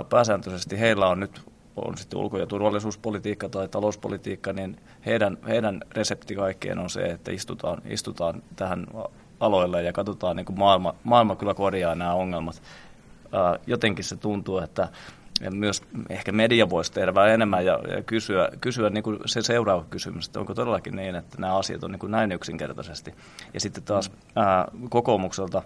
pääsääntöisesti 0.09 0.79
heillä 0.79 1.07
on 1.07 1.19
nyt 1.19 1.41
on 1.75 1.97
sitten 1.97 2.19
ulko- 2.19 2.37
ja 2.37 2.45
turvallisuuspolitiikka 2.45 3.49
tai 3.49 3.67
talouspolitiikka, 3.67 4.53
niin 4.53 4.77
heidän, 5.05 5.37
heidän 5.47 5.81
resepti 5.91 6.35
kaikkeen 6.35 6.79
on 6.79 6.89
se, 6.89 7.01
että 7.01 7.31
istutaan, 7.31 7.81
istutaan 7.85 8.43
tähän 8.55 8.87
aloille 9.39 9.83
ja 9.83 9.93
katsotaan, 9.93 10.35
niin 10.35 10.45
kuin 10.45 10.59
maailma, 10.59 10.95
maailma 11.03 11.35
kyllä 11.35 11.53
korjaa 11.53 11.95
nämä 11.95 12.13
ongelmat. 12.13 12.61
jotenkin 13.67 14.05
se 14.05 14.15
tuntuu, 14.15 14.57
että 14.57 14.87
myös 15.49 15.83
ehkä 16.09 16.31
media 16.31 16.69
voisi 16.69 16.93
tehdä 16.93 17.15
vähän 17.15 17.29
enemmän 17.29 17.65
ja, 17.65 17.79
ja 17.95 18.01
kysyä, 18.03 18.49
kysyä 18.61 18.89
niin 18.89 19.03
kuin 19.03 19.19
se 19.25 19.41
seuraava 19.41 19.85
kysymys, 19.89 20.25
että 20.27 20.39
onko 20.39 20.53
todellakin 20.53 20.95
niin, 20.95 21.15
että 21.15 21.37
nämä 21.41 21.57
asiat 21.57 21.83
on 21.83 21.91
niin 21.91 21.99
kuin 21.99 22.11
näin 22.11 22.31
yksinkertaisesti. 22.31 23.13
Ja 23.53 23.59
sitten 23.59 23.83
taas 23.83 24.11
ää, 24.35 24.67
kokoomukselta 24.89 25.61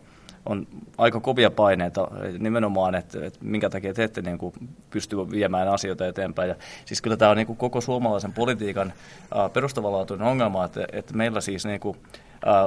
on 0.45 0.67
aika 0.97 1.19
kovia 1.19 1.51
paineita 1.51 2.07
nimenomaan, 2.39 2.95
että, 2.95 3.25
että 3.25 3.39
minkä 3.41 3.69
takia 3.69 3.93
te 3.93 4.03
ette 4.03 4.21
niin 4.21 4.37
kuin 4.37 4.53
pysty 4.89 5.17
viemään 5.31 5.67
asioita 5.67 6.07
eteenpäin. 6.07 6.49
Ja 6.49 6.55
siis 6.85 7.01
kyllä 7.01 7.17
tämä 7.17 7.31
on 7.31 7.37
niin 7.37 7.47
kuin 7.47 7.57
koko 7.57 7.81
suomalaisen 7.81 8.33
politiikan 8.33 8.93
ää, 9.35 9.49
perustavanlaatuinen 9.49 10.27
ongelma, 10.27 10.65
että, 10.65 10.85
että 10.91 11.13
meillä 11.13 11.41
siis 11.41 11.65
niin 11.65 11.79
kuin, 11.79 11.97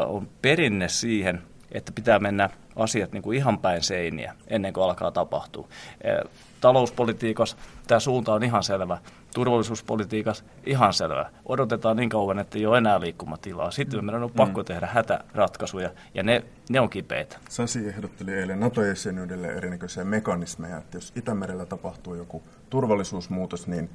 on 0.06 0.28
perinne 0.42 0.88
siihen, 0.88 1.42
että 1.72 1.92
pitää 1.92 2.18
mennä 2.18 2.50
asiat 2.76 3.12
niin 3.12 3.22
kuin 3.22 3.38
ihan 3.38 3.58
päin 3.58 3.82
seiniä 3.82 4.34
ennen 4.48 4.72
kuin 4.72 4.84
alkaa 4.84 5.10
tapahtua. 5.10 5.68
Äh, 6.06 6.32
talouspolitiikassa 6.60 7.56
tämä 7.86 8.00
suunta 8.00 8.34
on 8.34 8.42
ihan 8.42 8.62
selvä. 8.62 8.98
Turvallisuuspolitiikassa 9.34 10.44
ihan 10.66 10.92
selvä. 10.92 11.30
Odotetaan 11.46 11.96
niin 11.96 12.08
kauan, 12.08 12.38
että 12.38 12.58
ei 12.58 12.66
ole 12.66 12.78
enää 12.78 13.00
liikkumatilaa. 13.00 13.70
Sitten 13.70 14.04
meidän 14.04 14.22
on 14.22 14.30
pakko 14.30 14.60
mm. 14.60 14.64
tehdä 14.64 14.86
hätäratkaisuja, 14.86 15.90
ja 16.14 16.22
ne, 16.22 16.44
ne 16.68 16.80
on 16.80 16.90
kipeitä. 16.90 17.38
Sasi 17.48 17.88
ehdotteli 17.88 18.32
eilen 18.32 18.60
NATO-jäsenyydelle 18.60 19.46
erinäköisiä 19.46 20.04
mekanismeja, 20.04 20.78
että 20.78 20.96
jos 20.96 21.12
Itämerellä 21.16 21.66
tapahtuu 21.66 22.14
joku 22.14 22.42
turvallisuusmuutos, 22.70 23.66
niin 23.66 23.90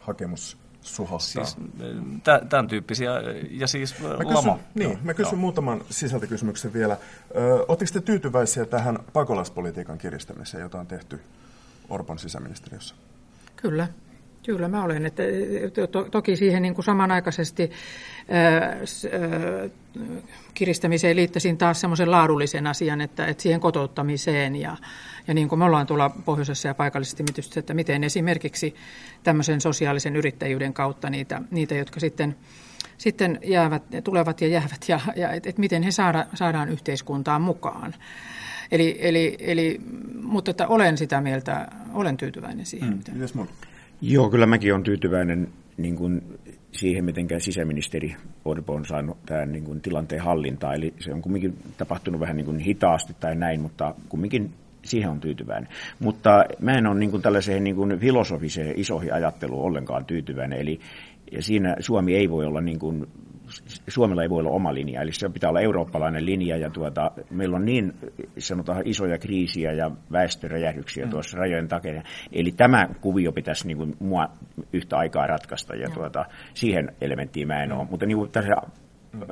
hakemus 0.00 0.58
suhottaa. 0.86 1.44
Siis, 1.44 1.56
tämän 2.48 2.68
tyyppisiä, 2.68 3.10
ja 3.50 3.66
siis 3.66 4.00
mä 4.00 4.08
kysyn, 4.08 4.34
lama. 4.34 4.58
Niin, 4.74 4.98
mä 5.02 5.14
kysyn 5.14 5.32
Joo. 5.32 5.40
muutaman 5.40 5.84
sisältökysymyksen 5.90 6.72
vielä. 6.72 6.96
Oletteko 7.68 7.90
te 7.92 8.00
tyytyväisiä 8.00 8.64
tähän 8.64 8.98
pakolaispolitiikan 9.12 9.98
kiristämiseen, 9.98 10.62
jota 10.62 10.80
on 10.80 10.86
tehty 10.86 11.20
Orban 11.88 12.18
sisäministeriössä? 12.18 12.94
Kyllä. 13.56 13.88
Kyllä 14.46 14.68
mä 14.68 14.84
olen. 14.84 15.06
Että, 15.06 15.22
to, 15.90 16.04
toki 16.04 16.36
siihen 16.36 16.62
niin 16.62 16.74
kuin 16.74 16.84
samanaikaisesti 16.84 17.70
ää, 18.28 18.50
ää, 18.52 18.78
kiristämiseen 20.54 21.16
liittäisin 21.16 21.58
taas 21.58 21.80
semmoisen 21.80 22.10
laadullisen 22.10 22.66
asian, 22.66 23.00
että, 23.00 23.26
että 23.26 23.42
siihen 23.42 23.60
kotouttamiseen 23.60 24.56
ja, 24.56 24.76
ja 25.26 25.34
niin 25.34 25.48
kuin 25.48 25.58
me 25.58 25.64
ollaan 25.64 25.86
tuolla 25.86 26.10
pohjoisessa 26.24 26.68
ja 26.68 26.74
paikallisesti 26.74 27.22
mitystä, 27.22 27.60
että 27.60 27.74
miten 27.74 28.04
esimerkiksi 28.04 28.74
tämmöisen 29.22 29.60
sosiaalisen 29.60 30.16
yrittäjyyden 30.16 30.72
kautta 30.74 31.10
niitä, 31.10 31.42
niitä 31.50 31.74
jotka 31.74 32.00
sitten 32.00 32.36
sitten 32.98 33.38
jäävät, 33.44 33.82
tulevat 34.04 34.40
ja 34.40 34.48
jäävät 34.48 34.88
ja, 34.88 35.00
ja 35.16 35.32
että 35.32 35.50
et 35.50 35.58
miten 35.58 35.82
he 35.82 35.90
saada, 35.90 36.26
saadaan 36.34 36.68
yhteiskuntaan 36.68 37.42
mukaan. 37.42 37.94
Eli, 38.72 38.98
eli, 39.00 39.36
eli, 39.40 39.80
mutta 40.22 40.50
että 40.50 40.66
olen 40.66 40.98
sitä 40.98 41.20
mieltä, 41.20 41.68
olen 41.92 42.16
tyytyväinen 42.16 42.66
siihen. 42.66 42.88
Mm. 42.88 42.96
Mitä... 42.96 43.12
Joo, 44.00 44.30
kyllä 44.30 44.46
mäkin 44.46 44.72
olen 44.72 44.84
tyytyväinen 44.84 45.48
niin 45.76 45.96
kuin 45.96 46.22
siihen, 46.72 47.04
miten 47.04 47.28
sisäministeri 47.38 48.16
Orpo 48.44 48.74
on 48.74 48.84
saanut 48.84 49.16
tämän 49.26 49.52
niin 49.52 49.64
kuin, 49.64 49.80
tilanteen 49.80 50.22
hallintaa. 50.22 50.74
Eli 50.74 50.94
se 50.98 51.12
on 51.12 51.22
kumminkin 51.22 51.58
tapahtunut 51.78 52.20
vähän 52.20 52.36
niin 52.36 52.46
kuin 52.46 52.58
hitaasti 52.58 53.14
tai 53.20 53.34
näin, 53.34 53.60
mutta 53.60 53.94
kumminkin 54.08 54.50
siihen 54.84 55.10
on 55.10 55.20
tyytyväinen. 55.20 55.68
Mutta 55.98 56.44
mä 56.60 56.72
en 56.72 56.86
ole 56.86 56.98
niin 56.98 57.10
kuin 57.10 57.22
tällaiseen 57.22 57.64
niin 57.64 57.76
kuin 57.76 57.98
filosofiseen 57.98 58.74
isoihin 58.76 59.14
ajatteluun 59.14 59.64
ollenkaan 59.64 60.04
tyytyväinen. 60.04 60.60
Eli 60.60 60.80
ja 61.32 61.42
siinä 61.42 61.76
Suomi 61.80 62.16
ei 62.16 62.30
voi 62.30 62.46
olla 62.46 62.60
niin 62.60 62.78
kuin 62.78 63.06
Suomella 63.88 64.22
ei 64.22 64.30
voi 64.30 64.40
olla 64.40 64.50
oma 64.50 64.74
linja, 64.74 65.02
eli 65.02 65.12
se 65.12 65.28
pitää 65.28 65.50
olla 65.50 65.60
eurooppalainen 65.60 66.26
linja, 66.26 66.56
ja 66.56 66.70
tuota, 66.70 67.10
meillä 67.30 67.56
on 67.56 67.64
niin 67.64 67.94
sanotaan 68.38 68.82
isoja 68.84 69.18
kriisiä 69.18 69.72
ja 69.72 69.90
väestöräjähdyksiä 70.12 71.04
mm. 71.04 71.10
tuossa 71.10 71.38
rajojen 71.38 71.68
takana. 71.68 72.02
Eli 72.32 72.52
tämä 72.52 72.88
kuvio 73.00 73.32
pitäisi 73.32 73.66
niin 73.66 73.76
kuin, 73.76 73.96
mua 73.98 74.28
yhtä 74.72 74.96
aikaa 74.96 75.26
ratkaista, 75.26 75.74
ja 75.74 75.90
tuota, 75.90 76.24
siihen 76.54 76.92
elementtiin 77.00 77.46
mä 77.46 77.62
en 77.62 77.72
ole. 77.72 77.84
Mm. 77.84 77.90
Mutta 77.90 78.06
niin 78.06 78.18
kuin 78.18 78.30
tässä 78.30 78.56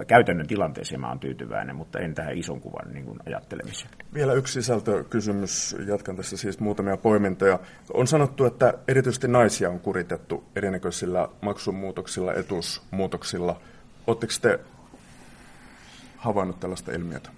käytännön 0.06 0.46
tilanteeseen 0.46 1.00
mä 1.00 1.08
olen 1.08 1.18
tyytyväinen, 1.18 1.76
mutta 1.76 1.98
en 1.98 2.14
tähän 2.14 2.38
ison 2.38 2.60
kuvan 2.60 2.92
niin 2.92 3.04
kuin 3.04 3.18
ajattelemiseen. 3.26 3.90
Vielä 4.14 4.32
yksi 4.32 4.52
sisältökysymys, 4.52 5.76
jatkan 5.86 6.16
tässä 6.16 6.36
siis 6.36 6.60
muutamia 6.60 6.96
poimintoja. 6.96 7.58
On 7.94 8.06
sanottu, 8.06 8.44
että 8.44 8.74
erityisesti 8.88 9.28
naisia 9.28 9.70
on 9.70 9.80
kuritettu 9.80 10.44
erinäköisillä 10.56 11.28
maksumuutoksilla, 11.42 12.34
etuusmuutoksilla. 12.34 13.60
Oletteko 14.06 14.32
te 14.40 14.60
havainnut 16.16 16.60
tällaista 16.60 16.92
ilmiötä? 16.92 17.30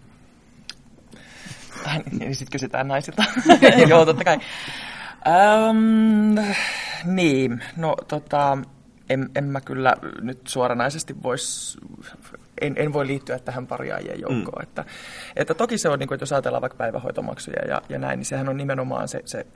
niin 2.19 2.35
sitten 2.35 2.53
kysytään 2.53 2.89
naisilta. 2.89 3.25
Joo, 3.89 4.05
totta 4.05 4.25
kai. 4.25 4.39
Um, 5.71 6.35
niin, 7.05 7.64
no 7.77 7.97
tota, 8.09 8.59
en, 9.11 9.31
en 9.35 9.45
mä 9.45 9.61
kyllä 9.61 9.97
nyt 10.21 10.47
suoranaisesti 10.47 11.23
vois, 11.23 11.79
en, 12.61 12.75
en 12.77 12.93
voi 12.93 13.07
liittyä 13.07 13.39
tähän 13.39 13.67
pariaajien 13.67 14.21
joukkoon. 14.21 14.59
Mm. 14.59 14.62
Että, 14.62 14.85
että 15.37 15.55
toki 15.55 15.79
se 15.79 15.89
on, 15.89 15.99
niin 15.99 16.09
kuin, 16.09 16.17
että 16.17 16.23
jos 16.23 16.33
ajatellaan 16.33 16.61
vaikka 16.61 16.79
päivähoitomaksuja 16.79 17.69
ja, 17.69 17.83
ja 17.89 17.99
näin, 17.99 18.19
niin 18.19 18.27
sehän 18.27 18.49
on 18.49 18.57
nimenomaan 18.57 19.09
se, 19.09 19.23
se, 19.25 19.47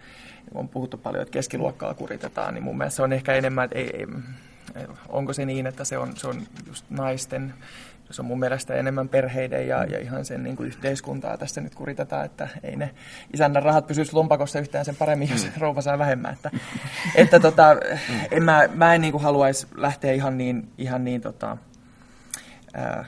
on 0.54 0.68
puhuttu 0.68 0.96
paljon, 0.96 1.22
että 1.22 1.32
keskiluokkaa 1.32 1.94
kuritetaan, 1.94 2.54
niin 2.54 2.64
mun 2.64 2.78
mielestä 2.78 2.96
se 2.96 3.02
on 3.02 3.12
ehkä 3.12 3.34
enemmän, 3.34 3.64
että 3.64 3.78
ei, 3.78 3.90
ei, 3.96 4.06
onko 5.08 5.32
se 5.32 5.46
niin, 5.46 5.66
että 5.66 5.84
se 5.84 5.98
on, 5.98 6.16
se 6.16 6.28
on 6.28 6.42
just 6.66 6.84
naisten 6.90 7.54
se 8.10 8.22
on 8.22 8.26
mun 8.26 8.38
mielestä 8.38 8.74
enemmän 8.74 9.08
perheiden 9.08 9.68
ja, 9.68 9.84
ja 9.84 9.98
ihan 9.98 10.24
sen 10.24 10.42
niin 10.42 10.56
kuin 10.56 10.66
yhteiskuntaa 10.66 11.36
tässä 11.36 11.60
nyt 11.60 11.74
kuritetaan, 11.74 12.24
että 12.24 12.48
ei 12.62 12.76
ne 12.76 12.94
isännän 13.34 13.62
rahat 13.62 13.86
pysyisi 13.86 14.14
lompakossa 14.14 14.60
yhtään 14.60 14.84
sen 14.84 14.96
paremmin, 14.96 15.30
jos 15.30 15.44
mm. 15.44 15.52
rouva 15.58 15.80
saa 15.80 15.98
vähemmän. 15.98 16.32
Että, 16.32 16.50
että 17.14 17.40
tota, 17.40 17.76
en 18.30 18.42
mä, 18.42 18.68
mä 18.74 18.94
en 18.94 19.00
niin 19.00 19.12
kuin 19.12 19.22
haluaisi 19.22 19.66
lähteä 19.74 20.12
ihan 20.12 20.38
niin, 20.38 20.68
ihan 20.78 21.04
niin 21.04 21.20
tota, 21.20 21.56
ää, 22.74 23.04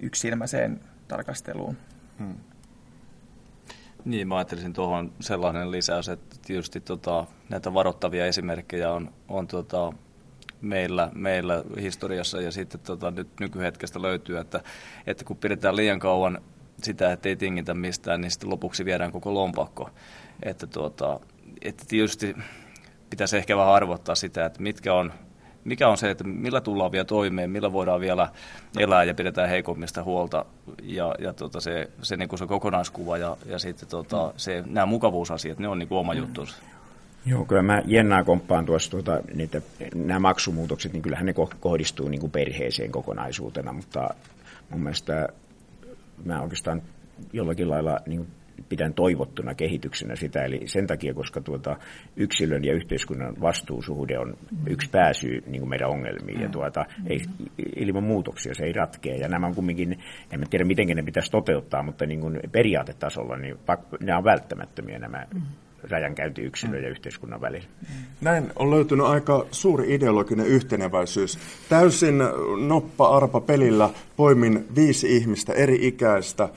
yksilmäiseen 0.00 0.80
tarkasteluun. 1.08 1.76
Hmm. 2.18 2.36
Niin, 4.04 4.28
mä 4.28 4.36
ajattelisin 4.36 4.72
tuohon 4.72 5.12
sellainen 5.20 5.70
lisäys, 5.70 6.08
että 6.08 6.36
tietysti 6.46 6.80
tota, 6.80 7.26
näitä 7.48 7.74
varoittavia 7.74 8.26
esimerkkejä 8.26 8.92
on, 8.92 9.12
on 9.28 9.46
tota, 9.46 9.92
meillä, 10.64 11.10
meillä 11.14 11.64
historiassa 11.80 12.40
ja 12.40 12.52
sitten 12.52 12.80
tota, 12.80 13.10
nyt 13.10 13.28
nykyhetkestä 13.40 14.02
löytyy, 14.02 14.38
että, 14.38 14.60
että 15.06 15.24
kun 15.24 15.36
pidetään 15.36 15.76
liian 15.76 15.98
kauan 15.98 16.38
sitä, 16.82 17.12
että 17.12 17.28
ei 17.28 17.36
tingitä 17.36 17.74
mistään, 17.74 18.20
niin 18.20 18.30
sitten 18.30 18.50
lopuksi 18.50 18.84
viedään 18.84 19.12
koko 19.12 19.34
lompakko. 19.34 19.90
Että, 20.42 20.66
tuota, 20.66 21.20
että 21.62 21.84
tietysti 21.88 22.36
pitäisi 23.10 23.36
ehkä 23.36 23.56
vähän 23.56 23.72
arvottaa 23.72 24.14
sitä, 24.14 24.46
että 24.46 24.62
mitkä 24.62 24.94
on, 24.94 25.12
mikä 25.64 25.88
on 25.88 25.96
se, 25.98 26.10
että 26.10 26.24
millä 26.24 26.60
tullaan 26.60 26.92
vielä 26.92 27.04
toimeen, 27.04 27.50
millä 27.50 27.72
voidaan 27.72 28.00
vielä 28.00 28.28
elää 28.78 29.04
ja 29.04 29.14
pidetään 29.14 29.48
heikommista 29.48 30.02
huolta 30.02 30.44
ja, 30.82 31.14
ja 31.18 31.32
tota 31.32 31.60
se, 31.60 31.90
se, 32.02 32.16
niin 32.16 32.28
kuin 32.28 32.38
se 32.38 32.46
kokonaiskuva 32.46 33.18
ja, 33.18 33.36
ja 33.46 33.58
sitten 33.58 33.88
tota, 33.88 34.34
se, 34.36 34.64
nämä 34.66 34.86
mukavuusasiat, 34.86 35.58
ne 35.58 35.68
on 35.68 35.78
niin 35.78 35.88
kuin 35.88 35.98
oma 35.98 36.12
mm. 36.14 36.18
juttunsa. 36.18 36.54
Joo, 37.26 37.44
kyllä 37.44 37.62
mä 37.62 37.82
jännää 37.86 38.24
komppaan 38.24 38.66
tuossa 38.66 38.90
tuota, 38.90 39.20
niitä, 39.34 39.62
nämä 39.94 40.20
maksumuutokset, 40.20 40.92
niin 40.92 41.02
kyllähän 41.02 41.26
ne 41.26 41.34
kohdistuu 41.60 42.08
niin 42.08 42.20
kuin 42.20 42.32
perheeseen 42.32 42.90
kokonaisuutena, 42.90 43.72
mutta 43.72 44.08
mun 44.70 44.82
mielestä 44.82 45.28
mä 46.24 46.42
oikeastaan 46.42 46.82
jollakin 47.32 47.70
lailla 47.70 48.00
niin 48.06 48.26
pidän 48.68 48.94
toivottuna 48.94 49.54
kehityksenä 49.54 50.16
sitä, 50.16 50.44
eli 50.44 50.60
sen 50.66 50.86
takia, 50.86 51.14
koska 51.14 51.40
tuota, 51.40 51.76
yksilön 52.16 52.64
ja 52.64 52.74
yhteiskunnan 52.74 53.40
vastuusuhde 53.40 54.18
on 54.18 54.36
yksi 54.66 54.90
pääsyy 54.90 55.42
niin 55.46 55.60
kuin 55.60 55.68
meidän 55.68 55.90
ongelmiin, 55.90 56.40
ja 56.40 56.48
tuota, 56.48 56.86
ei, 57.06 57.20
ilman 57.76 58.04
muutoksia 58.04 58.54
se 58.54 58.64
ei 58.64 58.72
ratkea, 58.72 59.16
ja 59.16 59.28
nämä 59.28 59.46
on 59.46 59.54
kumminkin, 59.54 59.98
en 60.32 60.44
tiedä 60.50 60.64
miten 60.64 60.86
ne 60.86 61.02
pitäisi 61.02 61.30
toteuttaa, 61.30 61.82
mutta 61.82 62.06
niin 62.06 62.20
kuin 62.20 62.40
periaatetasolla 62.52 63.36
niin 63.36 63.56
nämä 64.00 64.18
on 64.18 64.24
välttämättömiä 64.24 64.98
nämä 64.98 65.26
rajankäynti 65.90 66.42
yksilön 66.42 66.82
ja 66.82 66.88
yhteiskunnan 66.88 67.40
välillä. 67.40 67.66
Näin 68.20 68.52
on 68.56 68.70
löytynyt 68.70 69.06
aika 69.06 69.46
suuri 69.50 69.94
ideologinen 69.94 70.46
yhteneväisyys. 70.46 71.38
Täysin 71.68 72.22
noppa-arpa 72.68 73.40
pelillä 73.40 73.90
poimin 74.16 74.66
viisi 74.74 75.16
ihmistä 75.16 75.52
eri 75.52 75.86
ikäistä 75.86 76.48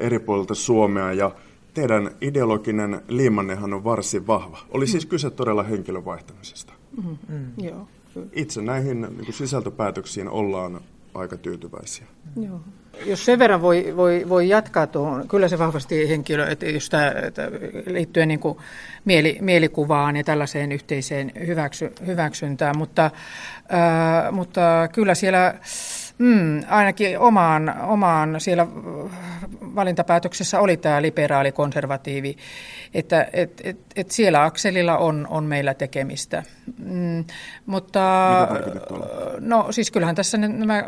eri 0.00 0.18
puolilta 0.18 0.54
Suomea 0.54 1.12
ja 1.12 1.30
teidän 1.74 2.10
ideologinen 2.20 3.00
liimannehan 3.08 3.74
on 3.74 3.84
varsin 3.84 4.26
vahva. 4.26 4.58
Oli 4.70 4.86
siis 4.86 5.06
kyse 5.06 5.30
todella 5.30 5.62
henkilön 5.62 6.04
vaihtamisesta. 6.04 6.72
Mm-hmm. 6.96 7.18
Mm. 7.28 7.64
Joo. 7.64 7.88
Itse 8.32 8.62
näihin 8.62 9.00
niin 9.00 9.32
sisältöpäätöksiin 9.32 10.28
ollaan 10.28 10.80
aika 11.14 11.36
tyytyväisiä. 11.36 12.06
Joo. 12.36 12.60
Jos 13.04 13.24
sen 13.24 13.38
verran 13.38 13.62
voi, 13.62 13.92
voi, 13.96 14.24
voi 14.28 14.48
jatkaa 14.48 14.86
tuohon, 14.86 15.28
kyllä 15.28 15.48
se 15.48 15.58
vahvasti 15.58 16.08
henkilö, 16.08 16.46
että 16.46 16.66
jos 16.66 16.90
tämä, 16.90 17.12
että 17.26 17.50
liittyen 17.86 18.28
niin 18.28 18.40
kuin 18.40 18.58
mieli, 19.04 19.38
mielikuvaan 19.40 20.16
ja 20.16 20.24
tällaiseen 20.24 20.72
yhteiseen 20.72 21.32
hyväksy, 21.46 21.92
hyväksyntään, 22.06 22.78
mutta, 22.78 23.10
ää, 23.68 24.32
mutta 24.32 24.88
kyllä 24.92 25.14
siellä 25.14 25.54
Mm, 26.20 26.62
ainakin 26.68 27.18
omaan, 27.18 27.74
omaan 27.82 28.40
siellä 28.40 28.66
valintapäätöksessä 29.74 30.60
oli 30.60 30.76
tämä 30.76 31.02
liberaali 31.02 31.52
konservatiivi, 31.52 32.36
että 32.94 33.28
et, 33.32 33.60
et, 33.64 33.78
et 33.96 34.10
siellä 34.10 34.44
akselilla 34.44 34.98
on, 34.98 35.26
on 35.30 35.44
meillä 35.44 35.74
tekemistä. 35.74 36.42
Mm, 36.78 37.24
mutta 37.66 38.00
no 39.40 39.72
siis 39.72 39.90
kyllähän 39.90 40.14
tässä 40.14 40.38
nämä 40.38 40.84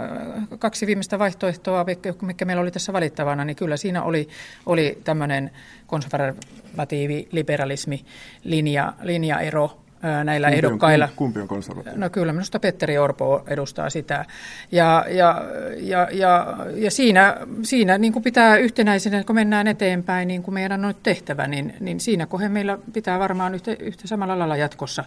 kaksi 0.58 0.86
viimeistä 0.86 1.18
vaihtoehtoa, 1.18 1.86
mikä 2.22 2.44
meillä 2.44 2.62
oli 2.62 2.70
tässä 2.70 2.92
valittavana, 2.92 3.44
niin 3.44 3.56
kyllä 3.56 3.76
siinä 3.76 4.02
oli, 4.02 4.28
oli 4.66 4.98
tämmöinen 5.04 5.50
konservatiivi 5.86 7.28
liberalismi 7.30 8.04
linja, 8.44 8.92
linjaero 9.02 9.82
näillä 10.24 10.46
kumpi 10.46 10.58
ehdokkailla. 10.58 11.04
On, 11.04 11.10
kumpi 11.16 11.40
on 11.40 11.48
konservatiivinen? 11.48 12.00
No 12.00 12.10
kyllä, 12.10 12.32
minusta 12.32 12.60
Petteri 12.60 12.98
Orpo 12.98 13.44
edustaa 13.46 13.90
sitä. 13.90 14.24
Ja, 14.72 15.04
ja, 15.08 15.42
ja, 15.76 16.08
ja, 16.12 16.56
ja 16.74 16.90
siinä, 16.90 17.36
siinä 17.62 17.98
niin 17.98 18.12
kuin 18.12 18.22
pitää 18.22 18.56
yhtenäisenä, 18.56 19.24
kun 19.24 19.34
mennään 19.34 19.66
eteenpäin, 19.66 20.28
niin 20.28 20.42
kuin 20.42 20.54
meidän 20.54 20.84
on 20.84 20.88
nyt 20.88 21.02
tehtävä, 21.02 21.46
niin, 21.46 21.74
niin 21.80 22.00
siinä 22.00 22.26
kohden 22.26 22.52
meillä 22.52 22.78
pitää 22.92 23.18
varmaan 23.18 23.54
yhtä, 23.54 23.76
yhtä 23.80 24.08
samalla 24.08 24.38
lailla 24.38 24.56
jatkossa 24.56 25.04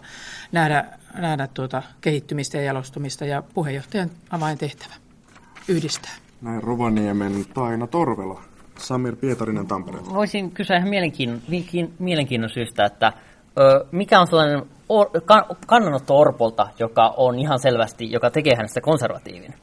nähdä, 0.52 0.84
nähdä 1.18 1.48
tuota 1.54 1.82
kehittymistä 2.00 2.56
ja 2.56 2.64
jalostumista 2.64 3.24
ja 3.24 3.42
puheenjohtajan 3.54 4.10
avaintehtävä 4.30 4.94
yhdistää. 5.68 6.12
Näin 6.42 6.62
Rovaniemen 6.62 7.44
Taina 7.54 7.86
Torvela. 7.86 8.42
Samir 8.78 9.16
Pietarinen 9.16 9.66
Tampereelta. 9.66 10.14
Voisin 10.14 10.50
kysyä 10.50 10.76
ihan 10.76 10.88
mielenkiinnon, 10.88 11.42
mielenkiinnon 11.98 12.50
syystä, 12.50 12.84
että 12.84 13.12
mikä 13.92 14.20
on 14.20 14.26
sellainen 14.26 14.62
or, 14.88 15.06
kan, 15.24 15.44
kannanotto 15.66 16.18
Orpolta, 16.18 16.68
joka 16.78 17.14
on 17.16 17.38
ihan 17.38 17.58
selvästi, 17.58 18.12
joka 18.12 18.30
tekee 18.30 18.56
hänestä 18.56 18.80
konservatiivin? 18.80 19.54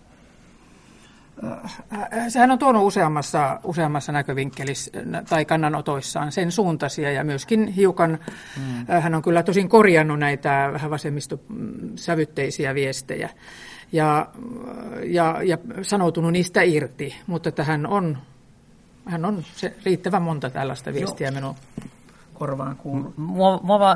Sehän 2.27 2.51
on 2.51 2.59
tuonut 2.59 2.83
useammassa, 2.83 3.59
useammassa 3.63 4.11
näkövinkkelissä 4.11 4.91
tai 5.29 5.45
kannanotoissaan 5.45 6.31
sen 6.31 6.51
suuntaisia 6.51 7.11
ja 7.11 7.23
myöskin 7.23 7.67
hiukan, 7.67 8.19
mm. 8.57 8.85
hän 9.01 9.15
on 9.15 9.21
kyllä 9.21 9.43
tosin 9.43 9.69
korjannut 9.69 10.19
näitä 10.19 10.69
vähän 10.73 10.91
vasemmistosävytteisiä 10.91 12.75
viestejä 12.75 13.29
ja, 13.91 14.27
ja, 15.03 15.39
ja 15.43 15.57
sanoutunut 15.81 16.31
niistä 16.31 16.61
irti, 16.61 17.15
mutta 17.27 17.51
tähän 17.51 17.85
on, 17.85 18.17
hän 19.05 19.25
on 19.25 19.43
se 19.55 19.73
riittävän 19.85 20.21
monta 20.21 20.49
tällaista 20.49 20.93
viestiä 20.93 21.27
Joo. 21.27 21.35
minun 21.35 21.55
korvaan 22.33 22.75
kuullut. 22.75 23.13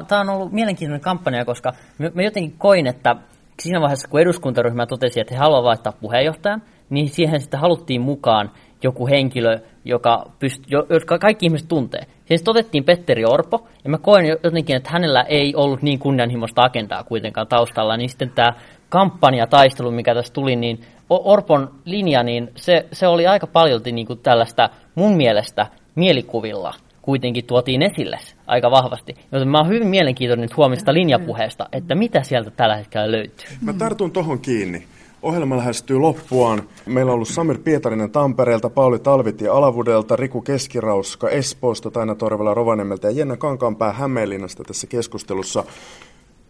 Tämä 0.08 0.22
on 0.22 0.30
ollut 0.30 0.52
mielenkiintoinen 0.52 1.02
kampanja, 1.02 1.46
koska 1.46 1.74
mä 2.14 2.24
jotenkin 2.24 2.58
koin, 2.58 2.88
että 2.88 3.16
siinä 3.62 3.82
vaiheessa, 3.82 4.08
kun 4.08 4.20
eduskuntaryhmä 4.20 4.86
totesi, 4.86 5.20
että 5.20 5.34
he 5.34 5.40
haluavat 5.40 5.66
vaihtaa 5.66 5.94
puheenjohtajan, 6.02 6.62
niin 6.90 7.10
siihen 7.10 7.42
sitten 7.42 7.60
haluttiin 7.60 8.02
mukaan 8.02 8.52
joku 8.84 9.08
henkilö, 9.08 9.60
joka 9.86 10.26
pyst- 10.26 10.86
jotka 10.90 11.20
kaikki 11.20 11.46
ihmiset 11.46 11.68
tuntee. 11.68 12.02
Sitten 12.26 12.52
otettiin 12.52 12.84
Petteri 12.84 13.26
Orpo, 13.26 13.68
ja 13.84 13.90
mä 13.90 13.98
koen 13.98 14.26
jotenkin, 14.44 14.76
että 14.76 14.90
hänellä 14.90 15.22
ei 15.22 15.56
ollut 15.56 15.82
niin 15.82 16.00
kunnianhimoista 16.00 16.64
agendaa 16.64 17.04
kuitenkaan 17.04 17.48
taustalla, 17.48 17.98
niin 17.98 18.10
sitten 18.10 18.32
tämä 18.36 18.54
kampanjataistelu, 18.90 19.92
mikä 19.92 20.14
tässä 20.14 20.34
tuli, 20.34 20.56
niin 20.56 20.80
Orpon 21.10 21.70
linja, 21.86 22.24
niin 22.24 22.52
se, 22.56 22.86
se 22.92 23.08
oli 23.08 23.28
aika 23.28 23.48
paljolti 23.48 23.92
niin 23.92 24.08
kuin 24.08 24.20
tällaista 24.20 24.70
mun 24.96 25.18
mielestä 25.18 25.68
mielikuvilla 25.96 26.74
kuitenkin 27.08 27.45
tuotiin 27.45 27.82
esille 27.82 28.20
aika 28.47 28.72
vahvasti. 28.72 29.16
Joten 29.32 29.47
mä 29.47 29.58
oon 29.58 29.68
hyvin 29.68 29.88
mielenkiintoinen 29.88 30.41
nyt 30.41 30.58
huomista 30.58 30.93
linjapuheesta, 30.93 31.70
että 31.72 31.95
mitä 31.95 32.24
sieltä 32.24 32.51
tällä 32.51 32.76
hetkellä 32.76 33.12
löytyy. 33.12 33.47
Mä 33.62 33.74
tartun 33.74 34.12
tohon 34.12 34.39
kiinni. 34.39 34.84
Ohjelma 35.22 35.58
lähestyy 35.58 35.99
loppuaan. 35.99 36.64
Meillä 36.86 37.10
on 37.10 37.14
ollut 37.14 37.28
Samir 37.28 37.58
Pietarinen 37.58 38.12
Tampereelta, 38.12 38.70
Pauli 38.70 38.99
Talvitie 38.99 39.49
Alavudelta, 39.49 40.16
Riku 40.16 40.41
Keskirauska 40.41 41.30
Espoosta, 41.30 41.91
Taina 41.91 42.16
Torvela 42.16 42.53
Rovaniemeltä 42.53 43.08
ja 43.08 43.18
Jenna 43.18 43.38
Kankaanpää 43.38 43.91
Hämeenlinnasta 43.91 44.64
tässä 44.64 44.88
keskustelussa. 44.88 45.64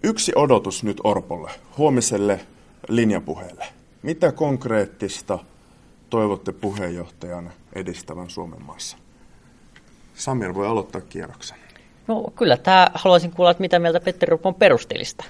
Yksi 0.03 0.31
odotus 0.35 0.83
nyt 0.83 0.97
Orpolle, 1.03 1.51
huomiselle 1.77 2.39
linjapuheelle. 2.89 3.65
Mitä 4.03 4.31
konkreettista 4.31 5.39
toivotte 6.09 6.51
puheenjohtajana 6.51 7.49
edistävän 7.73 8.29
Suomen 8.29 8.61
maassa? 8.61 8.97
Samir 10.17 10.53
voi 10.53 10.67
aloittaa 10.67 11.01
kierroksen. 11.01 11.57
No 12.07 12.23
kyllä, 12.35 12.57
tämä 12.57 12.87
haluaisin 12.93 13.31
kuulla, 13.31 13.51
että 13.51 13.61
mitä 13.61 13.79
mieltä 13.79 13.99
Petteri 13.99 14.33
Orpo 14.33 14.49
on 14.49 14.55
perustelista. 14.55 15.25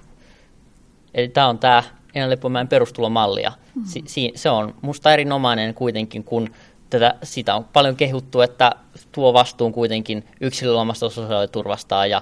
Eli 1.13 1.27
tämä 1.27 1.47
on 1.47 1.59
tämä 1.59 1.83
Enan 2.15 2.29
Leppomäen 2.29 2.67
perustulomalli. 2.67 3.41
Ja 3.41 3.51
mm. 3.75 3.81
si, 3.85 4.03
si, 4.05 4.31
se 4.35 4.49
on 4.49 4.75
musta 4.81 5.13
erinomainen 5.13 5.73
kuitenkin, 5.73 6.23
kun 6.23 6.49
tätä, 6.89 7.15
sitä 7.23 7.55
on 7.55 7.63
paljon 7.63 7.95
kehuttu, 7.95 8.41
että 8.41 8.71
tuo 9.11 9.33
vastuun 9.33 9.73
kuitenkin 9.73 10.23
yksilöllä 10.41 10.81
omasta 10.81 11.09
sosiaaliturvastaan 11.09 12.09
ja 12.09 12.21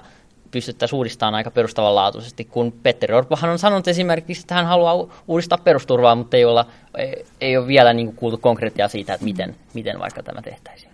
pystyttäisiin 0.50 0.96
uudistamaan 0.96 1.34
aika 1.34 1.50
perustavanlaatuisesti, 1.50 2.44
kun 2.44 2.72
Petteri 2.82 3.14
Orpohan 3.14 3.50
on 3.50 3.58
sanonut 3.58 3.88
esimerkiksi, 3.88 4.40
että 4.40 4.54
hän 4.54 4.66
haluaa 4.66 5.08
uudistaa 5.28 5.58
perusturvaa, 5.58 6.14
mutta 6.14 6.36
ei, 6.36 6.44
olla, 6.44 6.66
ei, 6.98 7.26
ei 7.40 7.56
ole 7.56 7.66
vielä 7.66 7.92
niin 7.92 8.06
kuin 8.06 8.16
kuultu 8.16 8.38
konkreettia 8.38 8.88
siitä, 8.88 9.14
että 9.14 9.24
miten, 9.24 9.56
miten 9.74 9.98
vaikka 9.98 10.22
tämä 10.22 10.42
tehtäisiin. 10.42 10.92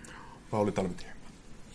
Pauli 0.50 0.72
Talvitie. 0.72 1.11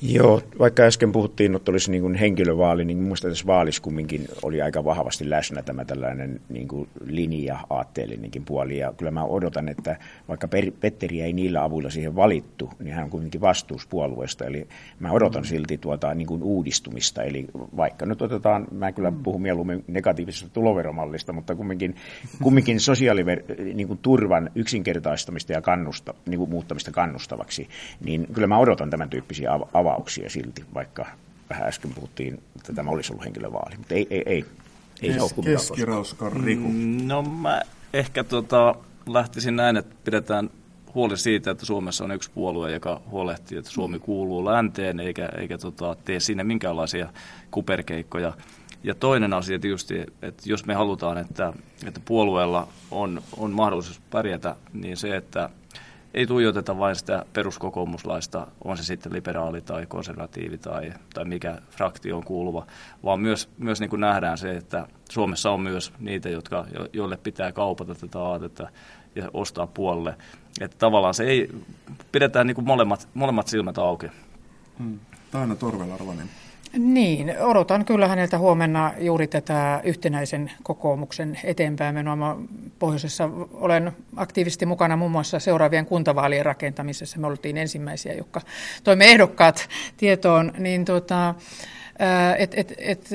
Joo, 0.01 0.41
vaikka 0.59 0.83
äsken 0.83 1.11
puhuttiin, 1.11 1.55
että 1.55 1.71
olisi 1.71 1.91
niin 1.91 2.01
kuin 2.01 2.15
henkilövaali, 2.15 2.85
niin 2.85 2.97
minusta 2.97 3.27
tässä 3.27 3.47
vaalissa 3.47 3.81
kumminkin 3.81 4.27
oli 4.41 4.61
aika 4.61 4.83
vahvasti 4.83 5.29
läsnä 5.29 5.61
tämä 5.61 5.85
tällainen 5.85 6.41
niin 6.49 6.67
kuin 6.67 6.89
linja 7.05 7.59
aatteellinenkin 7.69 8.45
puoli. 8.45 8.77
Ja 8.77 8.93
kyllä 8.97 9.11
mä 9.11 9.23
odotan, 9.23 9.69
että 9.69 9.97
vaikka 10.27 10.47
Petteri 10.79 11.21
ei 11.21 11.33
niillä 11.33 11.63
avuilla 11.63 11.89
siihen 11.89 12.15
valittu, 12.15 12.69
niin 12.79 12.95
hän 12.95 13.03
on 13.03 13.09
kuitenkin 13.09 13.41
vastuuspuolueesta. 13.41 14.45
Eli 14.45 14.67
mä 14.99 15.11
odotan 15.11 15.41
mm. 15.41 15.47
silti 15.47 15.77
tuota 15.77 16.13
niin 16.13 16.27
kuin 16.27 16.43
uudistumista. 16.43 17.23
Eli 17.23 17.45
vaikka 17.77 18.05
nyt 18.05 18.21
otetaan, 18.21 18.67
mä 18.71 18.91
kyllä 18.91 19.11
mm. 19.11 19.23
puhun 19.23 19.41
mieluummin 19.41 19.83
negatiivisesta 19.87 20.49
tuloveromallista, 20.49 21.33
mutta 21.33 21.55
kumminkin, 21.55 21.95
kumminkin 22.43 22.79
sosiaaliturvan 22.79 23.43
niin 23.73 23.99
turvan 24.01 24.49
yksinkertaistamista 24.55 25.53
ja 25.53 25.61
kannusta, 25.61 26.13
niin 26.25 26.37
kuin 26.37 26.49
muuttamista 26.49 26.91
kannustavaksi, 26.91 27.67
niin 28.05 28.27
kyllä 28.33 28.47
mä 28.47 28.57
odotan 28.57 28.89
tämän 28.89 29.09
tyyppisiä 29.09 29.51
av- 29.51 29.86
avauksia 29.88 30.29
silti, 30.29 30.65
vaikka 30.73 31.05
vähän 31.49 31.67
äsken 31.67 31.93
puhuttiin, 31.93 32.33
että 32.55 32.73
tämä 32.73 32.91
olisi 32.91 33.13
ollut 33.13 33.25
henkilövaali. 33.25 33.77
Mutta 33.77 33.95
ei, 33.95 34.07
ei, 34.09 34.23
ei. 34.25 34.45
ei 35.01 35.13
Kes, 35.13 35.35
Keskirauska, 35.43 36.29
Riku. 36.29 36.67
Mm, 36.67 37.07
no 37.07 37.21
mä 37.21 37.61
ehkä 37.93 38.23
tota, 38.23 38.75
lähtisin 39.05 39.55
näin, 39.55 39.77
että 39.77 39.95
pidetään 40.03 40.49
huoli 40.95 41.17
siitä, 41.17 41.51
että 41.51 41.65
Suomessa 41.65 42.03
on 42.03 42.11
yksi 42.11 42.31
puolue, 42.33 42.71
joka 42.71 43.01
huolehtii, 43.09 43.57
että 43.57 43.71
Suomi 43.71 43.99
kuuluu 43.99 44.45
länteen 44.45 44.99
eikä, 44.99 45.29
eikä 45.38 45.57
tota, 45.57 45.95
tee 46.05 46.19
sinne 46.19 46.43
minkäänlaisia 46.43 47.09
kuperkeikkoja. 47.51 48.33
Ja 48.83 48.95
toinen 48.95 49.33
asia 49.33 49.59
tietysti, 49.59 49.99
että 50.21 50.43
jos 50.45 50.65
me 50.65 50.73
halutaan, 50.73 51.17
että, 51.17 51.53
että 51.85 51.99
puolueella 52.05 52.67
on, 52.91 53.21
on 53.38 53.51
mahdollisuus 53.51 54.01
pärjätä, 54.09 54.55
niin 54.73 54.97
se, 54.97 55.15
että 55.15 55.49
ei 56.18 56.28
tuijoteta 56.28 56.78
vain 56.78 56.95
sitä 56.95 57.26
peruskokoomuslaista, 57.34 58.47
on 58.63 58.78
se 58.78 58.84
sitten 58.84 59.13
liberaali 59.13 59.61
tai 59.61 59.86
konservatiivi 59.86 60.57
tai, 60.57 60.93
tai 61.13 61.26
mikä 61.26 61.61
fraktioon 61.70 62.24
kuuluva, 62.24 62.68
vaan 63.03 63.20
myös, 63.20 63.49
myös 63.57 63.80
niin 63.80 63.89
kuin 63.89 63.99
nähdään 63.99 64.38
se, 64.38 64.57
että 64.57 64.88
Suomessa 65.09 65.51
on 65.51 65.61
myös 65.61 65.93
niitä, 65.99 66.30
jotka, 66.30 66.65
joille 66.93 67.18
pitää 67.18 67.51
kaupata 67.51 67.95
tätä 67.95 68.20
aatetta 68.20 68.70
ja 69.15 69.30
ostaa 69.34 69.68
puolelle. 69.68 70.18
Että 70.61 70.78
tavallaan 70.78 71.13
se 71.13 71.24
ei, 71.24 71.49
pidetään 72.11 72.47
niin 72.47 72.55
kuin 72.55 72.68
molemmat, 72.68 73.07
molemmat 73.13 73.47
silmät 73.47 73.78
auki. 73.78 74.07
Hmm. 74.80 74.99
Taina 75.32 75.55
Torvela 75.55 75.97
Rovanin. 75.97 76.30
Niin, 76.74 77.36
odotan 77.39 77.86
kyllä 77.86 78.07
häneltä 78.07 78.38
huomenna 78.38 78.93
juuri 78.99 79.28
tätä 79.28 79.82
yhtenäisen 79.84 80.51
kokoomuksen 80.63 81.39
eteenpäin 81.43 81.95
menoa. 81.95 82.39
Pohjoisessa 82.80 83.30
olen 83.53 83.91
aktiivisesti 84.15 84.65
mukana 84.65 84.97
muun 84.97 85.11
muassa 85.11 85.39
seuraavien 85.39 85.86
kuntavaalien 85.86 86.45
rakentamisessa. 86.45 87.20
Me 87.20 87.28
oltiin 87.28 87.57
ensimmäisiä, 87.57 88.13
jotka 88.13 88.41
toimme 88.84 89.05
ehdokkaat 89.05 89.70
tietoon, 89.97 90.53
niin 90.57 90.86
tota, 90.86 91.36
et, 92.38 92.53
et, 92.57 92.74
et, 92.78 93.09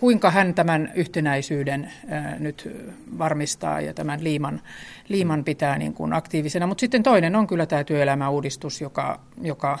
kuinka 0.00 0.30
hän 0.30 0.54
tämän 0.54 0.92
yhtenäisyyden 0.94 1.92
nyt 2.38 2.70
varmistaa 3.18 3.80
ja 3.80 3.94
tämän 3.94 4.24
liiman, 4.24 4.60
liiman 5.08 5.44
pitää 5.44 5.78
niin 5.78 5.94
kuin 5.94 6.12
aktiivisena. 6.12 6.66
Mutta 6.66 6.80
sitten 6.80 7.02
toinen 7.02 7.36
on 7.36 7.46
kyllä 7.46 7.66
tämä 7.66 7.84
työelämäuudistus, 7.84 8.80
joka, 8.80 9.20
joka 9.42 9.78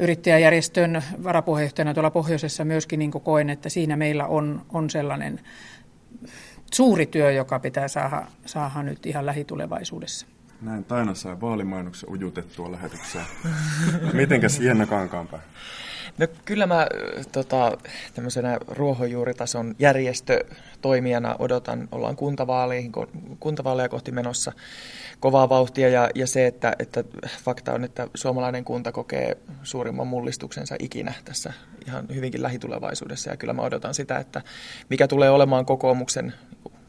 yrittäjäjärjestön 0.00 1.02
varapuheenjohtajana 1.24 1.94
tuolla 1.94 2.10
pohjoisessa 2.10 2.64
myöskin 2.64 2.98
niin 2.98 3.10
koen, 3.10 3.50
että 3.50 3.68
siinä 3.68 3.96
meillä 3.96 4.26
on, 4.26 4.66
on 4.72 4.90
sellainen 4.90 5.40
suuri 6.74 7.06
työ, 7.06 7.32
joka 7.32 7.58
pitää 7.58 7.88
saada, 7.88 8.26
saada 8.46 8.82
nyt 8.82 9.06
ihan 9.06 9.26
lähitulevaisuudessa. 9.26 10.26
Näin 10.62 10.84
Taina 10.84 11.14
sai 11.14 11.40
vaalimainoksen 11.40 12.10
ujutettua 12.10 12.72
lähetykseen. 12.72 13.24
Mitenkäs 14.12 14.60
Jenna 14.60 14.86
Kankaanpää? 14.86 15.40
No 16.18 16.26
kyllä 16.44 16.66
mä 16.66 16.86
tota, 17.32 17.78
tämmöisenä 18.14 18.58
ruohonjuuritason 18.68 19.74
järjestötoimijana 19.78 21.36
odotan, 21.38 21.88
ollaan 21.92 22.16
kuntavaaleihin, 22.16 22.92
kuntavaaleja 23.40 23.88
kohti 23.88 24.12
menossa 24.12 24.52
kovaa 25.20 25.48
vauhtia 25.48 25.88
ja, 25.88 26.10
ja 26.14 26.26
se, 26.26 26.46
että, 26.46 26.72
että 26.78 27.04
fakta 27.44 27.72
on, 27.72 27.84
että 27.84 28.08
suomalainen 28.14 28.64
kunta 28.64 28.92
kokee 28.92 29.36
suurimman 29.62 30.06
mullistuksensa 30.06 30.76
ikinä 30.78 31.14
tässä 31.24 31.52
ihan 31.86 32.06
hyvinkin 32.14 32.42
lähitulevaisuudessa. 32.42 33.30
Ja 33.30 33.36
kyllä 33.36 33.52
mä 33.52 33.62
odotan 33.62 33.94
sitä, 33.94 34.18
että 34.18 34.42
mikä 34.88 35.08
tulee 35.08 35.30
olemaan 35.30 35.66
kokoomuksen 35.66 36.34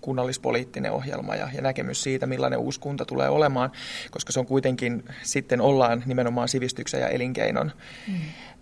kunnallispoliittinen 0.01 0.91
ohjelma 0.91 1.36
ja, 1.36 1.49
ja 1.53 1.61
näkemys 1.61 2.03
siitä, 2.03 2.27
millainen 2.27 2.59
uusi 2.59 2.80
kunta 2.80 3.05
tulee 3.05 3.30
olemaan, 3.30 3.71
koska 4.11 4.32
se 4.32 4.39
on 4.39 4.45
kuitenkin, 4.45 5.03
sitten 5.23 5.61
ollaan 5.61 6.03
nimenomaan 6.05 6.47
sivistyksen 6.47 7.01
ja 7.01 7.07
elinkeinon 7.07 7.71
mm 8.07 8.13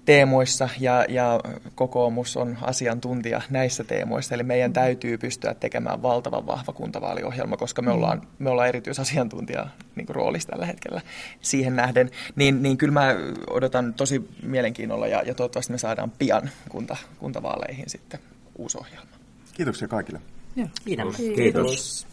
teemoissa 0.07 0.69
ja, 0.79 1.05
ja 1.09 1.39
kokoomus 1.75 2.37
on 2.37 2.57
asiantuntija 2.61 3.41
näissä 3.49 3.83
teemoissa. 3.83 4.35
Eli 4.35 4.43
meidän 4.43 4.73
täytyy 4.73 5.17
pystyä 5.17 5.53
tekemään 5.53 6.01
valtavan 6.01 6.47
vahva 6.47 6.73
kuntavaaliohjelma, 6.73 7.57
koska 7.57 7.81
me 7.81 7.91
ollaan, 7.91 8.21
me 8.39 8.49
ollaan 8.49 8.67
erityisasiantuntija 8.67 9.67
niin 9.95 10.09
roolissa 10.09 10.49
tällä 10.49 10.65
hetkellä 10.65 11.01
siihen 11.41 11.75
nähden. 11.75 12.11
Niin, 12.35 12.63
niin 12.63 12.77
kyllä 12.77 12.93
mä 12.93 13.15
odotan 13.49 13.93
tosi 13.93 14.29
mielenkiinnolla 14.43 15.07
ja, 15.07 15.21
ja 15.21 15.33
toivottavasti 15.33 15.71
me 15.71 15.77
saadaan 15.77 16.11
pian 16.11 16.49
kunta, 16.69 16.97
kuntavaaleihin 17.19 17.89
sitten 17.89 18.19
uusi 18.57 18.77
ohjelma. 18.77 19.11
Kiitoksia 19.53 19.87
kaikille. 19.87 20.21
Kiitos. 20.55 21.15
Kiitos. 21.15 21.35
Kiitos. 21.35 22.07